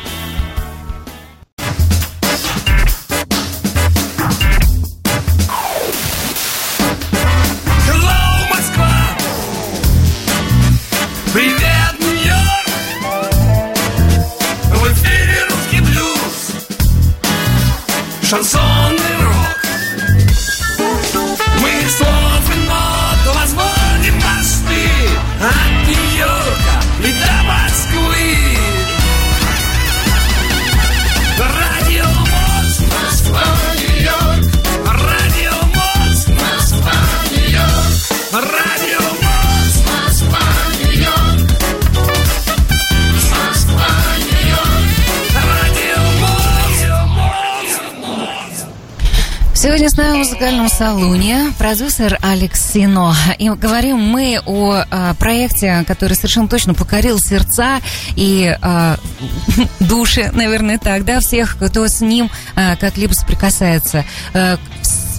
chanson 18.34 18.73
Сегодня 49.74 49.90
с 49.90 49.96
нами 49.96 50.12
в 50.12 50.18
музыкальном 50.18 50.68
салоне 50.68 51.52
продюсер 51.58 52.16
Алекс 52.22 52.72
Сино. 52.72 53.12
И 53.40 53.50
говорим 53.50 53.98
мы 53.98 54.40
о, 54.46 54.84
о 54.88 55.14
проекте, 55.14 55.82
который 55.88 56.12
совершенно 56.12 56.46
точно 56.46 56.74
покорил 56.74 57.18
сердца 57.18 57.80
и 58.14 58.56
э, 58.56 58.96
души, 59.80 60.30
наверное, 60.32 60.78
так, 60.78 61.04
да, 61.04 61.18
всех, 61.18 61.56
кто 61.58 61.88
с 61.88 62.00
ним 62.00 62.30
э, 62.54 62.76
как-либо 62.76 63.14
соприкасается. 63.14 64.04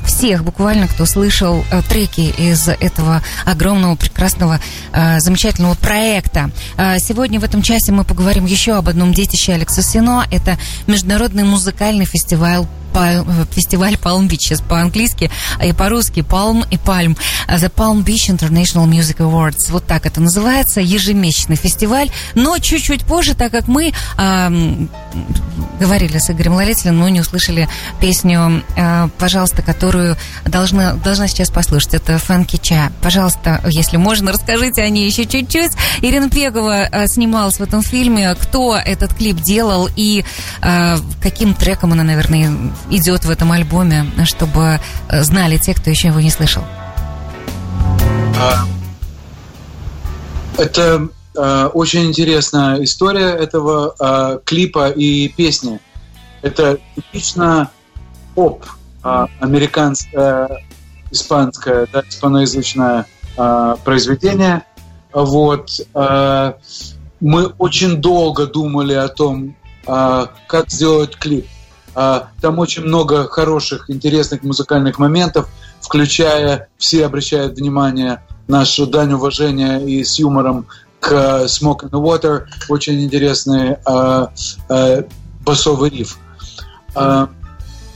Всех 0.06 0.46
буквально, 0.46 0.88
кто 0.88 1.06
слышал 1.06 1.66
треки 1.90 2.34
из 2.38 2.70
этого 2.70 3.22
огромного, 3.44 3.96
прекрасного, 3.96 4.62
замечательного 5.18 5.74
проекта. 5.74 6.52
Сегодня 7.00 7.40
в 7.40 7.44
этом 7.44 7.62
часе 7.62 7.92
мы 7.92 8.06
поговорим 8.06 8.46
еще 8.46 8.78
об 8.78 8.88
одном 8.88 9.14
детище 9.14 9.54
Алекса 9.54 9.82
Сино. 9.82 10.26
Это 10.32 10.58
международный 10.88 11.44
музыкальный 11.44 12.06
фестиваль 12.06 12.66
фестиваль 13.52 13.96
Palm 13.96 14.28
Beach, 14.28 14.40
сейчас 14.40 14.62
по-английски, 14.62 15.30
и 15.64 15.74
по-русски 15.74 16.20
Palm 16.20 16.66
и 16.70 16.78
Palm. 16.78 17.18
The 17.48 17.72
Palm 17.74 18.04
Beach 18.04 18.30
International 18.30 18.88
Music 18.88 19.18
Awards. 19.18 19.72
Вот 19.72 19.86
так 19.86 20.06
это 20.06 20.22
называется, 20.22 20.82
ежемесячный 20.82 21.56
фестиваль. 21.56 22.10
Но 22.34 22.58
чуть-чуть 22.58 23.06
позже, 23.06 23.36
так 23.36 23.52
как 23.52 23.68
мы 23.68 23.94
э, 24.18 24.88
говорили 25.80 26.18
с 26.18 26.30
Игорем 26.30 26.54
Лолетелем, 26.54 27.00
но 27.00 27.10
не 27.10 27.22
услышали 27.22 27.68
песню, 28.00 28.64
э, 28.76 29.10
пожалуйста, 29.18 29.62
которую 29.62 30.18
должна, 30.46 30.94
должна 30.94 31.28
сейчас 31.28 31.50
послушать. 31.50 31.96
Это 31.96 32.18
Фэнки 32.18 32.58
Ча. 32.58 32.92
Пожалуйста, 33.02 33.62
если 33.68 33.98
можно, 33.98 34.32
расскажите 34.32 34.82
о 34.82 34.90
ней 34.90 35.06
еще 35.06 35.26
чуть-чуть. 35.26 35.72
Ирина 36.02 36.30
Пегова 36.30 36.84
э, 36.84 37.08
снималась 37.08 37.58
в 37.58 37.62
этом 37.62 37.82
фильме. 37.82 38.36
Кто 38.36 38.76
этот 38.76 39.14
клип 39.14 39.38
делал 39.38 39.90
и 39.96 40.24
э, 40.62 40.98
каким 41.22 41.54
треком 41.54 41.94
она, 41.94 42.04
наверное, 42.04 42.52
идет 42.90 43.26
в 43.26 43.30
этом 43.30 43.52
альбоме, 43.52 44.06
чтобы 44.26 44.80
э, 45.10 45.24
знали 45.24 45.58
те, 45.58 45.74
кто 45.74 45.90
еще 45.90 46.10
его 46.10 46.20
не 46.20 46.30
слышал? 46.30 46.64
А, 48.38 48.66
это 50.58 51.08
э, 51.36 51.70
очень 51.74 52.06
интересная 52.06 52.84
история 52.84 53.30
этого 53.30 53.96
э, 54.00 54.40
клипа 54.46 54.90
и 54.90 55.30
песни. 55.30 55.80
Это 56.42 56.80
типично 56.96 57.72
поп, 58.36 58.66
э, 59.04 59.26
американское, 59.40 60.64
испанское, 61.12 61.88
да, 61.92 62.04
испаноязычное 62.08 63.06
э, 63.38 63.76
произведение. 63.84 64.64
Вот. 65.14 65.80
Мы 67.22 67.46
очень 67.58 68.02
долго 68.02 68.46
думали 68.46 68.94
о 68.94 69.08
том, 69.08 69.56
а, 69.88 70.30
как 70.48 70.70
сделать 70.70 71.16
клип. 71.16 71.46
А, 71.96 72.30
Там 72.42 72.60
очень 72.60 72.84
много 72.84 73.28
хороших, 73.28 73.90
интересных 73.90 74.44
музыкальных 74.44 75.00
моментов, 75.00 75.48
включая, 75.82 76.68
все 76.78 77.06
обращают 77.06 77.58
внимание, 77.58 78.22
нашу 78.48 78.86
дань 78.86 79.14
уважения 79.14 79.80
и 79.80 80.04
с 80.04 80.20
юмором 80.20 80.68
к 81.00 81.12
Smoke 81.46 81.84
and 81.84 81.90
the 81.92 82.02
Water, 82.02 82.46
очень 82.70 83.04
интересный 83.04 83.78
а, 83.86 84.30
а, 84.70 85.04
басовый 85.46 85.90
риф. 85.90 86.18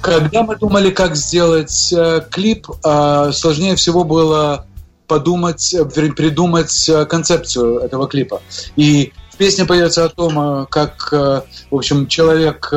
Когда 0.01 0.43
мы 0.43 0.55
думали, 0.55 0.91
как 0.91 1.17
сделать 1.17 1.91
э, 1.91 2.21
клип, 2.31 2.67
сложнее 2.81 3.75
всего 3.75 4.05
было 4.05 4.65
подумать, 5.07 5.75
при- 5.93 6.11
придумать 6.11 6.87
э, 6.87 7.05
концепцию 7.05 7.79
этого 7.79 8.07
клипа. 8.07 8.41
И 8.77 9.11
в 9.33 9.35
песне 9.35 9.65
поется 9.65 10.05
о 10.05 10.09
том, 10.09 10.39
э, 10.39 10.65
как, 10.69 11.11
в 11.11 11.43
общем, 11.71 12.07
человек, 12.07 12.71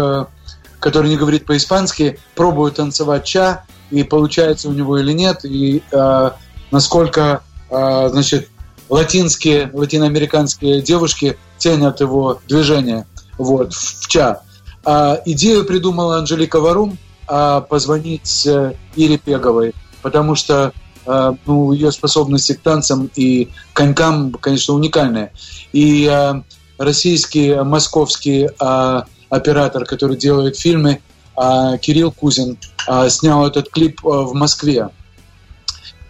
который 0.83 1.09
не 1.09 1.17
говорит 1.17 1.47
по-испански, 1.47 2.19
пробует 2.35 2.75
танцевать 2.75 3.25
ча, 3.25 3.65
и 3.91 4.03
получается 4.03 4.69
у 4.69 4.73
него 4.73 4.99
или 4.99 5.13
нет, 5.13 5.45
и 5.45 5.83
э, 5.93 6.31
насколько, 6.71 7.43
э, 7.71 8.09
значит, 8.11 8.49
латинские, 8.89 9.71
латиноамериканские 9.73 10.83
девушки 10.83 11.39
ценят 11.57 12.01
его 12.01 12.41
движение 12.49 13.07
вот, 13.39 13.73
в 13.73 14.09
ча. 14.09 14.43
А, 14.85 15.21
идею 15.25 15.65
придумала 15.65 16.19
Анжелика 16.19 16.61
Варум 16.61 16.99
а, 17.29 17.61
позвонить 17.61 18.47
э, 18.47 18.75
Ире 18.97 19.17
Пеговой, 19.17 19.75
потому 20.03 20.35
что 20.35 20.73
э, 21.07 21.33
ну, 21.47 21.73
ее 21.73 21.93
способности 21.93 22.53
к 22.55 22.61
танцам 22.61 23.09
и 23.15 23.51
конькам, 23.73 24.33
конечно, 24.33 24.75
уникальные. 24.75 25.33
И 25.73 26.09
э, 26.11 26.43
российский, 26.79 27.49
э, 27.51 27.63
московский 27.63 28.49
э, 28.49 29.03
оператор, 29.37 29.85
который 29.87 30.17
делает 30.17 30.57
фильмы, 30.57 31.01
э, 31.37 31.79
Кирилл 31.81 32.13
Кузин, 32.13 32.59
э, 32.87 33.09
снял 33.09 33.47
этот 33.47 33.71
клип 33.71 34.01
э, 34.05 34.09
в 34.09 34.35
Москве. 34.35 34.91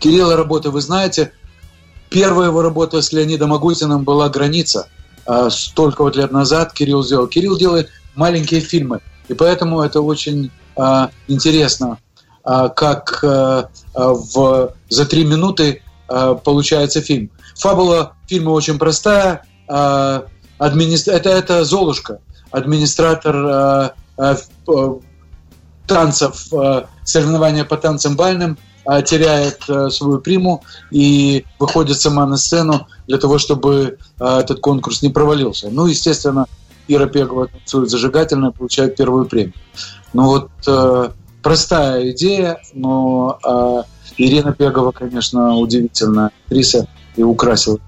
Кирилла 0.01 0.37
работа, 0.37 0.71
вы 0.71 0.81
знаете, 0.81 1.33
первая 2.11 2.49
его 2.49 2.63
работа 2.63 3.01
с 3.01 3.13
Леонидом 3.13 3.53
Агутиным 3.53 4.03
была 4.03 4.29
«Граница». 4.29 4.89
А, 5.25 5.49
Столько 5.51 6.03
вот 6.03 6.17
лет 6.17 6.33
назад 6.33 6.73
Кирилл 6.73 7.05
сделал. 7.05 7.29
Кирилл 7.29 7.57
делает 7.57 7.89
маленькие 8.17 8.61
фильмы, 8.61 9.01
и 9.29 9.35
поэтому 9.35 9.81
это 9.81 10.01
очень 10.01 10.51
а, 10.77 11.11
интересно, 11.29 11.99
а, 12.43 12.69
как 12.69 13.23
а, 13.23 13.69
а, 13.95 14.09
в, 14.09 14.75
за 14.89 15.07
три 15.07 15.25
минуты 15.25 15.83
а, 16.09 16.35
получается 16.35 17.01
фильм. 17.01 17.31
Фабула 17.57 18.15
фильма 18.27 18.51
очень 18.51 18.79
простая. 18.79 19.45
а, 19.69 20.25
администр- 20.59 21.13
это, 21.13 21.31
это 21.31 21.65
Золушка, 21.65 22.19
администратор 22.53 23.37
а, 23.37 23.95
а, 24.17 24.37
в- 24.67 25.01
танцев, 25.87 26.47
э, 26.53 26.83
соревнования 27.05 27.65
по 27.65 27.77
танцам 27.77 28.17
бальным, 28.17 28.57
э, 28.87 29.03
теряет 29.03 29.61
э, 29.69 29.91
свою 29.91 30.21
приму 30.21 30.63
и 30.91 31.45
выходит 31.59 32.01
сама 32.01 32.27
на 32.27 32.37
сцену 32.37 32.87
для 33.07 33.19
того, 33.19 33.39
чтобы 33.39 33.99
э, 34.21 34.39
этот 34.39 34.61
конкурс 34.61 35.03
не 35.03 35.09
провалился. 35.09 35.69
Ну, 35.71 35.87
естественно, 35.87 36.47
Ира 36.89 37.07
Пегова 37.07 37.49
танцует 37.49 37.91
зажигательно 37.91 38.49
и 38.49 38.53
получает 38.53 38.97
первую 38.97 39.27
премию. 39.27 39.55
Ну 40.13 40.25
вот 40.25 40.51
э, 40.67 41.11
простая 41.43 42.11
идея, 42.11 42.61
но 42.75 43.39
э, 43.45 43.83
Ирина 44.19 44.53
Пегова, 44.53 44.93
конечно, 44.93 45.57
удивительная 45.57 46.31
актриса 46.45 46.87
и 47.17 47.23
украсила. 47.23 47.79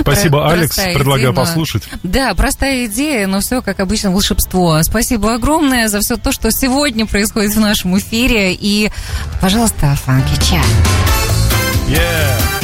Спасибо, 0.00 0.38
Про- 0.40 0.50
Алекс. 0.50 0.76
Предлагаю 0.76 1.18
идея, 1.18 1.32
но- 1.32 1.34
послушать. 1.34 1.82
Да, 2.02 2.34
простая 2.34 2.86
идея, 2.86 3.26
но 3.26 3.40
все, 3.40 3.62
как 3.62 3.80
обычно, 3.80 4.10
волшебство. 4.10 4.82
Спасибо 4.82 5.34
огромное 5.34 5.88
за 5.88 6.00
все 6.00 6.16
то, 6.16 6.32
что 6.32 6.50
сегодня 6.50 7.06
происходит 7.06 7.54
в 7.54 7.60
нашем 7.60 7.98
эфире. 7.98 8.54
И, 8.54 8.90
пожалуйста, 9.40 9.94
Фанки 10.04 10.34
Чат. 10.36 10.64
Yeah. 11.88 12.57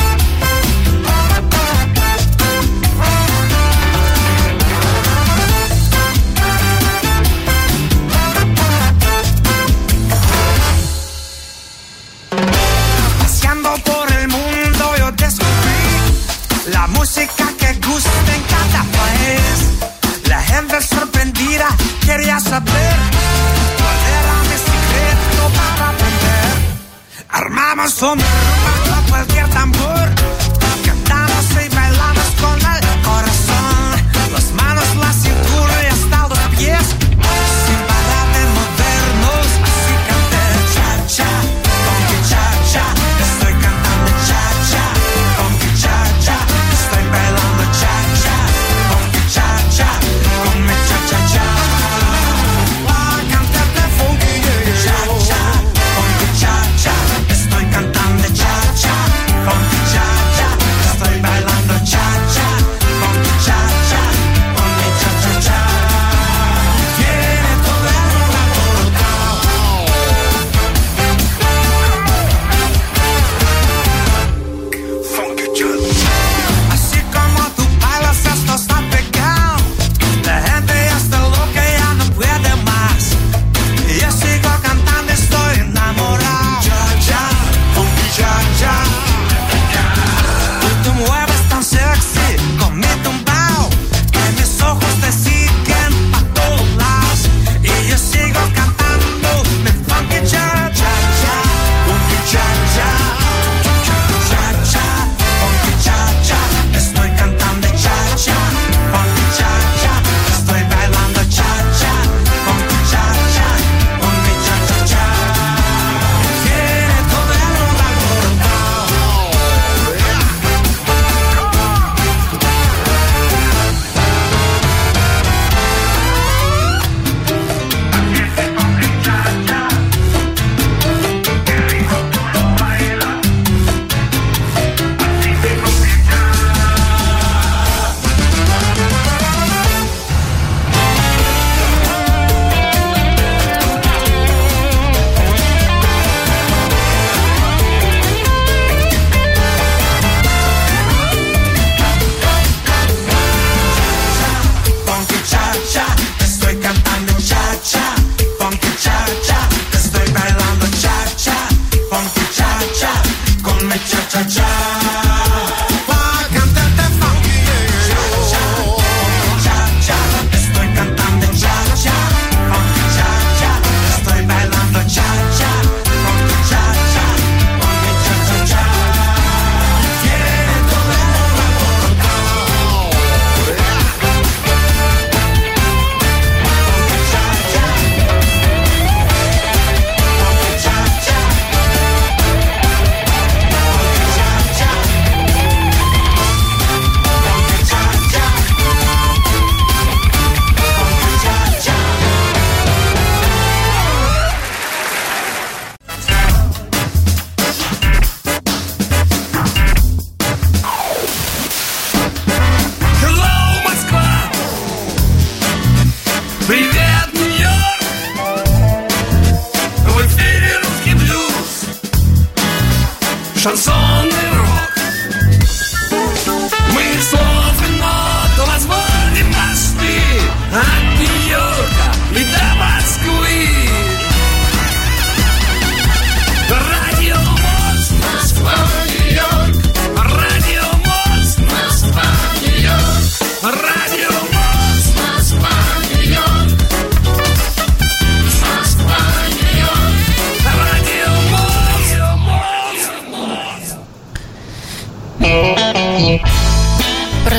La 16.87 16.89
música 16.89 17.47
que 17.59 17.73
gusta 17.87 18.35
en 18.37 18.43
cada 18.43 18.83
país. 18.99 19.57
La 20.27 20.43
gente 20.43 20.83
sorprendida 20.83 21.69
quería 22.05 22.39
saber 22.39 22.97
cuál 23.79 24.01
era 24.21 24.35
mi 24.49 24.57
secreto 24.69 25.43
para 25.59 25.89
aprender. 25.89 26.53
Armamos 27.31 28.03
un 28.03 28.19
rumba 28.19 28.99
a 28.99 29.09
cualquier 29.09 29.49
tambor. 29.49 30.24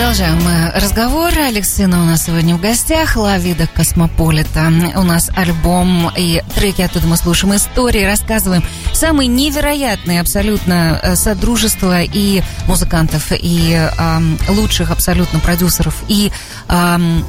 Продолжаем 0.06 0.40
мы 0.44 0.72
разговор. 0.80 1.34
Алекс 1.36 1.68
Сына 1.68 2.04
у 2.04 2.06
нас 2.06 2.26
сегодня 2.26 2.56
в 2.56 2.62
гостях. 2.62 3.16
Лавида 3.16 3.66
Космополита. 3.66 4.72
У 4.96 5.02
нас 5.02 5.32
альбом 5.36 6.12
и 6.16 6.44
треки 6.54 6.84
оттуда 6.84 7.08
мы 7.08 7.18
слушаем 7.18 7.56
истории, 7.56 8.04
рассказываем 8.04 8.64
самые 8.94 9.26
невероятные 9.26 10.22
абсолютно 10.22 11.00
э, 11.02 11.16
содружества 11.16 12.04
и 12.04 12.44
музыкантов, 12.68 13.32
и 13.32 13.74
ам, 13.98 14.38
лучших 14.48 14.92
абсолютно 14.92 15.40
продюсеров, 15.40 15.96
и 16.08 16.32
ам, 16.68 17.26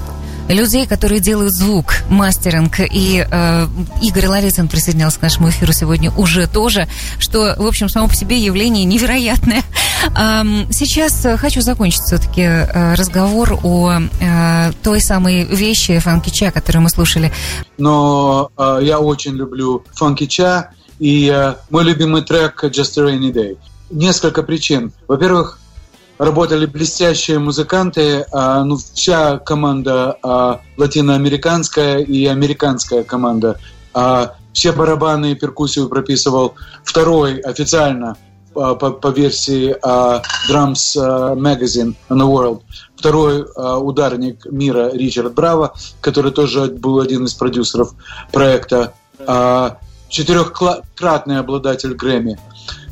людей, 0.48 0.86
которые 0.86 1.20
делают 1.20 1.52
звук, 1.52 1.94
мастеринг. 2.08 2.80
И 2.80 3.26
э, 3.28 3.66
Игорь 4.02 4.26
Ларицын 4.26 4.68
присоединялся 4.68 5.18
к 5.18 5.22
нашему 5.22 5.50
эфиру 5.50 5.72
сегодня 5.72 6.10
уже 6.12 6.46
тоже, 6.46 6.88
что, 7.18 7.54
в 7.56 7.66
общем, 7.66 7.88
само 7.88 8.08
по 8.08 8.14
себе 8.14 8.38
явление 8.38 8.84
невероятное. 8.84 9.62
Сейчас 10.70 11.24
э, 11.24 11.36
хочу 11.36 11.60
закончить 11.60 12.02
все-таки 12.02 12.42
э, 12.42 12.94
разговор 12.94 13.58
о 13.62 14.00
э, 14.20 14.72
той 14.82 15.00
самой 15.00 15.44
вещи 15.44 15.98
фанкича, 15.98 16.50
которую 16.50 16.82
мы 16.82 16.90
слушали. 16.90 17.32
но 17.78 18.50
э, 18.56 18.80
я 18.82 19.00
очень 19.00 19.32
люблю 19.34 19.82
Cha 19.94 20.66
и 20.98 21.30
э, 21.34 21.54
мой 21.70 21.84
любимый 21.84 22.22
трек 22.22 22.64
Just 22.64 23.00
a 23.00 23.04
Rainy 23.04 23.32
Day. 23.32 23.56
Несколько 23.90 24.42
причин. 24.42 24.92
Во-первых, 25.08 25.58
работали 26.18 26.66
блестящие 26.66 27.38
музыканты, 27.38 28.26
а, 28.32 28.64
ну, 28.64 28.76
вся 28.76 29.38
команда 29.38 30.18
а, 30.22 30.60
латиноамериканская 30.76 31.98
и 31.98 32.26
американская 32.26 33.04
команда. 33.04 33.58
А, 33.94 34.34
все 34.52 34.72
барабаны 34.72 35.32
и 35.32 35.34
перкуссию 35.34 35.88
прописывал 35.88 36.54
второй 36.84 37.38
официально 37.40 38.16
а, 38.54 38.74
по, 38.74 38.90
по 38.90 39.08
версии 39.08 39.76
а, 39.82 40.22
Drums 40.50 40.96
а, 40.98 41.34
Magazine 41.34 41.94
on 42.08 42.18
the 42.18 42.26
World. 42.26 42.62
Второй 42.96 43.44
а, 43.54 43.78
ударник 43.78 44.46
мира 44.46 44.90
Ричард 44.92 45.34
Браво, 45.34 45.74
который 46.00 46.32
тоже 46.32 46.66
был 46.66 47.00
один 47.00 47.24
из 47.24 47.34
продюсеров 47.34 47.92
проекта. 48.32 48.94
А, 49.26 49.78
четырехкратный 50.08 51.38
обладатель 51.38 51.94
Грэмми. 51.94 52.38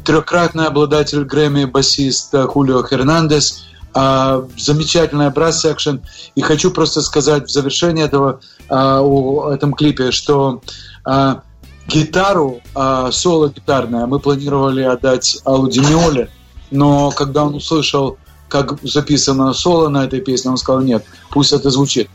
Трехкратный 0.05 0.67
обладатель 0.67 1.25
Грэмми 1.25 1.65
басист 1.65 2.35
Хулио 2.49 2.83
Хернандес. 2.87 3.65
А, 3.95 4.45
замечательная 4.57 5.31
брас-секшн. 5.31 5.97
И 6.35 6.41
хочу 6.41 6.71
просто 6.71 7.01
сказать 7.01 7.49
в 7.49 7.51
завершении 7.51 8.05
этого 8.05 8.41
а, 8.69 9.01
о 9.01 9.53
этом 9.53 9.73
клипе, 9.73 10.11
что 10.11 10.63
а, 11.05 11.43
гитару, 11.87 12.61
а, 12.75 13.13
соло 13.13 13.51
гитарное, 13.51 14.07
мы 14.07 14.19
планировали 14.19 14.83
отдать 14.83 15.41
Аллу 15.45 15.71
но 16.71 17.11
когда 17.13 17.45
он 17.45 17.55
услышал, 17.55 18.19
как 18.49 18.81
записано 18.83 19.53
соло 19.53 19.89
на 19.89 20.05
этой 20.05 20.21
песне, 20.21 20.51
он 20.51 20.57
сказал, 20.57 20.83
нет, 20.83 21.05
пусть 21.31 21.53
это 21.53 21.71
звучит. 21.71 22.09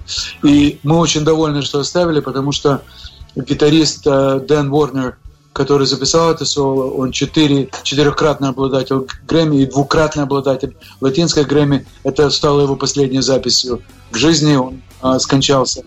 И 0.44 0.80
мы 0.84 0.98
очень 0.98 1.24
довольны, 1.24 1.62
что 1.62 1.80
оставили, 1.80 2.20
потому 2.20 2.52
что 2.52 2.82
гитарист 3.36 4.06
э, 4.06 4.42
Дэн 4.46 4.72
Уорнер, 4.72 5.18
который 5.54 5.88
записал 5.88 6.32
это 6.32 6.46
соло, 6.46 6.92
он 6.92 7.12
четыре, 7.12 7.70
четырехкратный 7.84 8.50
обладатель 8.50 9.08
Грэмми 9.28 9.58
и 9.62 9.66
двукратный 9.66 10.24
обладатель 10.24 10.76
латинской 11.02 11.44
Грэмми. 11.44 11.86
Это 12.04 12.30
стало 12.30 12.62
его 12.62 12.76
последней 12.76 13.22
записью 13.22 13.82
в 14.12 14.16
жизни. 14.16 14.56
Он 14.56 14.82
а, 15.02 15.20
скончался 15.20 15.84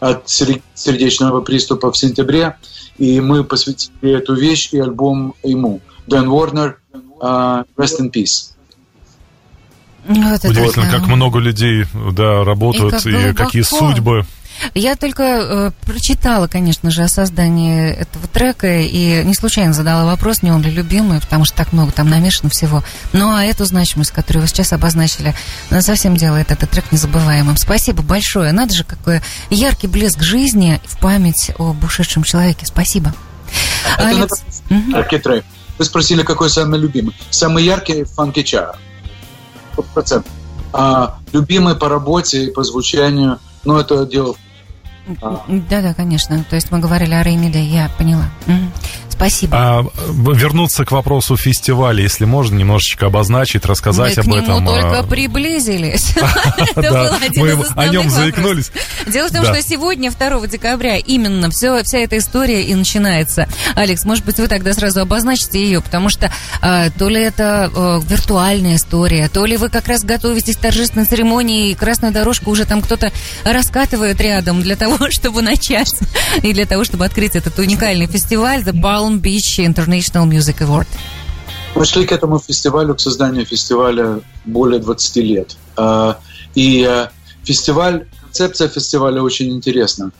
от 0.00 0.28
сер- 0.28 0.62
сердечного 0.74 1.40
приступа 1.40 1.90
в 1.92 1.96
сентябре, 1.96 2.56
и 2.98 3.20
мы 3.20 3.44
посвятили 3.44 4.16
эту 4.16 4.34
вещь 4.34 4.70
и 4.72 4.78
альбом 4.78 5.34
ему. 5.42 5.80
Дэн 6.06 6.28
Уорнер, 6.28 6.78
а, 7.20 7.64
Rest 7.76 8.00
in 8.00 8.10
Peace. 8.12 8.50
Вот 10.06 10.44
это 10.44 10.48
Удивительно, 10.48 10.90
да. 10.90 10.98
как 10.98 11.06
много 11.06 11.38
людей 11.38 11.86
да, 12.12 12.44
работают 12.44 13.06
И 13.06 13.08
и, 13.08 13.12
как 13.12 13.22
глубоко. 13.22 13.44
какие 13.44 13.62
судьбы. 13.62 14.26
Я 14.74 14.96
только 14.96 15.22
э, 15.22 15.70
прочитала, 15.82 16.46
конечно 16.46 16.90
же, 16.90 17.02
о 17.02 17.08
создании 17.08 17.90
этого 17.90 18.26
трека 18.28 18.80
и 18.80 19.24
не 19.24 19.34
случайно 19.34 19.72
задала 19.72 20.04
вопрос, 20.04 20.42
не 20.42 20.50
он 20.50 20.62
ли 20.62 20.70
любимый, 20.70 21.20
потому 21.20 21.44
что 21.44 21.56
так 21.56 21.72
много 21.72 21.92
там 21.92 22.08
намешано 22.08 22.50
всего. 22.50 22.82
Ну, 23.12 23.34
а 23.34 23.44
эту 23.44 23.64
значимость, 23.64 24.10
которую 24.10 24.42
вы 24.42 24.48
сейчас 24.48 24.72
обозначили, 24.72 25.34
она 25.70 25.82
совсем 25.82 26.16
делает 26.16 26.50
этот 26.50 26.70
трек 26.70 26.90
незабываемым. 26.92 27.56
Спасибо 27.56 28.02
большое. 28.02 28.52
Надо 28.52 28.74
же, 28.74 28.84
какой 28.84 29.20
яркий 29.50 29.86
блеск 29.86 30.20
жизни 30.22 30.80
в 30.84 30.98
память 30.98 31.50
об 31.58 31.82
ушедшем 31.84 32.22
человеке. 32.22 32.66
Спасибо. 32.66 33.14
Это 33.98 34.08
Алекс. 34.08 34.42
Яркий 34.70 35.18
трек. 35.18 35.44
Вы 35.78 35.84
спросили, 35.84 36.22
какой 36.22 36.50
самый 36.50 36.78
любимый. 36.78 37.14
Самый 37.30 37.64
яркий 37.64 38.04
фанки 38.04 38.42
ча. 38.42 38.74
процентов. 39.92 40.30
А 40.72 41.18
любимый 41.32 41.76
по 41.76 41.88
работе 41.88 42.44
и 42.46 42.50
по 42.50 42.64
звучанию, 42.64 43.38
ну, 43.64 43.78
это 43.78 44.06
дело 44.06 44.34
Да-да, 45.68 45.92
конечно. 45.94 46.44
То 46.48 46.56
есть 46.56 46.70
мы 46.70 46.78
говорили 46.78 47.12
о 47.12 47.22
Реймиде, 47.22 47.62
я 47.62 47.90
поняла. 47.98 48.24
Мгм. 48.46 48.72
Спасибо. 49.16 49.56
А, 49.56 49.86
вернуться 50.08 50.84
к 50.84 50.92
вопросу 50.92 51.36
фестиваля, 51.36 52.02
если 52.02 52.24
можно, 52.24 52.56
немножечко 52.56 53.06
обозначить, 53.06 53.64
рассказать 53.64 54.16
мы 54.18 54.38
об 54.38 54.44
к 54.44 54.48
нему 54.48 54.56
этом. 54.60 54.66
только 54.66 54.98
а, 55.00 55.02
приблизились. 55.04 56.14
Это 56.76 56.90
был 56.90 57.14
один 57.22 57.42
мы 57.42 57.50
из 57.50 57.70
о 57.76 57.88
нем 57.88 58.10
заикнулись. 58.10 58.70
Дело 59.06 59.28
в 59.28 59.32
том, 59.32 59.44
что 59.44 59.62
сегодня, 59.62 60.10
2 60.10 60.46
декабря, 60.48 60.98
именно 60.98 61.50
вся 61.50 61.98
эта 61.98 62.18
история 62.18 62.62
и 62.64 62.74
начинается. 62.74 63.48
Алекс, 63.74 64.04
может 64.04 64.24
быть, 64.24 64.38
вы 64.38 64.48
тогда 64.48 64.72
сразу 64.74 65.00
обозначите 65.00 65.62
ее, 65.62 65.80
потому 65.80 66.08
что 66.08 66.32
а, 66.60 66.90
то 66.90 67.08
ли 67.08 67.20
это 67.20 67.70
а, 67.74 68.00
виртуальная 68.00 68.76
история, 68.76 69.28
то 69.28 69.44
ли 69.46 69.56
вы 69.56 69.68
как 69.68 69.88
раз 69.88 70.04
готовитесь 70.04 70.56
к 70.56 70.60
торжественной 70.60 71.06
церемонии, 71.06 71.70
и 71.70 71.74
красную 71.74 72.12
дорожку 72.12 72.50
уже 72.50 72.64
там 72.64 72.82
кто-то 72.82 73.12
раскатывает 73.44 74.20
рядом 74.20 74.60
для 74.62 74.76
того, 74.76 74.98
чтобы 75.10 75.42
начать, 75.42 75.94
и 76.42 76.52
для 76.52 76.66
того, 76.66 76.84
чтобы 76.84 77.04
открыть 77.04 77.36
этот 77.36 77.58
уникальный 77.58 78.06
фестиваль 78.06 78.62
The 78.62 78.72
Palm 79.04 79.20
Beach 79.20 79.58
International 79.58 80.26
Music 80.26 80.60
Award. 80.60 80.86
Мы 81.74 81.84
шли 81.84 82.06
к 82.06 82.12
этому 82.12 82.38
фестивалю, 82.38 82.94
к 82.94 83.00
созданию 83.00 83.44
фестиваля 83.44 84.20
более 84.46 84.80
20 84.80 85.16
лет. 85.16 85.56
А, 85.76 86.18
И 86.54 86.82
а, 86.84 87.10
фестиваль, 87.42 88.06
концепция 88.22 88.68
фестиваля 88.68 89.22
очень 89.22 89.50
интересна. 89.50 90.10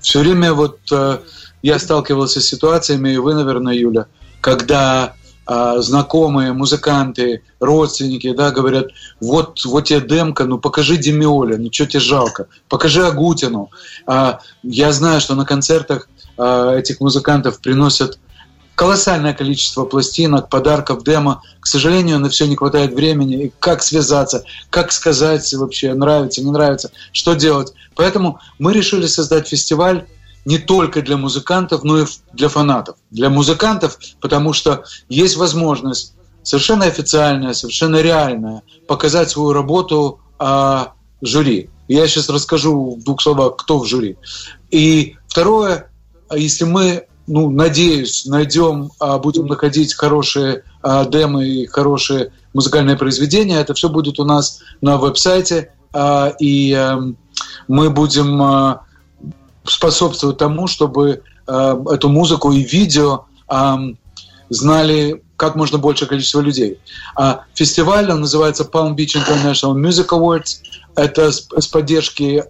Все 0.00 0.18
время 0.20 0.54
вот 0.54 0.78
а, 0.92 1.20
я 1.62 1.78
сталкивался 1.78 2.40
с 2.40 2.46
ситуациями, 2.46 3.10
и 3.10 3.18
вы, 3.18 3.34
наверное, 3.34 3.74
Юля, 3.74 4.06
когда 4.40 5.14
а, 5.52 5.82
знакомые, 5.82 6.52
музыканты, 6.52 7.42
родственники, 7.58 8.32
да, 8.32 8.52
говорят, 8.52 8.86
вот, 9.20 9.64
вот 9.64 9.84
тебе 9.84 10.00
демка, 10.00 10.44
ну 10.44 10.58
покажи 10.58 10.96
Демиоля, 10.96 11.58
ну 11.58 11.72
что 11.72 11.86
тебе 11.86 12.00
жалко, 12.00 12.46
покажи 12.68 13.04
Агутину. 13.04 13.68
А, 14.06 14.38
я 14.62 14.92
знаю, 14.92 15.20
что 15.20 15.34
на 15.34 15.44
концертах 15.44 16.08
а, 16.08 16.19
этих 16.40 17.00
музыкантов 17.00 17.60
приносят 17.60 18.18
колоссальное 18.74 19.34
количество 19.34 19.84
пластинок, 19.84 20.48
подарков, 20.48 21.04
демо. 21.04 21.42
К 21.60 21.66
сожалению, 21.66 22.18
на 22.18 22.30
все 22.30 22.46
не 22.46 22.56
хватает 22.56 22.94
времени. 22.94 23.44
И 23.44 23.52
как 23.58 23.82
связаться, 23.82 24.44
как 24.70 24.90
сказать 24.92 25.52
вообще, 25.52 25.92
нравится, 25.92 26.42
не 26.42 26.50
нравится, 26.50 26.90
что 27.12 27.34
делать. 27.34 27.74
Поэтому 27.94 28.40
мы 28.58 28.72
решили 28.72 29.06
создать 29.06 29.48
фестиваль 29.48 30.06
не 30.46 30.56
только 30.56 31.02
для 31.02 31.18
музыкантов, 31.18 31.84
но 31.84 31.98
и 31.98 32.06
для 32.32 32.48
фанатов. 32.48 32.96
Для 33.10 33.28
музыкантов, 33.28 33.98
потому 34.20 34.54
что 34.54 34.84
есть 35.10 35.36
возможность 35.36 36.14
совершенно 36.42 36.86
официальная, 36.86 37.52
совершенно 37.52 37.96
реальная 37.96 38.62
показать 38.86 39.28
свою 39.28 39.52
работу 39.52 40.20
а, 40.38 40.94
жюри. 41.20 41.68
Я 41.88 42.08
сейчас 42.08 42.30
расскажу 42.30 42.96
в 42.98 43.04
двух 43.04 43.20
словах, 43.20 43.56
кто 43.56 43.78
в 43.78 43.84
жюри. 43.84 44.16
И 44.70 45.16
второе, 45.28 45.89
если 46.36 46.64
мы, 46.64 47.06
ну, 47.26 47.50
надеюсь, 47.50 48.26
найдем, 48.26 48.90
а, 48.98 49.18
будем 49.18 49.46
находить 49.46 49.94
хорошие 49.94 50.64
а, 50.82 51.04
демы 51.04 51.46
и 51.46 51.66
хорошие 51.66 52.32
музыкальные 52.54 52.96
произведения, 52.96 53.60
это 53.60 53.74
все 53.74 53.88
будет 53.88 54.18
у 54.18 54.24
нас 54.24 54.60
на 54.80 54.96
веб-сайте, 54.96 55.72
а, 55.92 56.32
и 56.38 56.72
эм, 56.72 57.16
мы 57.68 57.90
будем 57.90 58.40
а, 58.42 58.82
способствовать 59.64 60.38
тому, 60.38 60.66
чтобы 60.66 61.22
а, 61.46 61.80
эту 61.92 62.08
музыку 62.08 62.52
и 62.52 62.62
видео 62.62 63.24
знали 64.48 65.22
как 65.36 65.56
можно 65.56 65.78
большее 65.78 66.08
количество 66.08 66.40
людей. 66.40 66.78
А 67.16 67.44
фестиваль, 67.54 68.10
он 68.12 68.20
называется 68.20 68.62
Palm 68.62 68.94
Beach 68.94 69.16
International 69.16 69.74
Music 69.74 70.08
Awards. 70.08 70.60
Это 70.96 71.30
с, 71.30 71.48
с 71.56 71.66
поддержки 71.66 72.44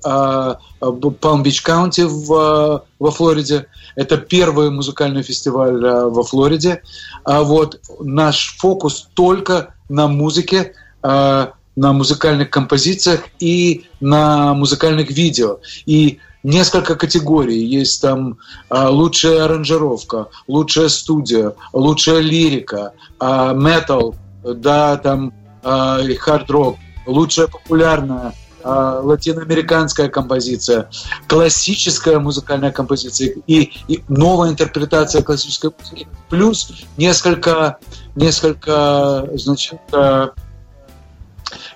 County 1.65 2.07
в, 2.07 2.85
во 2.99 3.11
Флориде. 3.11 3.67
Это 3.97 4.17
первый 4.17 4.71
музыкальный 4.71 5.23
фестиваль 5.23 5.85
а, 5.85 6.09
во 6.09 6.23
Флориде. 6.23 6.83
А 7.25 7.43
вот 7.43 7.81
наш 8.01 8.57
фокус 8.59 9.09
только 9.15 9.75
на 9.89 10.09
музыке, 10.09 10.73
а, 11.03 11.53
на 11.77 11.93
музыкальных 11.93 12.51
композициях 12.51 13.25
и 13.39 13.85
на 14.01 14.55
музыкальных 14.55 15.11
видео. 15.11 15.59
И 15.87 16.19
несколько 16.43 16.97
категорий. 16.97 17.63
Есть 17.63 18.01
там 18.01 18.39
а, 18.71 18.89
лучшая 18.89 19.45
аранжировка, 19.45 20.29
лучшая 20.49 20.89
студия, 20.89 21.53
лучшая 21.73 22.21
лирика, 22.21 22.93
метал, 23.21 24.15
да, 24.43 24.97
там 24.97 25.35
хард-рок, 25.63 26.79
лучшая 27.07 27.47
популярная 27.47 28.35
а, 28.63 29.01
латиноамериканская 29.03 30.09
композиция, 30.09 30.91
классическая 31.27 32.19
музыкальная 32.19 32.71
композиция 32.71 33.35
и, 33.47 33.73
и 33.89 34.05
новая 34.09 34.51
интерпретация 34.51 35.23
классической 35.23 35.71
музыки, 35.79 36.07
плюс 36.29 36.71
несколько, 36.99 37.79
несколько, 38.17 39.29
значит, 39.35 39.81
а, 39.93 40.33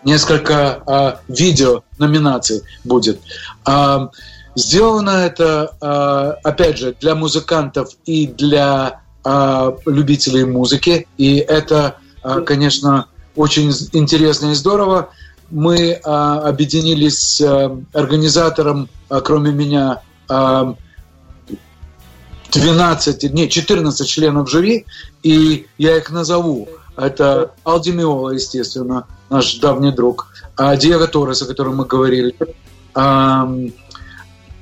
несколько 0.04 0.82
а, 0.86 1.20
видео 1.28 1.84
номинаций 1.98 2.62
будет. 2.84 3.20
Сделано 4.56 5.10
это, 5.10 6.38
опять 6.44 6.78
же, 6.78 6.94
для 7.00 7.16
музыкантов 7.16 7.88
и 8.04 8.28
для 8.28 9.00
любителей 9.84 10.44
музыки, 10.44 11.08
и 11.18 11.38
это, 11.38 11.96
конечно, 12.46 13.08
очень 13.36 13.72
интересно 13.92 14.52
и 14.52 14.54
здорово. 14.54 15.10
Мы 15.50 16.00
а, 16.04 16.48
объединились 16.48 17.18
с 17.18 17.40
а, 17.40 17.78
организатором, 17.92 18.88
а, 19.08 19.20
кроме 19.20 19.52
меня, 19.52 20.02
а, 20.28 20.74
12, 22.52 23.32
не, 23.32 23.48
14 23.48 24.08
членов 24.08 24.48
жюри, 24.48 24.86
и 25.22 25.66
я 25.76 25.96
их 25.96 26.10
назову. 26.10 26.68
Это 26.96 27.52
Алди 27.64 27.90
Миола, 27.90 28.30
естественно, 28.30 29.06
наш 29.28 29.56
давний 29.56 29.90
друг, 29.90 30.28
а 30.56 30.76
Диего 30.76 31.08
Торрес, 31.08 31.42
о 31.42 31.46
котором 31.46 31.76
мы 31.76 31.86
говорили, 31.86 32.34
а, 32.94 33.48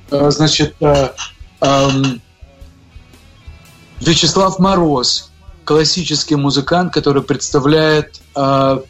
а, 0.09 0.31
значит, 0.31 0.75
а, 0.81 1.13
а, 1.61 1.89
Вячеслав 4.01 4.59
Мороз, 4.59 5.31
классический 5.65 6.35
музыкант, 6.35 6.93
который 6.93 7.23
представляет 7.23 8.21
а, 8.35 8.81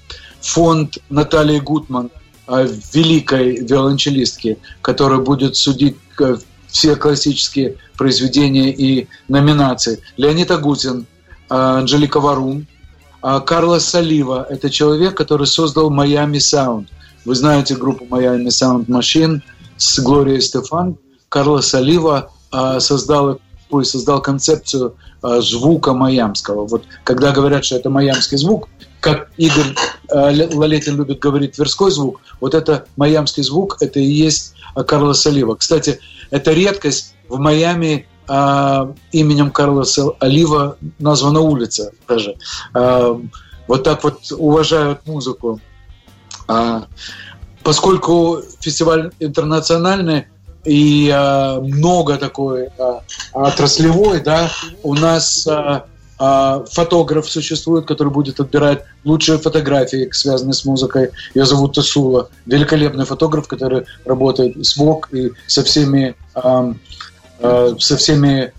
фонд 0.41 0.97
Натальи 1.09 1.59
Гутман, 1.59 2.11
а, 2.47 2.63
великой 2.93 3.65
виолончелистки, 3.65 4.57
которая 4.82 5.19
будет 5.19 5.55
судить 5.55 5.97
а, 6.19 6.38
все 6.67 6.95
классические 6.95 7.78
произведения 7.97 8.71
и 8.71 9.07
номинации. 9.28 10.01
Леонид 10.17 10.51
Агутин, 10.51 11.05
а, 11.49 11.78
Анжелика 11.80 12.19
Варум, 12.19 12.65
а 13.21 13.39
Карлос 13.39 13.86
Салива– 13.86 14.45
это 14.49 14.69
человек, 14.69 15.15
который 15.15 15.47
создал 15.47 15.91
Miami 15.91 16.39
Sound. 16.39 16.88
Вы 17.24 17.36
знаете 17.36 17.76
группу 17.76 18.05
Miami 18.05 18.47
Sound 18.47 18.88
Machine 18.88 19.41
с 19.78 19.99
Глорией 19.99 20.41
Стефан. 20.41 20.97
Карлос 21.30 21.67
Салива 21.67 22.32
а, 22.51 22.80
создал, 22.80 23.39
ой, 23.74 23.86
создал 23.86 24.21
концепцию 24.21 24.95
а, 25.21 25.41
звука 25.41 25.93
майамского. 25.93 26.67
Вот 26.67 26.84
когда 27.03 27.32
говорят, 27.32 27.65
что 27.65 27.76
это 27.76 27.89
майамский 27.89 28.38
звук, 28.38 28.69
как 28.99 29.30
Игорь 29.38 29.76
Лалетин 30.09 30.95
любит 30.95 31.19
говорить, 31.19 31.53
тверской 31.53 31.91
звук, 31.91 32.21
вот 32.39 32.53
это 32.53 32.86
майамский 32.95 33.43
звук, 33.43 33.78
это 33.82 33.99
и 33.99 34.05
есть 34.05 34.53
Карлос 34.88 35.21
Салива. 35.21 35.55
Кстати, 35.55 35.99
это 36.32 36.53
редкость 36.53 37.15
в 37.28 37.38
Майами 37.38 38.07
а, 38.28 38.93
именем 39.11 39.51
Карлоса 39.51 40.11
Олива 40.19 40.78
названа 40.99 41.41
улица 41.41 41.91
даже. 42.07 42.36
А, 42.74 43.19
вот 43.67 43.84
так 43.84 44.03
вот 44.03 44.32
уважают 44.32 45.05
музыку. 45.05 45.59
А, 46.47 46.88
поскольку 47.63 48.41
фестиваль 48.59 49.11
интернациональный 49.19 50.28
и 50.66 51.09
а, 51.14 51.59
много 51.59 52.18
такой 52.18 52.70
а, 52.78 53.01
отраслевой, 53.34 54.22
да, 54.22 54.49
у 54.84 54.93
нас 54.93 55.45
а, 55.47 55.86
а, 56.20 56.64
фотограф 56.72 57.30
существует, 57.30 57.86
который 57.86 58.11
будет 58.14 58.39
отбирать 58.39 58.84
лучшие 59.03 59.38
фотографии, 59.38 60.09
связанные 60.11 60.53
с 60.53 60.66
музыкой. 60.66 61.09
Ее 61.36 61.45
зовут 61.45 61.74
Тасула. 61.74 62.30
Великолепный 62.45 63.05
фотограф, 63.05 63.47
который 63.47 63.86
работает 64.05 64.66
с 64.66 64.78
ВОК 64.78 65.09
и 65.11 65.32
со 65.47 65.64
всеми 65.64 66.16
а, 66.34 66.74
Э, 67.43 67.76
со 67.78 67.97
всеми 67.97 68.53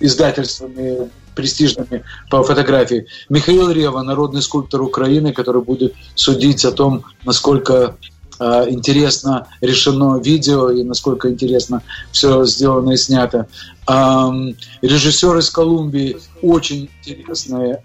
издательствами 0.00 1.10
престижными 1.36 2.02
по 2.28 2.42
фотографии. 2.42 3.06
Михаил 3.28 3.70
Рева, 3.70 4.02
народный 4.02 4.42
скульптор 4.42 4.82
Украины, 4.82 5.32
который 5.32 5.62
будет 5.62 5.94
судить 6.16 6.64
о 6.64 6.72
том, 6.72 7.04
насколько 7.24 7.96
э, 8.38 8.66
интересно 8.68 9.46
решено 9.60 10.20
видео 10.20 10.70
и 10.70 10.82
насколько 10.82 11.30
интересно 11.30 11.82
все 12.12 12.44
сделано 12.44 12.92
и 12.92 12.96
снято. 12.96 13.46
Эм, 13.88 14.56
режиссер 14.82 15.36
из 15.38 15.50
Колумбии 15.50 16.16
очень 16.42 16.90
интересный 17.04 17.72
э, 17.72 17.78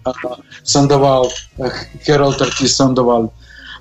Сандовал, 0.63 1.31
э, 1.57 1.69
Хералд 2.03 2.41
Артист 2.41 2.75
Сандовал. 2.75 3.33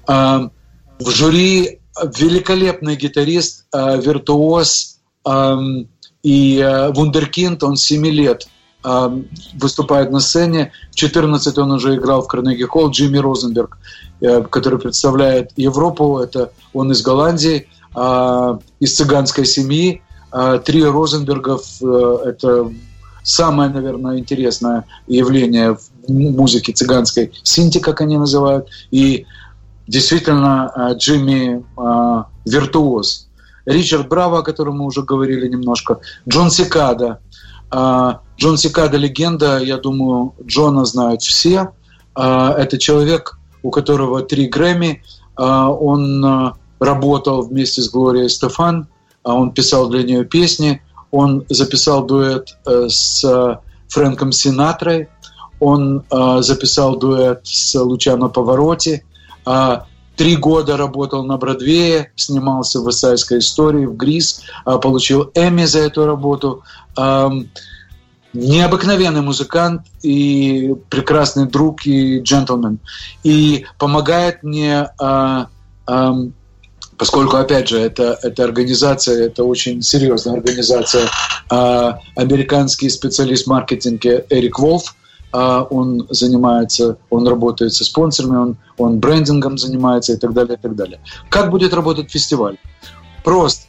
В 0.07 1.11
жюри 1.11 1.81
великолепный 2.19 2.97
гитарист, 2.97 3.65
э, 3.73 4.01
виртуоз, 4.01 4.99
и 6.23 6.89
Вундеркинд, 6.95 7.63
он 7.63 7.77
7 7.77 8.07
лет 8.07 8.49
выступает 8.83 10.11
на 10.11 10.21
сцене. 10.21 10.73
В 10.91 10.95
14 10.95 11.59
он 11.59 11.73
уже 11.73 11.97
играл 11.97 12.23
в 12.23 12.29
Карнеги 12.29 12.65
Холл. 12.65 12.91
Джимми 12.91 13.19
Розенберг, 13.19 13.79
э, 14.21 14.43
который 14.43 14.79
представляет 14.79 15.51
Европу, 15.57 16.19
это 16.19 16.53
он 16.73 16.93
из 16.93 17.03
Голландии, 17.03 17.69
из 18.79 18.97
цыганской 18.97 19.45
семьи. 19.45 20.01
Три 20.65 20.85
Розенбергов– 20.85 21.83
это 21.83 22.71
самое, 23.25 23.69
наверное, 23.69 24.19
интересное 24.19 24.85
явление 25.09 25.75
в 25.75 26.09
музыке 26.09 26.73
цыганской. 26.73 27.33
Синти, 27.43 27.81
как 27.81 28.01
они 28.01 28.17
называют. 28.17 28.69
И 28.93 29.27
действительно 29.89 30.95
Джимми 30.97 31.65
виртуоз. 32.45 33.27
Ричард 33.67 34.09
Браво, 34.09 34.39
о 34.39 34.43
котором 34.43 34.79
мы 34.79 34.87
уже 34.87 35.03
говорили 35.03 35.49
немножко, 35.49 36.01
Джон 36.29 36.51
Сикада. 36.51 37.21
А, 37.71 38.21
Джон 38.39 38.57
Сикада– 38.57 38.97
легенда, 38.99 39.59
я 39.59 39.77
думаю, 39.77 40.35
Джона 40.45 40.85
знают 40.85 41.23
все. 41.23 41.73
А, 42.15 42.53
это 42.53 42.79
человек, 42.79 43.39
у 43.63 43.71
которого 43.71 44.23
три 44.23 44.49
Грэмми. 44.49 45.03
А, 45.37 45.71
он 45.71 46.55
работал 46.81 47.43
вместе 47.43 47.83
с 47.83 47.91
Глорией 47.91 48.29
Стефан, 48.29 48.89
он 49.23 49.53
писал 49.53 49.89
для 49.91 50.03
нее 50.03 50.25
песни, 50.25 50.83
он 51.11 51.45
записал 51.51 52.07
дуэт 52.07 52.57
э, 52.67 52.89
с 52.89 53.61
Фрэнком 53.89 54.33
Синатрой, 54.33 55.09
он 55.59 56.05
записал 56.11 56.97
дуэт 56.97 57.41
с 57.45 57.75
Лучано 57.79 58.29
Повороти, 58.29 59.05
Три 60.21 60.37
года 60.37 60.77
работал 60.77 61.25
на 61.25 61.39
Бродвее, 61.39 62.13
снимался 62.15 62.83
в 62.83 62.91
«Исайской 62.91 63.39
истории», 63.39 63.87
в 63.87 63.97
«Грис», 63.97 64.43
а, 64.67 64.77
получил 64.77 65.31
Эмми 65.35 65.65
за 65.65 65.79
эту 65.79 66.05
работу. 66.05 66.63
Необыкновенный 68.35 69.23
музыкант 69.23 69.87
и 70.03 70.75
прекрасный 70.91 71.47
друг 71.47 71.87
и 71.87 72.21
джентльмен. 72.21 72.81
И 73.25 73.65
помогает 73.79 74.43
мне 74.43 74.91
а, 75.01 75.49
поскольку, 76.99 77.39
опять 77.39 77.71
же, 77.71 77.79
это, 77.79 78.19
это 78.23 78.45
организация, 78.45 79.25
это 79.25 79.45
очень 79.45 79.81
серьезная 79.81 80.35
организация, 80.35 81.09
а, 81.49 81.99
американский 82.15 82.91
специалист 82.91 83.47
маркетинга 83.47 84.27
Эрик 84.29 84.59
Волф, 84.59 84.95
он 85.33 86.07
занимается, 86.11 86.99
он 87.09 87.27
работает 87.27 87.75
со 87.75 87.85
спонсорами, 87.85 88.37
он, 88.37 88.57
он 88.79 88.99
брендингом 88.99 89.59
занимается 89.59 90.13
и 90.13 90.17
так 90.17 90.33
далее, 90.33 90.57
и 90.57 90.61
так 90.61 90.75
далее. 90.75 91.01
Как 91.29 91.51
будет 91.51 91.75
работать 91.75 92.11
фестиваль? 92.11 92.57
Просто. 93.25 93.67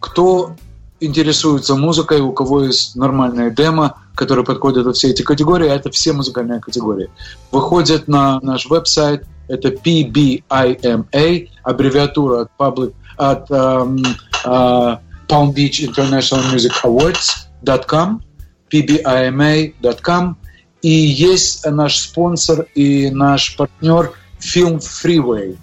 Кто 0.00 0.56
интересуется 1.02 1.74
музыкой, 1.74 2.20
у 2.20 2.32
кого 2.32 2.64
есть 2.64 2.96
нормальная 2.96 3.50
демо, 3.50 3.96
которые 4.14 4.44
подходят 4.44 4.86
во 4.86 4.92
все 4.92 5.10
эти 5.10 5.22
категории, 5.22 5.68
а 5.68 5.74
это 5.74 5.90
все 5.90 6.12
музыкальные 6.12 6.60
категории. 6.60 7.10
Выходит 7.50 8.08
на 8.08 8.40
наш 8.40 8.66
веб-сайт, 8.66 9.24
это 9.48 9.68
PBIMA, 9.68 11.48
аббревиатура 11.62 12.42
от, 12.42 12.50
public, 12.58 12.94
от 13.16 13.50
um, 13.50 14.02
uh, 14.44 14.98
Palm 15.28 15.52
Beach 15.52 15.80
International 15.80 16.42
Music 16.52 16.72
Awards.com, 16.84 18.22
pbima.com, 18.70 20.36
И 20.82 20.90
есть 20.90 21.64
наш 21.64 21.98
спонсор 21.98 22.66
и 22.74 23.10
наш 23.10 23.56
партнер 23.56 24.12
Film 24.40 24.80
Freeway. 24.80 25.56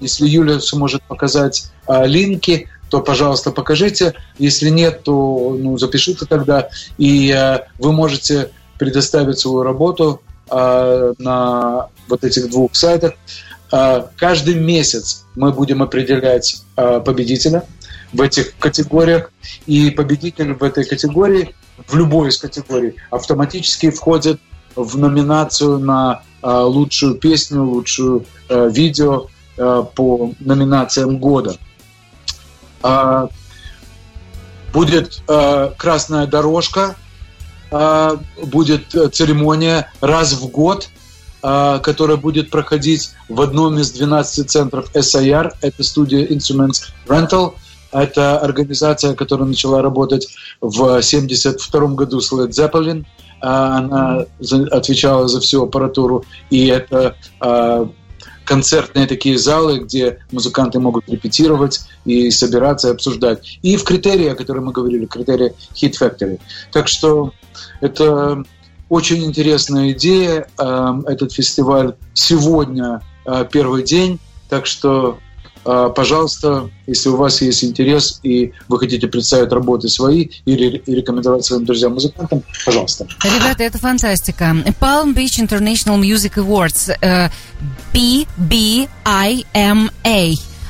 Если 0.00 0.28
Юля 0.28 0.60
сможет 0.60 1.02
показать 1.02 1.70
а, 1.86 2.04
линки, 2.04 2.68
то, 2.90 3.00
пожалуйста, 3.00 3.50
покажите. 3.50 4.14
Если 4.38 4.70
нет, 4.70 5.02
то 5.02 5.56
ну, 5.58 5.76
запишите 5.76 6.26
тогда. 6.26 6.68
И 6.96 7.32
а, 7.32 7.66
вы 7.80 7.92
можете 7.92 8.50
предоставить 8.78 9.40
свою 9.40 9.64
работу 9.64 10.22
а, 10.48 11.12
на 11.18 11.88
вот 12.08 12.22
этих 12.22 12.50
двух 12.50 12.74
сайтах. 12.74 13.14
Каждый 13.68 14.54
месяц 14.54 15.24
мы 15.34 15.50
будем 15.50 15.82
определять 15.82 16.62
победителя 16.76 17.64
в 18.12 18.20
этих 18.20 18.56
категориях. 18.58 19.30
И 19.66 19.90
победитель 19.90 20.54
в 20.54 20.62
этой 20.62 20.84
категории, 20.84 21.54
в 21.86 21.96
любой 21.96 22.28
из 22.28 22.38
категорий, 22.38 22.94
автоматически 23.10 23.90
входит 23.90 24.40
в 24.74 24.98
номинацию 24.98 25.78
на 25.78 26.22
а, 26.42 26.64
лучшую 26.64 27.14
песню, 27.14 27.62
лучшую 27.62 28.26
а, 28.48 28.66
видео 28.68 29.28
а, 29.58 29.82
по 29.82 30.32
номинациям 30.40 31.18
года. 31.18 31.56
А, 32.82 33.28
Будет 34.72 35.22
а, 35.26 35.72
красная 35.78 36.26
дорожка, 36.26 36.96
а, 37.70 38.20
будет 38.42 38.94
э, 38.94 39.08
церемония 39.08 39.90
раз 40.02 40.34
в 40.34 40.48
год, 40.48 40.90
а, 41.42 41.78
которая 41.78 42.18
будет 42.18 42.50
проходить 42.50 43.12
в 43.30 43.40
одном 43.40 43.78
из 43.78 43.90
12 43.92 44.50
центров 44.50 44.94
SIR. 44.94 45.52
Это 45.62 45.82
студия 45.82 46.26
Instruments 46.26 46.90
Rental. 47.08 47.54
Это 48.02 48.38
организация, 48.38 49.14
которая 49.14 49.48
начала 49.48 49.82
работать 49.82 50.28
в 50.60 50.82
1972 50.82 51.86
году 51.94 52.20
с 52.20 52.32
Led 52.32 52.50
Zeppelin. 52.50 53.04
А, 53.40 53.78
Она 53.78 54.26
отвечала 54.70 55.28
за 55.28 55.40
всю 55.40 55.64
аппаратуру. 55.64 56.24
И 56.50 56.66
это 56.66 57.16
а, 57.40 57.88
концертные 58.44 59.06
такие 59.06 59.38
залы, 59.38 59.80
где 59.80 60.18
музыканты 60.30 60.78
могут 60.78 61.08
репетировать 61.08 61.80
и 62.04 62.30
собираться 62.30 62.88
и 62.88 62.92
обсуждать. 62.92 63.58
И 63.62 63.76
в 63.76 63.84
критерии, 63.84 64.28
о 64.28 64.34
которых 64.34 64.62
мы 64.62 64.72
говорили, 64.72 65.06
критерии 65.06 65.52
Hit 65.74 65.94
Factory. 66.00 66.40
Так 66.72 66.88
что 66.88 67.32
это 67.80 68.44
очень 68.88 69.24
интересная 69.24 69.92
идея. 69.92 70.48
Эм, 70.58 71.00
Этот 71.06 71.32
фестиваль 71.32 71.94
сегодня 72.14 73.02
э, 73.24 73.44
первый 73.50 73.82
день, 73.82 74.20
так 74.48 74.66
что 74.66 75.18
Пожалуйста, 75.66 76.70
если 76.86 77.08
у 77.08 77.16
вас 77.16 77.42
есть 77.42 77.64
интерес 77.64 78.20
и 78.22 78.52
вы 78.68 78.78
хотите 78.78 79.08
представить 79.08 79.50
работы 79.50 79.88
свои 79.88 80.28
или 80.44 80.82
рекомендовать 80.86 81.44
своим 81.44 81.64
друзьям-музыкантам, 81.64 82.44
пожалуйста. 82.64 83.06
Ребята, 83.24 83.64
это 83.64 83.78
фантастика. 83.78 84.44
Palm 84.80 85.14
Beach 85.14 85.40
International 85.40 85.98
Music 86.00 86.34
Awards. 86.36 86.94
э, 87.00 87.30
PBIMA. 87.92 88.86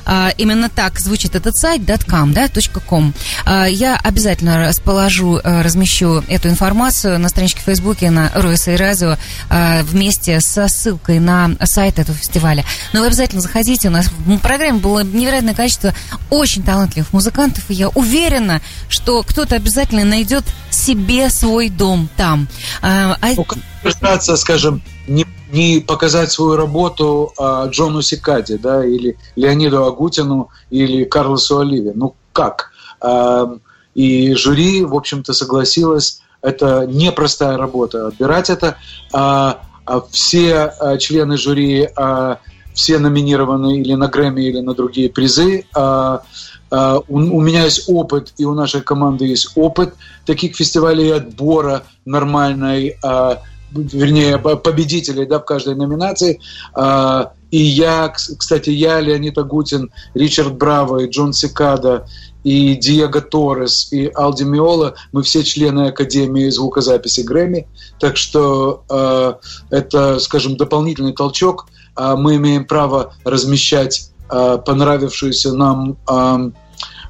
А, 0.07 0.31
Именно 0.39 0.69
так 0.69 0.99
звучит 0.99 1.35
этот 1.35 1.57
сайт, 1.57 1.83
.com, 1.83 2.33
да, 2.33 2.47
.com. 2.47 3.13
А, 3.45 3.67
Я 3.67 3.97
обязательно 3.97 4.67
расположу, 4.69 5.39
э, 5.39 5.63
размещу 5.63 6.23
эту 6.29 6.49
информацию 6.49 7.19
на 7.19 7.29
страничке 7.29 7.61
в 7.61 7.65
Фейсбуке 7.65 8.11
на 8.11 8.31
Ройса 8.35 8.73
и 8.73 8.77
Радио 8.77 9.17
а, 9.51 9.83
вместе 9.83 10.41
со 10.41 10.69
ссылкой 10.69 11.19
на 11.19 11.51
сайт 11.65 11.99
этого 11.99 12.17
фестиваля. 12.17 12.65
Но 12.93 13.01
вы 13.01 13.07
обязательно 13.07 13.41
заходите. 13.43 13.89
У 13.89 13.91
нас 13.91 14.07
в 14.07 14.39
программе 14.39 14.79
было 14.79 15.01
невероятное 15.03 15.55
количество 15.55 15.95
очень 16.31 16.63
талантливых 16.63 17.13
музыкантов, 17.13 17.65
и 17.69 17.75
я 17.75 17.89
уверена, 17.89 18.61
что 18.89 19.23
кто-то 19.23 19.57
обязательно 19.57 20.05
найдет 20.05 20.45
себе 20.71 21.31
свой 21.31 21.69
дом 21.69 22.09
там. 22.17 22.49
А, 22.83 23.17
а- 23.21 23.35
Ну, 23.37 24.37
скажем, 24.37 24.83
не, 25.09 25.27
не 25.51 25.81
показать 25.81 26.33
свою 26.33 26.57
работу 26.57 27.33
а, 27.39 27.67
Джону 27.67 28.03
Сикаде, 28.03 28.59
да, 28.59 28.85
или 28.85 29.17
Леониду 29.37 29.85
Агутину, 29.85 30.51
или 30.71 31.05
Карлосу 31.05 31.61
Оливе. 31.61 31.93
Ну, 31.95 32.15
как? 32.33 32.71
А, 33.01 33.57
и 33.95 34.35
жюри, 34.35 34.85
в 34.85 34.95
общем-то, 34.95 35.33
согласилось. 35.33 36.21
Это 36.43 36.87
непростая 36.87 37.57
работа 37.57 38.09
отбирать 38.09 38.51
это. 38.51 38.77
А, 39.13 39.61
а 39.85 40.03
все 40.11 40.73
а, 40.81 40.99
члены 40.99 41.37
жюри, 41.37 41.89
а, 41.97 42.39
все 42.75 42.99
номинированы 42.99 43.81
или 43.81 43.95
на 43.95 44.09
Грэмми, 44.09 44.43
или 44.43 44.61
на 44.61 44.75
другие 44.75 45.09
призы. 45.09 45.65
А, 45.75 46.23
а, 46.71 46.99
у, 47.09 47.17
у 47.17 47.41
меня 47.41 47.65
есть 47.65 47.89
опыт, 47.89 48.35
и 48.37 48.45
у 48.45 48.55
нашей 48.55 48.83
команды 48.83 49.27
есть 49.27 49.53
опыт 49.57 49.95
таких 50.25 50.57
фестивалей 50.57 51.11
отбора 51.11 51.85
нормальной, 52.05 52.99
а, 53.03 53.41
вернее, 53.73 54.39
по- 54.39 54.57
победителей 54.57 55.27
да, 55.27 55.39
в 55.39 55.45
каждой 55.45 55.75
номинации. 55.75 56.41
А, 56.75 57.33
И 57.51 57.63
я, 57.63 58.07
кс- 58.07 58.35
кстати, 58.37 58.71
я, 58.71 59.01
Леонид 59.01 59.39
Агутин, 59.39 59.91
Ричард 60.15 60.57
Браво, 60.57 60.99
и 60.99 61.09
Джон 61.09 61.33
Сикада, 61.33 62.07
и 62.43 62.75
Диего 62.75 63.21
Торрес, 63.21 63.93
и 63.93 64.11
Алди 64.15 64.45
Миола, 64.45 64.95
мы 65.13 65.23
все 65.23 65.43
члены 65.45 65.89
Академии 65.89 66.51
звукозаписи 66.51 67.21
Грэмми, 67.21 67.67
так 68.01 68.17
что 68.17 68.83
э, 68.91 69.35
это, 69.71 70.19
скажем, 70.19 70.57
дополнительный 70.57 71.13
толчок. 71.13 71.67
А 71.95 72.17
мы 72.17 72.37
имеем 72.37 72.65
право 72.67 73.15
размещать 73.25 74.11
э, 74.29 74.59
понравившуюся 74.67 75.53
нам 75.55 75.97
э, 76.11 76.51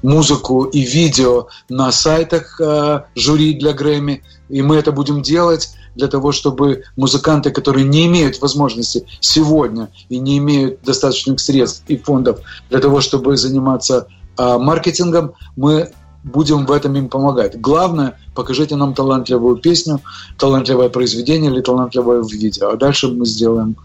музыку 0.02 0.64
и 0.64 0.80
видео 0.82 1.48
на 1.68 1.90
сайтах 1.92 2.60
э, 2.60 3.02
жюри 3.14 3.54
для 3.54 3.72
Грэмми, 3.72 4.22
и 4.48 4.62
мы 4.62 4.76
это 4.76 4.92
будем 4.92 5.22
делать 5.22 5.70
для 5.97 6.09
того, 6.09 6.32
чтобы 6.32 6.85
музыканты, 6.97 7.51
которые 7.51 7.85
не 7.85 8.06
имеют 8.06 8.40
возможности 8.40 9.06
сегодня 9.20 9.89
и 10.09 10.18
не 10.18 10.39
имеют 10.39 10.82
достаточных 10.82 11.40
средств 11.40 11.82
и 11.89 11.97
фондов 11.97 12.40
для 12.70 12.78
того, 12.78 13.01
чтобы 13.01 13.36
заниматься 13.36 14.06
э, 14.39 14.59
маркетингом, 14.59 15.32
мы 15.56 15.90
будем 16.23 16.66
в 16.66 16.73
этом 16.73 16.94
им 16.97 17.09
помогать. 17.09 17.60
Главное, 17.60 18.18
покажите 18.35 18.77
нам 18.77 18.94
талантливую 18.94 19.56
песню, 19.56 20.01
талантливое 20.39 20.89
произведение 20.89 21.51
или 21.51 21.60
талантливое 21.60 22.23
видео, 22.23 22.70
а 22.70 22.77
дальше 22.77 23.09
мы 23.09 23.27
сделаем 23.27 23.77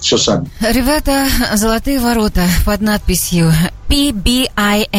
все 0.00 0.18
сами. 0.18 0.50
Ребята, 0.60 1.26
золотые 1.54 2.00
ворота 2.00 2.42
под 2.64 2.80
надписью 2.80 3.52
pbima.com. 3.88 4.90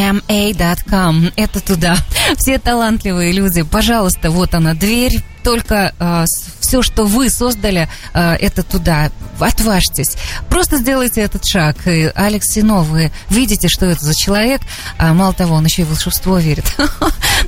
Это 1.36 1.60
туда. 1.60 1.96
Все 2.36 2.58
талантливые 2.58 3.32
люди, 3.32 3.62
пожалуйста, 3.62 4.30
вот 4.30 4.54
она 4.54 4.74
дверь. 4.74 5.22
Только 5.42 5.94
э, 6.00 6.24
все, 6.58 6.82
что 6.82 7.04
вы 7.04 7.30
создали, 7.30 7.88
э, 8.14 8.32
это 8.40 8.64
туда. 8.64 9.12
Отважьтесь. 9.38 10.16
Просто 10.48 10.78
сделайте 10.78 11.20
этот 11.20 11.44
шаг. 11.46 11.86
И 11.86 12.10
Алекс 12.14 12.48
Синов, 12.48 12.88
вы 12.88 13.12
видите, 13.30 13.68
что 13.68 13.86
это 13.86 14.04
за 14.04 14.14
человек. 14.14 14.62
А, 14.98 15.14
мало 15.14 15.32
того, 15.32 15.54
он 15.54 15.64
еще 15.64 15.82
и 15.82 15.84
волшебство 15.84 16.38
верит. 16.38 16.64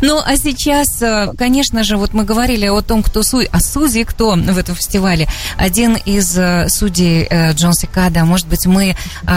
Ну, 0.01 0.21
а 0.25 0.37
сейчас, 0.37 1.03
э, 1.03 1.33
конечно 1.37 1.83
же, 1.83 1.97
вот 1.97 2.15
мы 2.15 2.23
говорили 2.23 2.69
о 2.69 2.83
том, 2.83 3.03
кто 3.03 3.25
судьи, 3.25 3.49
а 3.51 3.59
судьи 3.59 4.05
кто 4.05 4.37
в 4.37 4.59
этом 4.59 4.77
фестивале. 4.77 5.27
Один 5.57 5.97
из 5.97 6.39
э, 6.39 6.69
судей 6.69 7.27
э, 7.29 7.53
Джон 7.55 7.73
Сикада. 7.73 8.25
Может 8.25 8.47
быть, 8.47 8.67
мы 8.67 8.95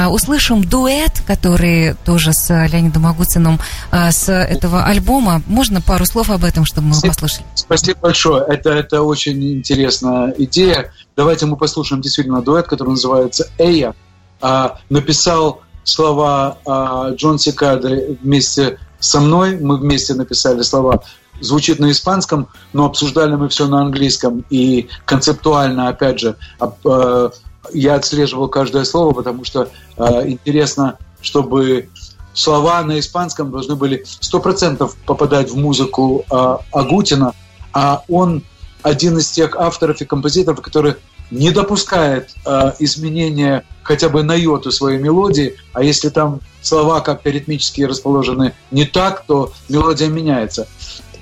услышим 0.09 0.63
дуэт, 0.63 1.23
который 1.25 1.90
тоже 2.05 2.33
с 2.33 2.49
э, 2.49 2.67
Леонидом 2.67 3.05
Агутиным 3.05 3.59
э, 3.91 4.11
с 4.11 4.29
этого 4.29 4.85
альбома. 4.85 5.41
Можно 5.47 5.81
пару 5.81 6.05
слов 6.05 6.29
об 6.29 6.43
этом, 6.43 6.65
чтобы 6.65 6.87
мы 6.87 6.95
его 6.95 7.07
послушали? 7.07 7.45
Спасибо 7.55 7.99
большое. 8.01 8.43
Это, 8.47 8.71
это 8.71 9.01
очень 9.01 9.57
интересная 9.57 10.33
идея. 10.37 10.91
Давайте 11.15 11.45
мы 11.45 11.57
послушаем 11.57 12.01
действительно 12.01 12.41
дуэт, 12.41 12.67
который 12.67 12.89
называется 12.89 13.49
«Эя». 13.57 13.93
А, 14.41 14.79
написал 14.89 15.61
слова 15.83 16.57
а, 16.65 17.11
Джон 17.11 17.37
Сикадри 17.37 18.17
вместе 18.21 18.79
со 18.99 19.19
мной. 19.19 19.57
Мы 19.57 19.77
вместе 19.77 20.13
написали 20.13 20.61
слова. 20.63 21.03
Звучит 21.39 21.79
на 21.79 21.91
испанском, 21.91 22.47
но 22.73 22.85
обсуждали 22.85 23.35
мы 23.35 23.49
все 23.49 23.67
на 23.67 23.81
английском. 23.81 24.45
И 24.49 24.89
концептуально, 25.05 25.89
опять 25.89 26.19
же, 26.19 26.35
э, 26.59 27.29
я 27.73 27.95
отслеживал 27.95 28.47
каждое 28.47 28.83
слово, 28.83 29.13
потому 29.13 29.43
что 29.43 29.69
интересно, 29.97 30.97
чтобы 31.21 31.89
слова 32.33 32.81
на 32.83 32.99
испанском 32.99 33.51
должны 33.51 33.75
были 33.75 34.03
100% 34.03 34.89
попадать 35.05 35.49
в 35.49 35.57
музыку 35.57 36.25
э, 36.29 36.57
Агутина, 36.71 37.33
а 37.73 38.03
он 38.07 38.43
один 38.81 39.17
из 39.17 39.29
тех 39.29 39.55
авторов 39.55 40.01
и 40.01 40.05
композиторов, 40.05 40.61
который 40.61 40.95
не 41.29 41.51
допускает 41.51 42.35
э, 42.45 42.73
изменения 42.79 43.63
хотя 43.83 44.09
бы 44.09 44.23
на 44.23 44.33
йоту 44.33 44.71
своей 44.71 44.99
мелодии, 44.99 45.55
а 45.73 45.83
если 45.83 46.09
там 46.09 46.41
слова 46.61 47.01
как-то 47.01 47.29
ритмически 47.29 47.81
расположены 47.81 48.53
не 48.69 48.85
так, 48.85 49.25
то 49.25 49.53
мелодия 49.69 50.09
меняется. 50.09 50.67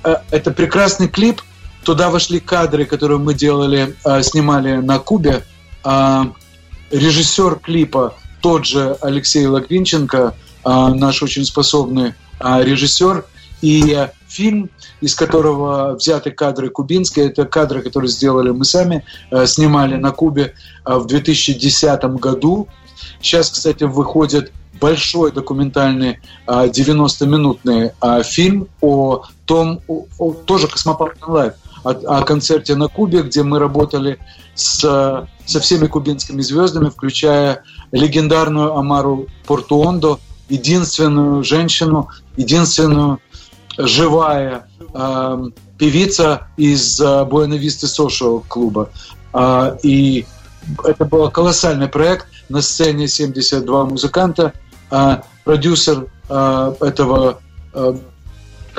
Э, 0.03 0.17
это 0.31 0.51
прекрасный 0.51 1.07
клип. 1.07 1.41
Туда 1.83 2.09
вошли 2.09 2.39
кадры, 2.39 2.85
которые 2.85 3.19
мы 3.19 3.33
делали, 3.33 3.95
э, 4.03 4.23
снимали 4.23 4.77
на 4.77 4.99
Кубе. 4.99 5.43
А, 5.83 6.33
режиссер 6.91 7.59
клипа 7.59 8.15
тот 8.41 8.65
же 8.65 8.97
Алексей 9.01 9.45
Логвинченко, 9.45 10.35
а, 10.63 10.93
наш 10.93 11.23
очень 11.23 11.45
способный 11.45 12.13
а, 12.39 12.61
режиссер. 12.61 13.25
И 13.61 14.07
фильм, 14.29 14.69
из 15.01 15.15
которого 15.15 15.95
взяты 15.95 16.31
кадры 16.31 16.69
кубинские. 16.69 17.27
Это 17.27 17.45
кадры, 17.45 17.81
которые 17.81 18.09
сделали 18.09 18.51
мы 18.51 18.63
сами, 18.63 19.03
э, 19.31 19.45
снимали 19.47 19.95
на 19.95 20.11
Кубе 20.11 20.53
э, 20.85 20.95
в 20.95 21.07
2010 21.07 22.03
году. 22.21 22.69
Сейчас, 23.21 23.49
кстати, 23.49 23.83
выходит 23.83 24.53
большой 24.79 25.33
документальный 25.33 26.19
90-минутный 26.47 27.91
фильм 28.23 28.69
о 28.79 29.23
том, 29.45 29.81
о, 29.89 30.05
о, 30.17 30.31
тоже 30.31 30.67
«Cosmopolitan 30.67 31.23
Life», 31.27 31.53
о, 31.83 31.89
о 31.89 32.21
концерте 32.23 32.75
на 32.75 32.87
Кубе, 32.87 33.23
где 33.23 33.43
мы 33.43 33.59
работали 33.59 34.19
с, 34.59 35.27
со 35.45 35.59
всеми 35.59 35.87
кубинскими 35.87 36.41
звездами, 36.41 36.89
включая 36.89 37.63
легендарную 37.91 38.75
Амару 38.75 39.27
Портуондо, 39.45 40.19
единственную 40.49 41.43
женщину, 41.43 42.09
единственную 42.35 43.19
живая 43.77 44.67
э, 44.93 45.43
певица 45.77 46.47
из 46.57 46.99
э, 46.99 47.23
Buena 47.25 47.56
Vista 47.56 47.87
Social 47.87 48.43
Club 48.47 48.75
а. 48.75 48.89
Э, 49.33 49.77
и 49.83 50.25
это 50.83 51.05
был 51.05 51.29
колоссальный 51.31 51.87
проект. 51.87 52.27
На 52.49 52.61
сцене 52.61 53.07
72 53.07 53.85
музыканта. 53.85 54.53
Э, 54.91 55.17
продюсер 55.45 56.07
э, 56.27 56.73
этого 56.81 57.39
э, 57.73 57.93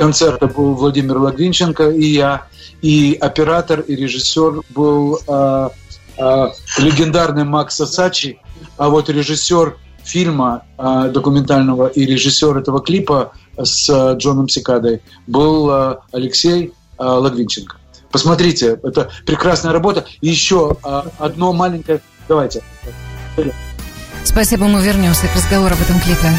концерта 0.01 0.47
был 0.47 0.75
Владимир 0.75 1.19
Лагвинченко 1.19 1.91
и 1.91 2.07
я. 2.07 2.47
И 2.81 3.19
оператор, 3.21 3.81
и 3.81 3.95
режиссер 3.95 4.63
был 4.71 5.21
э, 5.29 5.69
э, 6.17 6.47
легендарный 6.79 7.45
Макс 7.45 7.77
Сачи. 7.77 8.39
А 8.79 8.89
вот 8.89 9.11
режиссер 9.11 9.77
фильма 10.03 10.63
э, 10.79 11.11
документального 11.13 11.89
и 11.89 12.07
режиссер 12.07 12.57
этого 12.57 12.81
клипа 12.81 13.33
с 13.59 13.91
э, 13.91 14.17
Джоном 14.17 14.49
Сикадой 14.49 15.03
был 15.27 15.71
э, 15.71 15.97
Алексей 16.13 16.73
э, 16.99 17.05
Лагвинченко. 17.05 17.77
Посмотрите, 18.11 18.81
это 18.83 19.11
прекрасная 19.27 19.73
работа. 19.73 20.07
И 20.23 20.29
еще 20.29 20.79
э, 20.83 21.03
одно 21.19 21.53
маленькое... 21.53 22.01
Давайте. 22.27 22.63
Спасибо, 24.25 24.65
мы 24.65 24.81
вернемся 24.83 25.27
к 25.27 25.37
разговору 25.37 25.75
об 25.75 25.83
этом 25.83 26.01
клипе. 26.01 26.31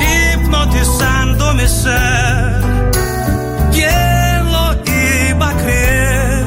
Hipnotizando 0.00 1.54
mi 1.54 1.68
ser. 1.68 2.60
¿Quién 3.72 4.52
lo 4.52 4.74
iba 5.28 5.48
a 5.48 5.56
creer? 5.62 6.46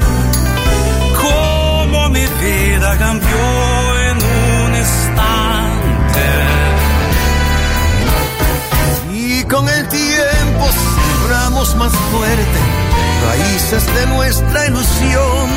Cómo 1.21 2.09
mi 2.09 2.25
vida 2.25 2.97
cambió 2.97 3.45
en 4.09 4.17
un 4.17 4.75
instante. 4.75 6.27
Y 9.13 9.43
con 9.43 9.67
el 9.67 9.87
tiempo 9.87 10.65
sembramos 10.71 11.75
más 11.75 11.93
fuerte 12.11 12.59
raíces 13.27 13.85
de 13.95 14.07
nuestra 14.07 14.67
ilusión. 14.67 15.49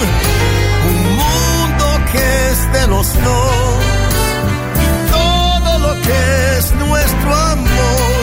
Un 0.91 0.99
mundo 1.16 1.87
que 2.12 2.51
es 2.51 2.73
de 2.73 2.87
los 2.89 3.07
dos. 3.24 3.91
Es 6.59 6.72
nuestro 6.74 7.34
amor 7.34 8.22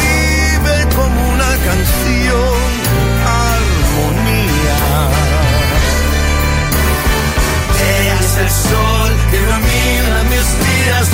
vive 0.00 0.76
como 0.96 1.28
una 1.34 1.52
canción, 1.68 2.68
armonía. 3.48 4.80
Ella 7.98 8.16
es 8.20 8.36
el 8.44 8.50
sol 8.50 9.12
que 9.30 9.36
ilumina 9.36 10.22
mis 10.32 10.48
días, 10.66 11.08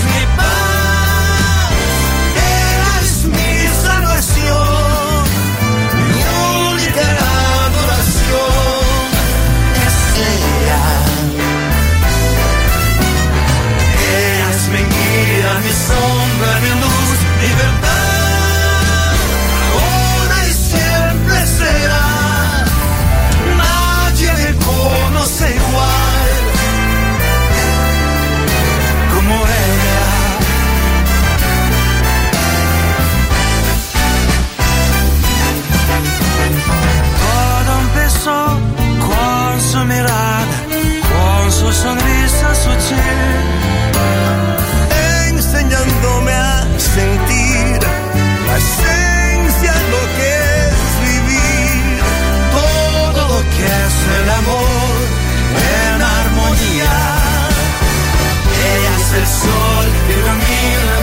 sonrisa 41.82 42.54
sutil. 42.54 43.18
enseñándome 45.28 46.32
a 46.32 46.66
sentir 46.94 47.78
la 48.46 48.56
esencia 48.64 49.72
de 49.80 49.86
lo 49.94 50.02
que 50.16 50.30
es 50.68 50.80
vivir. 51.08 51.98
Todo 52.58 53.10
lo 53.22 53.38
que 53.54 53.64
es 53.84 53.96
el 54.18 54.28
amor 54.40 54.96
en 55.76 56.02
armonía. 56.20 56.96
Ella 58.72 58.92
es 59.00 59.08
el 59.20 59.26
sol 59.42 59.86
que 60.06 60.12
ilumina 60.20 60.97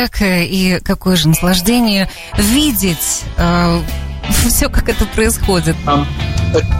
трек, 0.00 0.22
э, 0.22 0.44
и 0.44 0.80
какое 0.80 1.16
же 1.16 1.28
наслаждение 1.28 2.08
видеть 2.36 3.24
все, 4.48 4.68
как 4.68 4.88
это 4.88 5.04
происходит. 5.06 5.76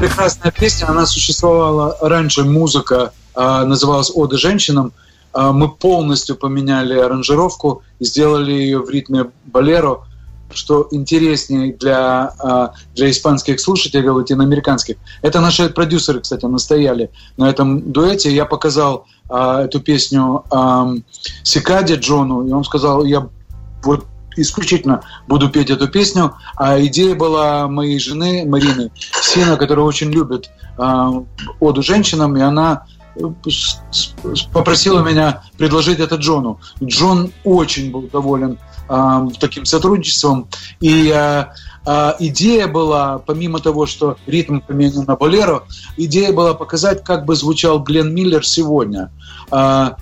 Прекрасная 0.01 0.53
песня, 0.53 0.89
она 0.89 1.07
существовала 1.07 1.97
раньше, 2.01 2.43
музыка 2.43 3.13
а, 3.35 3.65
называлась 3.65 4.11
«Ода 4.13 4.37
женщинам». 4.37 4.93
А, 5.33 5.53
Мы 5.53 5.69
полностью 5.69 6.35
поменяли 6.35 6.99
аранжировку 6.99 7.83
и 8.01 8.05
сделали 8.05 8.53
ее 8.53 8.81
в 8.81 8.91
ритме 8.91 9.27
болеро, 9.45 10.01
что 10.53 10.89
интереснее 10.91 11.73
для, 11.75 12.33
а, 12.39 12.73
для 12.95 13.11
испанских 13.11 13.61
слушателей, 13.61 14.09
латиноамериканских. 14.09 14.97
Это 15.23 15.41
наши 15.41 15.69
продюсеры, 15.71 16.21
кстати, 16.21 16.45
настояли 16.47 17.11
на 17.37 17.49
этом 17.49 17.93
дуэте. 17.93 18.35
Я 18.35 18.45
показал 18.45 19.07
а, 19.29 19.65
эту 19.65 19.81
песню 19.81 20.45
Сикаде 21.43 21.97
Джону, 21.97 22.47
и 22.47 22.51
он 22.51 22.65
сказал, 22.65 23.05
я 23.05 23.29
вот 23.83 24.07
исключительно 24.37 25.03
буду 25.27 25.49
петь 25.51 25.71
эту 25.71 25.89
песню. 25.89 26.35
А 26.57 26.81
идея 26.85 27.15
была 27.15 27.69
моей 27.69 27.99
жены 27.99 28.45
Марины 28.47 28.91
Сина, 29.23 29.57
которая 29.57 29.85
очень 29.85 30.11
любит 30.11 30.51
э, 30.79 31.11
оду 31.59 31.83
женщинам, 31.83 32.37
и 32.37 32.41
она 32.41 32.87
попросила 34.53 35.03
меня 35.03 35.43
предложить 35.59 36.01
это 36.01 36.16
Джону. 36.16 36.61
Джон 36.82 37.32
очень 37.45 37.91
был 37.91 38.03
доволен 38.03 38.59
а, 38.89 39.27
таким 39.39 39.65
сотрудничеством. 39.65 40.49
И 40.81 41.11
а, 41.11 41.53
а, 41.87 42.16
идея 42.19 42.66
была, 42.66 43.19
помимо 43.19 43.61
того, 43.61 43.87
что 43.87 44.16
ритм 44.27 44.59
поменян 44.61 45.05
на 45.05 45.15
болеро, 45.15 45.62
идея 45.97 46.32
была 46.32 46.55
показать, 46.55 47.05
как 47.05 47.24
бы 47.24 47.37
звучал 47.37 47.81
Глен 47.81 48.12
Миллер 48.12 48.45
сегодня. 48.45 49.12
А, 49.51 49.97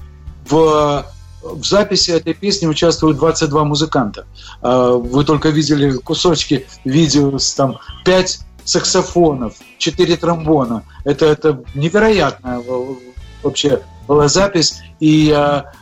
в, 0.48 1.05
в 1.43 1.64
записи 1.64 2.12
этой 2.12 2.32
песни 2.32 2.66
участвуют 2.66 3.18
22 3.18 3.64
музыканта. 3.64 4.26
Вы 4.62 5.24
только 5.24 5.51
видели 5.51 5.93
кусочки 5.93 6.66
видео 6.85 7.39
с 7.39 7.52
там 7.52 7.76
5 8.06 8.40
саксофонов, 8.69 9.55
4 9.78 10.16
тромбона. 10.16 10.85
Это, 11.05 11.27
это 11.27 11.62
невероятная 11.74 12.62
вообще 13.43 13.82
была 14.07 14.28
запись. 14.28 14.81
И 15.01 15.31
а, 15.31 15.73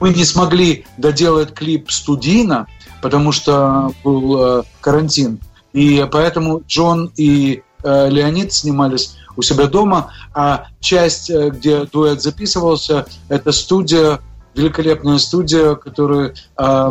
мы 0.00 0.10
не 0.10 0.24
смогли 0.24 0.86
доделать 0.96 1.52
клип 1.52 1.90
студийно, 1.90 2.66
потому 3.02 3.32
что 3.32 3.92
был 4.02 4.60
э, 4.60 4.62
карантин. 4.80 5.40
И 5.72 6.06
поэтому 6.10 6.62
Джон 6.66 7.12
и 7.16 7.62
э, 7.82 8.08
Леонид 8.10 8.52
снимались 8.52 9.16
у 9.36 9.42
себя 9.42 9.66
дома, 9.66 10.12
а 10.34 10.68
часть, 10.80 11.30
э, 11.30 11.50
где 11.50 11.84
дуэт 11.84 12.22
записывался, 12.22 13.06
это 13.28 13.52
студия, 13.52 14.20
великолепная 14.56 15.18
студия, 15.18 15.74
которую 15.74 16.34
э, 16.58 16.90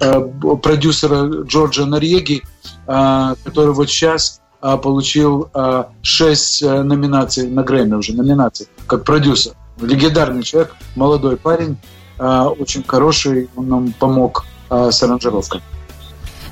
б- 0.00 0.56
продюсера 0.56 1.42
Джорджа 1.44 1.86
Нарьеги, 1.86 2.42
э, 2.86 3.34
который 3.44 3.72
вот 3.72 3.88
сейчас 3.88 4.40
э, 4.60 4.76
получил 4.76 5.48
э, 5.54 5.84
шесть 6.02 6.62
э, 6.62 6.82
номинаций 6.82 7.48
на 7.48 7.62
Грэмми 7.62 7.94
уже, 7.94 8.12
номинаций, 8.14 8.66
как 8.86 9.04
продюсер. 9.04 9.52
Легендарный 9.80 10.42
человек, 10.42 10.74
молодой 10.96 11.36
парень, 11.36 11.76
э, 12.18 12.40
очень 12.58 12.82
хороший, 12.86 13.48
он 13.56 13.68
нам 13.68 13.92
помог 13.92 14.44
э, 14.70 14.90
с 14.90 15.02
аранжировкой. 15.02 15.60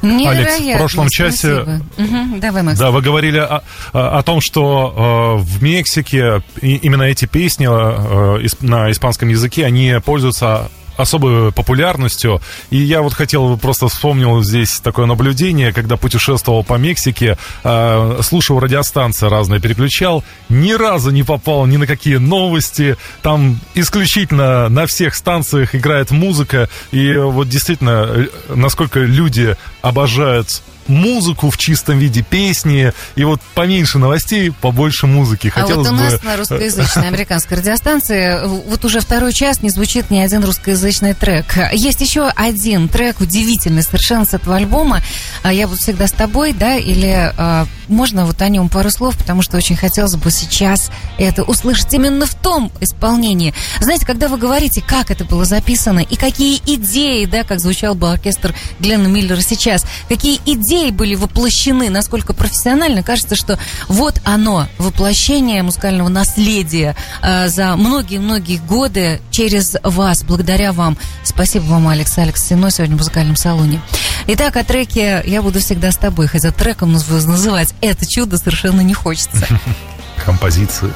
Невероятно. 0.04 0.74
в 0.74 0.78
прошлом 0.78 1.08
часе- 1.08 1.62
спасибо. 1.62 1.80
Мгм, 1.96 2.40
Давай, 2.40 2.62
Макс. 2.62 2.78
Да, 2.78 2.90
вы 2.90 3.00
говорили 3.02 3.38
о, 3.38 3.62
о- 3.92 4.22
том, 4.22 4.40
что 4.40 5.36
э, 5.38 5.42
в 5.42 5.62
Мексике 5.62 6.42
именно 6.60 7.02
эти 7.04 7.24
песни 7.26 7.66
э, 7.66 8.44
исп- 8.44 8.58
на 8.66 8.90
испанском 8.90 9.28
языке, 9.28 9.64
они 9.66 9.94
пользуются 10.04 10.70
особой 10.96 11.52
популярностью. 11.52 12.40
И 12.70 12.76
я 12.76 13.02
вот 13.02 13.14
хотел, 13.14 13.56
просто 13.58 13.88
вспомнил 13.88 14.42
здесь 14.42 14.80
такое 14.80 15.06
наблюдение, 15.06 15.72
когда 15.72 15.96
путешествовал 15.96 16.64
по 16.64 16.74
Мексике, 16.74 17.36
э, 17.62 18.18
слушал 18.22 18.60
радиостанции 18.60 19.28
разные, 19.28 19.60
переключал, 19.60 20.24
ни 20.48 20.72
разу 20.72 21.10
не 21.10 21.22
попал 21.22 21.66
ни 21.66 21.76
на 21.76 21.86
какие 21.86 22.16
новости. 22.16 22.96
Там 23.22 23.60
исключительно 23.74 24.68
на 24.68 24.86
всех 24.86 25.14
станциях 25.14 25.74
играет 25.74 26.10
музыка. 26.10 26.68
И 26.92 27.14
вот 27.14 27.48
действительно, 27.48 28.06
э, 28.08 28.26
насколько 28.54 29.00
люди 29.00 29.56
обожают 29.82 30.62
музыку 30.88 31.50
в 31.50 31.56
чистом 31.56 31.98
виде, 31.98 32.22
песни, 32.22 32.92
и 33.16 33.24
вот 33.24 33.40
поменьше 33.54 33.98
новостей, 33.98 34.52
побольше 34.52 35.06
музыки. 35.06 35.52
А 35.54 35.60
Хотелось 35.60 35.88
вот 35.88 35.94
у 35.94 35.96
бы... 35.96 36.04
нас 36.04 36.22
на 36.22 36.36
русскоязычной 36.36 37.08
американской 37.08 37.58
радиостанции 37.58 38.46
вот 38.46 38.84
уже 38.84 39.00
второй 39.00 39.32
час 39.32 39.62
не 39.62 39.70
звучит 39.70 40.10
ни 40.10 40.18
один 40.18 40.44
русскоязычный 40.44 41.14
трек. 41.14 41.46
Есть 41.72 42.00
еще 42.00 42.28
один 42.28 42.88
трек, 42.88 43.20
удивительный 43.20 43.82
совершенно 43.82 44.24
с 44.24 44.34
этого 44.34 44.56
альбома. 44.56 45.00
А 45.42 45.52
«Я 45.52 45.68
буду 45.68 45.80
всегда 45.80 46.06
с 46.06 46.12
тобой», 46.12 46.52
да, 46.52 46.76
или 46.76 47.32
а, 47.36 47.66
можно 47.88 48.26
вот 48.26 48.40
о 48.42 48.48
нем 48.48 48.68
пару 48.68 48.90
слов, 48.90 49.16
потому 49.16 49.42
что 49.42 49.56
очень 49.56 49.76
хотелось 49.76 50.16
бы 50.16 50.30
сейчас 50.30 50.90
это 51.18 51.42
услышать 51.42 51.92
именно 51.94 52.26
в 52.26 52.34
том 52.34 52.72
исполнении. 52.80 53.54
Знаете, 53.80 54.06
когда 54.06 54.28
вы 54.28 54.38
говорите, 54.38 54.82
как 54.86 55.10
это 55.10 55.24
было 55.24 55.44
записано 55.44 56.00
и 56.00 56.16
какие 56.16 56.60
идеи, 56.66 57.24
да, 57.24 57.44
как 57.44 57.60
звучал 57.60 57.94
бы 57.94 58.10
оркестр 58.10 58.54
Гленна 58.80 59.06
Миллера 59.06 59.40
сейчас, 59.40 59.86
какие 60.08 60.40
идеи 60.44 60.73
были 60.90 61.14
воплощены, 61.14 61.90
насколько 61.90 62.32
профессионально, 62.32 63.02
кажется, 63.02 63.36
что 63.36 63.58
вот 63.88 64.20
оно, 64.24 64.66
воплощение 64.78 65.62
музыкального 65.62 66.08
наследия 66.08 66.96
э, 67.22 67.48
за 67.48 67.76
многие-многие 67.76 68.58
годы 68.58 69.20
через 69.30 69.76
вас, 69.82 70.22
благодаря 70.24 70.72
вам. 70.72 70.96
Спасибо 71.22 71.64
вам, 71.64 71.88
Алекс, 71.88 72.16
Алекс 72.18 72.42
Сино, 72.46 72.70
сегодня 72.70 72.96
в 72.96 72.98
музыкальном 72.98 73.36
салоне. 73.36 73.80
Итак, 74.26 74.56
о 74.56 74.64
треке 74.64 75.22
«Я 75.26 75.42
буду 75.42 75.60
всегда 75.60 75.90
с 75.92 75.96
тобой», 75.96 76.26
хотя 76.26 76.50
треком 76.50 76.94
наз- 76.94 77.26
называть 77.26 77.74
это 77.80 78.06
чудо 78.06 78.36
совершенно 78.38 78.80
не 78.80 78.94
хочется. 78.94 79.46
Композиции. 80.24 80.92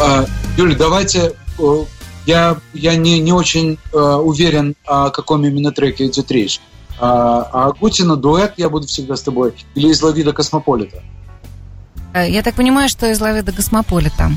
А, 0.00 0.26
Юля, 0.56 0.76
давайте... 0.76 1.32
э, 1.58 1.84
Я, 2.26 2.56
я 2.74 2.94
не, 2.96 3.20
не 3.20 3.32
очень 3.32 3.78
э, 3.92 3.96
уверен, 3.98 4.74
о 4.86 5.08
каком 5.10 5.44
именно 5.46 5.72
треке 5.72 6.06
идет 6.06 6.30
речь. 6.30 6.60
А, 7.00 7.48
а 7.52 7.66
Агутина 7.68 8.16
дуэт 8.16 8.54
«Я 8.56 8.68
буду 8.68 8.86
всегда 8.86 9.16
с 9.16 9.22
тобой» 9.22 9.54
или 9.74 9.88
из 9.88 10.02
Лавида 10.02 10.32
Космополита? 10.32 11.02
Э, 12.14 12.28
Я 12.28 12.42
так 12.42 12.54
понимаю, 12.54 12.88
что 12.88 13.10
из 13.10 13.20
Лавида 13.20 13.52
Космополита. 13.52 14.30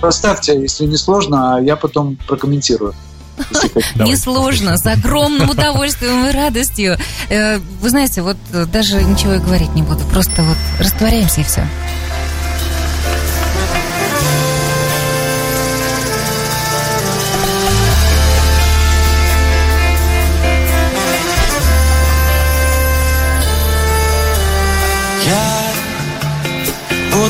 Поставьте, 0.00 0.60
если 0.60 0.86
не 0.86 0.96
сложно, 0.96 1.56
а 1.56 1.60
я 1.60 1.76
потом 1.76 2.16
прокомментирую. 2.26 2.94
Несложно, 3.96 4.76
с 4.76 4.86
огромным 4.86 5.48
удовольствием 5.48 6.26
и 6.26 6.30
радостью. 6.30 6.98
Э, 7.30 7.58
Вы 7.58 7.90
знаете, 7.90 8.22
вот 8.22 8.36
даже 8.72 9.02
ничего 9.02 9.34
и 9.34 9.38
говорить 9.38 9.74
не 9.74 9.82
буду, 9.82 10.04
просто 10.12 10.42
вот 10.42 10.58
растворяемся 10.78 11.40
и 11.40 11.44
все. 11.44 11.66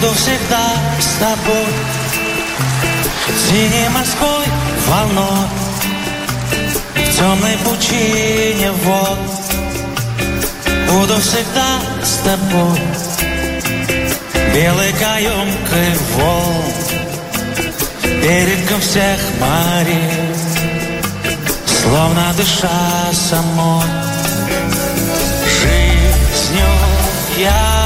Буду 0.00 0.14
всегда 0.14 0.76
с 0.98 1.14
тобой. 1.18 1.66
Синей 3.48 3.88
морской 3.90 4.44
волной 4.86 5.46
В 6.94 7.16
темной 7.16 7.56
пучине 7.64 8.72
вод. 8.72 9.18
Буду 10.90 11.20
всегда 11.20 11.80
с 12.02 12.16
тобой. 12.24 12.80
Белой 14.54 14.92
каемкой 14.92 15.94
волн 16.16 16.64
Берегом 18.22 18.80
всех 18.80 19.20
морей. 19.40 20.34
Словно 21.66 22.32
дыша 22.36 23.12
самой. 23.12 23.84
Жизнью 25.60 26.66
я 27.38 27.79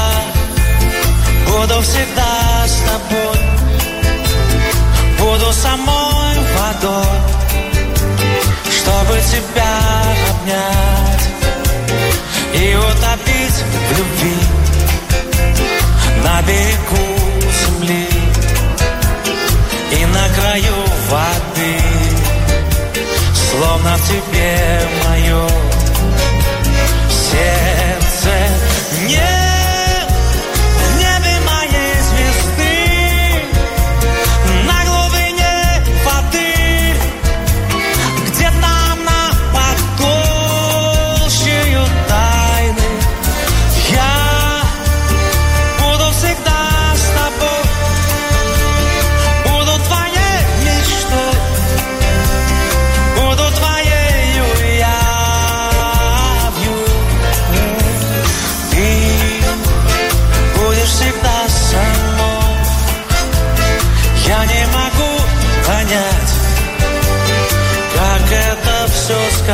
буду 1.55 1.81
всегда 1.81 2.67
с 2.67 2.77
тобой. 2.81 3.55
Буду 5.19 5.51
самой 5.53 6.35
водой 6.55 7.19
Чтобы 8.69 9.19
тебя 9.31 9.73
обнять 10.29 11.25
И 12.53 12.75
утопить 12.75 13.59
в 13.87 13.97
любви 13.97 14.37
На 16.23 16.41
берегу 16.43 17.05
земли 17.59 18.07
И 19.91 20.05
на 20.05 20.29
краю 20.35 20.75
воды 21.09 21.79
Словно 23.49 23.97
в 23.97 24.07
тебе 24.07 24.81
мое 25.07 25.47
сердце. 27.09 28.33
Нет 29.07 29.34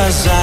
cause 0.02 0.26
I 0.26 0.41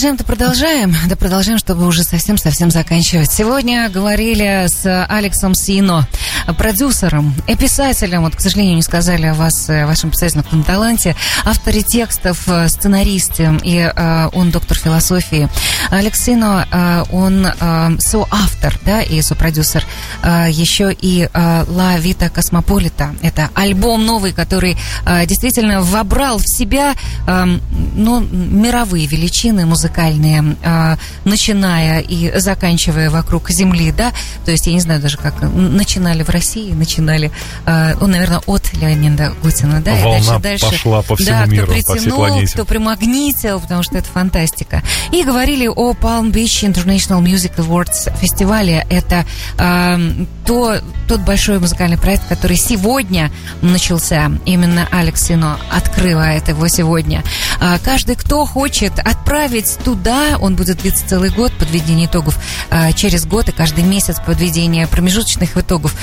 Продолжаем-то 0.00 0.24
продолжаем, 0.24 0.94
да 1.10 1.14
продолжаем, 1.14 1.58
чтобы 1.58 1.86
уже 1.86 2.04
совсем-совсем 2.04 2.70
заканчивать. 2.70 3.30
Сегодня 3.30 3.90
говорили 3.90 4.64
с 4.66 5.04
Алексом 5.10 5.54
Сино, 5.54 6.08
продюсером 6.52 7.34
и 7.46 7.56
писателем, 7.56 8.22
вот, 8.22 8.36
к 8.36 8.40
сожалению, 8.40 8.76
не 8.76 8.82
сказали 8.82 9.26
о 9.26 9.34
вас, 9.34 9.68
о 9.68 9.86
вашем 9.86 10.10
писательском 10.10 10.62
таланте, 10.62 11.16
авторе 11.44 11.82
текстов, 11.82 12.48
э, 12.48 12.68
сценаристе, 12.68 13.52
и 13.62 13.78
э, 13.78 14.28
он 14.32 14.50
доктор 14.50 14.76
философии. 14.76 15.48
Алекс 15.90 16.20
Сино, 16.20 16.66
э, 16.70 17.04
он 17.12 17.46
э, 17.46 17.96
соавтор, 17.98 18.78
да, 18.84 19.02
и 19.02 19.22
сопродюсер, 19.22 19.84
э, 20.22 20.46
еще 20.50 20.92
и 20.92 21.28
э, 21.32 21.64
«Ла 21.68 21.96
Вита 21.98 22.28
Космополита». 22.28 23.14
Это 23.22 23.50
альбом 23.54 24.04
новый, 24.04 24.32
который 24.32 24.76
э, 25.06 25.26
действительно 25.26 25.80
вобрал 25.80 26.38
в 26.38 26.46
себя, 26.46 26.94
э, 27.26 27.58
ну, 27.94 28.20
мировые 28.20 29.06
величины 29.06 29.66
музыкальные, 29.66 30.56
э, 30.62 30.96
начиная 31.24 32.00
и 32.00 32.38
заканчивая 32.38 33.10
вокруг 33.10 33.50
Земли, 33.50 33.92
да, 33.92 34.12
то 34.44 34.50
есть 34.50 34.66
я 34.66 34.72
не 34.72 34.80
знаю 34.80 35.00
даже 35.00 35.16
как, 35.16 35.34
начинали 35.42 36.22
в 36.22 36.28
России, 36.28 36.39
начинали, 36.74 37.30
э, 37.66 37.94
он, 38.00 38.12
наверное, 38.12 38.40
от 38.46 38.72
Леонида 38.72 39.32
Гутина, 39.42 39.80
да, 39.80 39.94
Волна 39.96 40.18
и 40.18 40.22
дальше, 40.22 40.40
дальше, 40.40 40.70
пошла 40.70 41.02
по 41.02 41.16
всему 41.16 41.30
да, 41.30 41.46
миру, 41.46 41.66
кто 41.66 41.74
по 41.74 41.80
всей 41.80 41.92
притянул, 41.94 42.18
планете. 42.18 42.52
кто 42.52 42.64
примагнитил, 42.64 43.60
потому 43.60 43.82
что 43.82 43.98
это 43.98 44.08
фантастика. 44.08 44.82
И 45.12 45.24
говорили 45.24 45.66
о 45.66 45.92
Palm 45.92 46.30
Beach 46.30 46.70
International 46.70 47.22
Music 47.22 47.56
Awards 47.56 48.10
фестивале. 48.20 48.86
Это 48.90 49.24
эм, 49.58 50.28
то, 50.46 50.80
тот 51.08 51.20
большой 51.20 51.58
музыкальный 51.58 51.98
проект, 51.98 52.28
который 52.28 52.56
сегодня 52.56 53.30
начался. 53.62 54.30
Именно 54.44 54.88
Алекс 54.90 55.26
Сино 55.26 55.58
открывает 55.70 56.48
его 56.48 56.68
сегодня. 56.68 57.22
А, 57.60 57.78
каждый, 57.78 58.16
кто 58.16 58.44
хочет 58.46 58.98
отправить 58.98 59.78
туда, 59.84 60.38
он 60.40 60.56
будет 60.56 60.78
длиться 60.78 61.06
целый 61.08 61.30
год, 61.30 61.52
подведение 61.52 62.06
итогов 62.06 62.38
а, 62.70 62.92
через 62.92 63.26
год 63.26 63.48
и 63.48 63.52
каждый 63.52 63.84
месяц 63.84 64.16
подведение 64.24 64.86
промежуточных 64.86 65.56
итогов, 65.56 65.94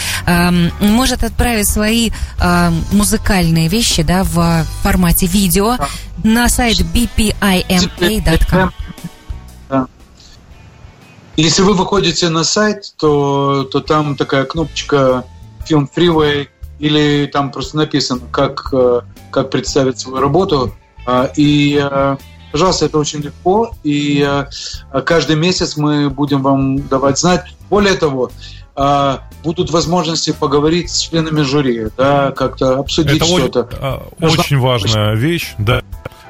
может 0.80 1.24
отправить 1.24 1.70
свои 1.70 2.12
эм, 2.40 2.84
музыкальные 2.92 3.68
вещи 3.68 4.04
да, 4.04 4.24
в 4.24 4.66
формате 4.82 5.28
видео 5.28 5.78
на 6.24 6.50
сайт 6.50 6.80
bpima.com. 6.80 8.72
Если 11.38 11.62
вы 11.62 11.74
выходите 11.74 12.30
на 12.30 12.44
сайт, 12.44 12.94
то, 12.98 13.64
то 13.72 13.80
там 13.80 14.16
такая 14.16 14.46
кнопочка 14.46 15.24
Film 15.70 15.88
Freeway, 15.96 16.48
или 16.80 17.30
там 17.32 17.52
просто 17.52 17.78
написано, 17.78 18.22
как, 18.32 18.70
э, 18.74 19.02
как 19.32 19.50
представить 19.50 20.00
свою 20.00 20.20
работу. 20.20 20.74
А, 21.06 21.30
И, 21.36 21.80
э, 21.80 22.18
пожалуйста, 22.52 22.86
это 22.86 22.98
очень 22.98 23.20
легко. 23.20 23.72
И 23.84 24.26
э, 24.28 25.02
каждый 25.02 25.36
месяц 25.36 25.78
мы 25.78 26.10
будем 26.10 26.42
вам 26.42 26.88
давать 26.88 27.20
знать. 27.20 27.46
Более 27.70 27.96
того, 27.96 28.32
будут 29.44 29.72
возможности 29.72 30.32
поговорить 30.34 30.90
с 30.92 31.00
членами 31.00 31.42
жюри, 31.42 31.88
да, 31.98 32.32
как-то 32.32 32.80
обсудить 32.80 33.24
что-то. 33.24 33.70
а, 33.80 34.08
Нужно- 34.20 34.42
очень 34.42 34.60
важная 34.60 35.16
вещь, 35.16 35.54
да. 35.58 35.82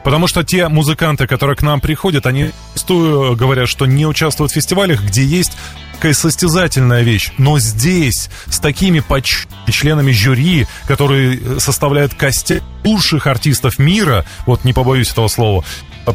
Потому 0.03 0.28
что 0.28 0.44
те 0.44 0.69
музыканты, 0.69 1.28
которые 1.28 1.57
к 1.57 1.61
нам 1.61 1.82
приходят, 1.82 2.26
они 2.26 2.52
зачастую 2.74 3.36
говорят, 3.36 3.68
что 3.68 3.86
не 3.86 4.06
участвуют 4.06 4.52
в 4.52 4.56
фестивалях, 4.56 5.03
где 5.03 5.24
есть 5.26 5.52
такая 5.95 6.14
состязательная 6.14 7.02
вещь. 7.02 7.32
Но 7.38 7.60
здесь, 7.60 8.30
с 8.45 8.60
такими 8.60 8.99
поч- 9.02 9.48
членами 9.69 10.11
жюри, 10.11 10.65
которые 10.88 11.60
составляют 11.60 12.14
костяк 12.14 12.64
лучших 12.86 13.28
артистов 13.28 13.80
мира, 13.80 14.24
вот 14.45 14.64
не 14.64 14.72
побоюсь 14.72 15.11
этого 15.11 15.28
слова, 15.28 15.65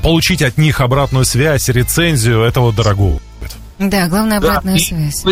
получить 0.02 0.40
от 0.40 0.56
них 0.56 0.80
обратную 0.80 1.26
связь, 1.26 1.68
рецензию, 1.68 2.40
этого 2.42 2.72
дорого. 2.72 3.20
Да, 3.78 4.06
главная 4.08 4.40
Да, 4.40 4.48
обратная 4.48 4.76
и 4.76 4.78
связь. 4.78 5.22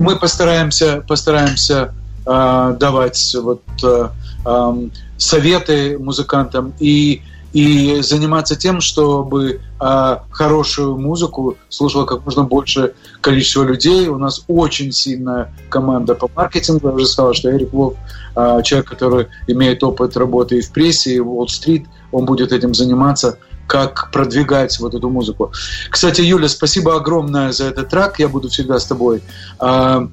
Мы 0.00 0.16
постараемся, 0.16 1.04
постараемся 1.06 1.92
э, 2.24 2.76
давать 2.78 3.36
вот, 3.40 3.62
э, 3.82 4.08
эм, 4.44 4.92
советы 5.16 5.98
музыкантам 5.98 6.72
и, 6.78 7.22
и 7.52 8.00
заниматься 8.00 8.54
тем, 8.54 8.80
чтобы 8.80 9.60
э, 9.80 10.16
хорошую 10.30 10.98
музыку 10.98 11.56
слушало 11.68 12.04
как 12.04 12.24
можно 12.24 12.44
больше 12.44 12.94
количество 13.20 13.64
людей. 13.64 14.06
У 14.08 14.18
нас 14.18 14.44
очень 14.46 14.92
сильная 14.92 15.52
команда 15.68 16.14
по 16.14 16.30
маркетингу. 16.34 16.88
Я 16.88 16.94
уже 16.94 17.06
сказал, 17.06 17.34
что 17.34 17.50
Эрик 17.50 17.72
Вов, 17.72 17.94
э, 18.36 18.60
человек, 18.62 18.88
который 18.88 19.26
имеет 19.48 19.82
опыт 19.82 20.16
работы 20.16 20.58
и 20.58 20.62
в 20.62 20.70
прессе, 20.70 21.14
и 21.14 21.20
в 21.20 21.28
Уолл-стрит, 21.28 21.86
он 22.12 22.24
будет 22.24 22.52
этим 22.52 22.72
заниматься 22.72 23.38
как 23.68 24.10
продвигать 24.10 24.80
вот 24.80 24.94
эту 24.94 25.10
музыку. 25.10 25.52
Кстати, 25.90 26.22
Юля, 26.22 26.48
спасибо 26.48 26.96
огромное 26.96 27.52
за 27.52 27.66
этот 27.66 27.90
трек. 27.90 28.18
Я 28.18 28.28
буду 28.28 28.48
всегда 28.48 28.80
с 28.80 28.86
тобой. 28.86 29.22
А, 29.60 30.08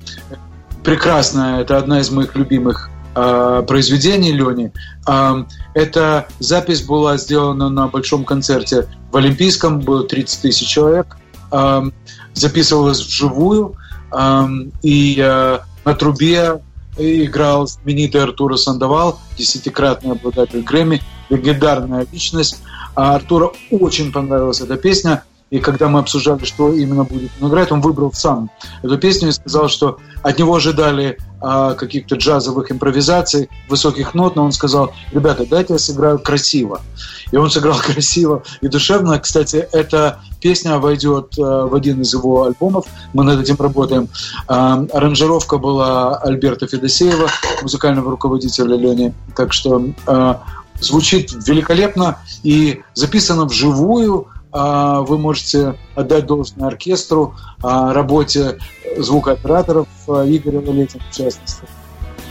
Прекрасно. 0.83 1.61
Это 1.61 1.77
одна 1.77 2.01
из 2.01 2.11
моих 2.11 2.35
любимых 2.35 2.91
а, 3.15 3.63
произведений 3.63 4.33
Лени. 4.33 4.71
А, 5.07 5.45
Эта 5.73 6.27
запись 6.39 6.83
была 6.83 7.17
сделана 7.17 7.69
на 7.69 7.87
большом 7.87 8.25
концерте 8.25 8.87
в 9.11 9.17
Олимпийском. 9.17 9.79
Было 9.79 10.03
30 10.03 10.41
тысяч 10.41 10.67
человек. 10.67 11.17
Записывалась 12.33 12.99
вживую. 12.99 13.75
И 14.83 15.59
на 15.85 15.93
трубе 15.93 16.59
играл 16.97 17.67
знаменитый 17.67 18.23
Артур 18.23 18.57
Сандовал, 18.57 19.19
десятикратный 19.37 20.13
обладатель 20.13 20.61
Грэмми, 20.61 21.01
легендарная 21.29 22.05
личность. 22.11 22.61
А 22.95 23.15
Артуру 23.15 23.53
очень 23.71 24.11
понравилась 24.11 24.61
эта 24.61 24.77
песня, 24.77 25.23
и 25.51 25.59
когда 25.59 25.89
мы 25.89 25.99
обсуждали, 25.99 26.43
что 26.43 26.73
именно 26.73 27.03
будет 27.03 27.31
он 27.39 27.49
играть, 27.49 27.71
он 27.71 27.79
выбрал 27.79 28.11
сам 28.13 28.49
эту 28.81 28.97
песню 28.97 29.29
и 29.29 29.31
сказал, 29.31 29.69
что 29.69 29.99
от 30.23 30.39
него 30.39 30.55
ожидали 30.55 31.19
а, 31.39 31.75
каких-то 31.75 32.15
джазовых 32.15 32.71
импровизаций, 32.71 33.49
высоких 33.69 34.15
нот, 34.15 34.35
но 34.35 34.43
он 34.43 34.51
сказал, 34.51 34.91
ребята, 35.11 35.45
дайте 35.45 35.73
я 35.73 35.79
сыграю 35.79 36.17
красиво. 36.17 36.81
И 37.31 37.37
он 37.37 37.51
сыграл 37.51 37.77
красиво 37.85 38.41
и 38.61 38.67
душевно. 38.67 39.19
Кстати, 39.19 39.67
эта 39.71 40.19
песня 40.41 40.79
войдет 40.79 41.35
а, 41.37 41.67
в 41.67 41.75
один 41.75 42.01
из 42.01 42.11
его 42.13 42.45
альбомов, 42.45 42.87
мы 43.13 43.23
над 43.23 43.39
этим 43.39 43.57
работаем. 43.59 44.09
А, 44.47 44.83
аранжировка 44.91 45.59
была 45.59 46.17
Альберта 46.17 46.65
Федосеева, 46.67 47.29
музыкального 47.61 48.09
руководителя 48.09 48.75
Лени. 48.75 49.13
Так 49.35 49.53
что 49.53 49.85
а, 50.07 50.41
звучит 50.79 51.31
великолепно 51.47 52.19
и 52.43 52.81
записано 52.93 53.45
вживую. 53.45 54.27
А, 54.51 55.01
Вы 55.01 55.17
можете 55.17 55.75
отдать 55.95 56.25
должное 56.25 56.67
оркестру, 56.67 57.35
а, 57.61 57.93
работе 57.93 58.57
звукооператоров 58.97 59.87
а, 60.07 60.23
Игоря 60.25 60.59
Валетина, 60.59 61.03
в 61.11 61.15
частности. 61.15 61.63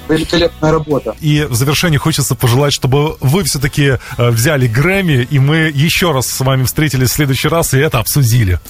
Великолепная 0.08 0.70
работа. 0.70 1.14
И 1.20 1.44
в 1.44 1.54
завершении 1.54 1.96
хочется 1.96 2.34
пожелать, 2.34 2.74
чтобы 2.74 3.16
вы 3.20 3.42
все-таки 3.44 3.98
э, 4.18 4.30
взяли 4.30 4.66
Грэмми, 4.68 5.26
и 5.30 5.38
мы 5.38 5.72
еще 5.74 6.12
раз 6.12 6.26
с 6.26 6.40
вами 6.40 6.64
встретились 6.64 7.10
в 7.10 7.14
следующий 7.14 7.48
раз 7.48 7.72
и 7.72 7.78
это 7.78 8.00
обсудили. 8.00 8.60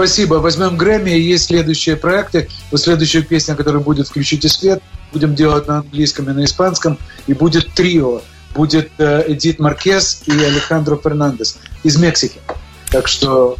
Спасибо. 0.00 0.36
Возьмем 0.36 0.78
Грэмми. 0.78 1.10
Есть 1.10 1.48
следующие 1.48 1.94
проекты. 1.94 2.48
Вот 2.70 2.80
следующая 2.80 3.20
песня, 3.20 3.54
которая 3.54 3.82
будет 3.82 4.08
«Включите 4.08 4.48
свет», 4.48 4.82
будем 5.12 5.34
делать 5.34 5.68
на 5.68 5.80
английском 5.80 6.30
и 6.30 6.32
на 6.32 6.44
испанском. 6.44 6.96
И 7.26 7.34
будет 7.34 7.74
трио. 7.74 8.22
Будет 8.54 8.90
э, 8.98 9.24
Эдит 9.28 9.58
Маркес 9.58 10.22
и 10.26 10.32
Алехандро 10.32 10.96
Фернандес 10.96 11.58
из 11.82 11.96
Мексики. 11.96 12.40
Так 12.90 13.08
что 13.08 13.56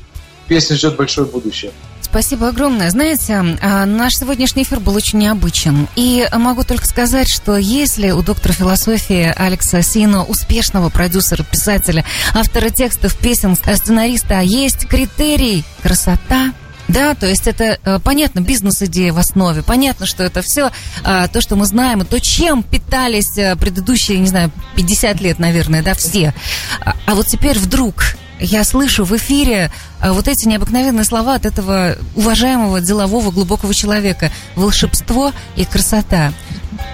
песня 0.48 0.76
ждет 0.76 0.96
большое 0.96 1.26
будущее. 1.26 1.72
Спасибо 2.10 2.48
огромное. 2.48 2.90
Знаете, 2.90 3.56
а, 3.62 3.86
наш 3.86 4.14
сегодняшний 4.14 4.64
эфир 4.64 4.80
был 4.80 4.96
очень 4.96 5.20
необычен. 5.20 5.86
И 5.94 6.26
могу 6.32 6.64
только 6.64 6.84
сказать, 6.84 7.28
что 7.28 7.56
если 7.56 8.10
у 8.10 8.20
доктора 8.20 8.52
философии 8.52 9.32
Алекса 9.36 9.80
Сино, 9.80 10.24
успешного 10.24 10.88
продюсера, 10.88 11.44
писателя, 11.44 12.04
автора 12.34 12.70
текстов, 12.70 13.16
песен, 13.16 13.54
сценариста, 13.54 14.40
есть 14.40 14.88
критерий 14.88 15.62
красота, 15.84 16.52
Да, 16.92 17.14
то 17.14 17.26
есть 17.26 17.46
это 17.46 17.78
э, 17.82 17.98
понятно, 18.02 18.40
бизнес-идея 18.40 19.12
в 19.12 19.18
основе, 19.18 19.62
понятно, 19.62 20.06
что 20.06 20.24
это 20.24 20.42
все 20.42 20.70
то, 21.02 21.40
что 21.40 21.56
мы 21.56 21.66
знаем, 21.66 22.04
то, 22.04 22.20
чем 22.20 22.62
питались 22.62 23.38
э, 23.38 23.56
предыдущие, 23.56 24.18
не 24.18 24.26
знаю, 24.26 24.50
50 24.76 25.20
лет, 25.20 25.38
наверное, 25.38 25.82
да, 25.82 25.94
все. 25.94 26.34
А, 26.80 26.94
а 27.06 27.14
вот 27.14 27.26
теперь 27.26 27.58
вдруг 27.58 28.16
я 28.40 28.64
слышу 28.64 29.04
в 29.04 29.16
эфире 29.16 29.70
э, 30.00 30.10
вот 30.10 30.28
эти 30.28 30.48
необыкновенные 30.48 31.04
слова 31.04 31.34
от 31.34 31.46
этого 31.46 31.96
уважаемого 32.16 32.80
делового 32.80 33.30
глубокого 33.30 33.74
человека. 33.74 34.30
Волшебство 34.56 35.32
и 35.56 35.64
красота. 35.64 36.32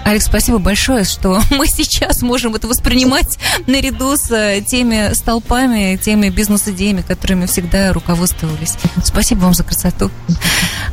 Алекс, 0.03 0.25
спасибо 0.25 0.57
большое, 0.57 1.03
что 1.03 1.41
мы 1.51 1.67
сейчас 1.67 2.21
можем 2.21 2.55
это 2.55 2.67
воспринимать 2.67 3.39
наряду 3.65 4.15
с 4.17 4.29
э, 4.31 4.61
теми 4.61 5.13
столпами, 5.13 5.97
теми 5.97 6.29
бизнес-идеями, 6.29 7.01
которыми 7.01 7.45
всегда 7.45 7.93
руководствовались. 7.93 8.75
Спасибо 9.03 9.39
вам 9.39 9.53
за 9.53 9.63
красоту. 9.63 10.11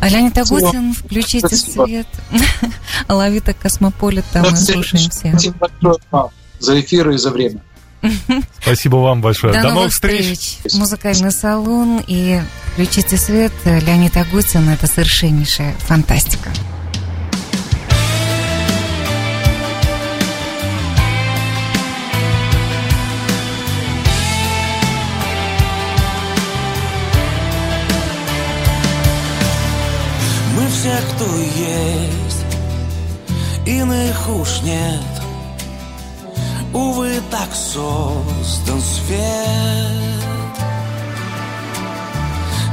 А 0.01 0.09
Леонид 0.09 0.36
Агутин, 0.39 0.94
включите 0.94 1.48
Спасибо. 1.56 1.85
свет. 1.85 2.06
Лавита 3.09 3.55
Космополита, 3.55 4.43
мы 4.43 4.56
слушаем 4.56 5.10
все. 5.10 5.31
Спасибо 5.31 5.56
большое 5.59 5.98
за 6.60 6.81
эфир 6.81 7.10
и 7.10 7.18
за 7.18 7.31
время. 7.31 7.60
Спасибо 8.62 8.97
вам 8.97 9.20
большое. 9.20 9.52
До, 9.52 9.59
До 9.60 9.68
новых 9.68 9.76
новых 9.76 9.93
встреч. 9.93 10.39
встреч. 10.39 10.74
Музыкальный 10.74 11.31
салон 11.31 12.02
и 12.06 12.40
включите 12.72 13.16
свет. 13.16 13.52
Леонид 13.64 14.16
Агутин, 14.16 14.68
это 14.68 14.86
совершеннейшая 14.86 15.74
фантастика. 15.78 16.51
Мы 30.56 30.68
все, 30.68 30.97
кто 31.14 31.24
есть, 31.36 32.44
иных 33.66 34.28
уж 34.28 34.62
нет. 34.62 35.14
Увы, 36.74 37.22
так 37.30 37.55
создан 37.55 38.80
свет. 38.82 40.24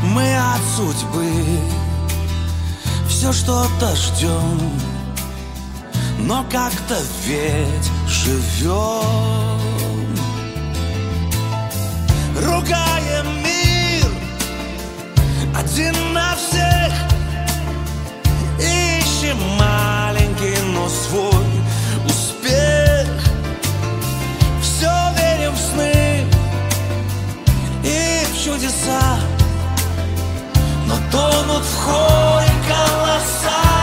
Мы 0.03 0.35
от 0.35 0.61
судьбы 0.75 1.31
все 3.07 3.31
что-то 3.31 3.95
ждем, 3.95 4.59
но 6.17 6.43
как-то 6.49 6.97
ведь 7.25 7.91
живем. 8.07 8.81
Ругаем 12.43 13.27
мир 13.43 14.11
один 15.55 16.13
на 16.13 16.35
всех, 16.35 16.91
Ищем 18.57 19.37
маленький, 19.59 20.59
но 20.73 20.89
свой 20.89 21.60
чудеса 28.51 29.17
Но 30.85 30.95
тонут 31.09 31.63
в 31.63 31.77
хоре 31.77 32.51
голоса 32.67 33.80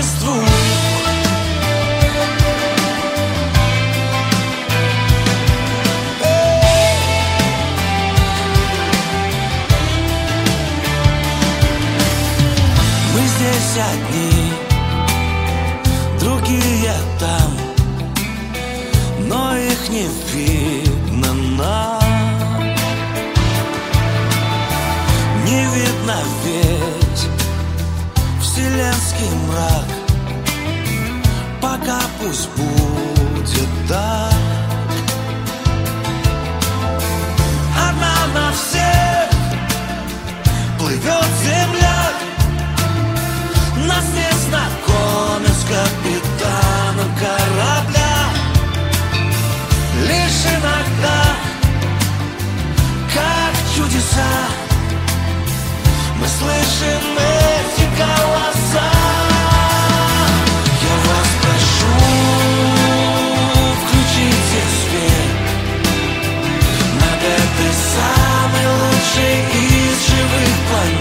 Одно 0.00 0.40
из 0.44 0.89
пусть 32.20 32.48
будет 32.50 33.68
так. 33.88 34.34
Одна 37.88 38.14
на 38.34 38.52
всех 38.52 39.30
плывет 40.78 41.30
земля. 41.42 42.00
Нас 43.86 44.04
не 44.14 44.30
знакомят 44.48 45.56
с 45.56 45.64
капитаном 45.64 47.10
корабля 47.18 48.14
Лишь 50.06 50.44
иногда, 50.54 51.20
как 53.14 53.52
чудеса 53.74 54.32
Мы 56.20 56.26
слышим 56.26 57.18
эти 57.18 57.88
голоса 57.98 58.59
one. 70.72 70.99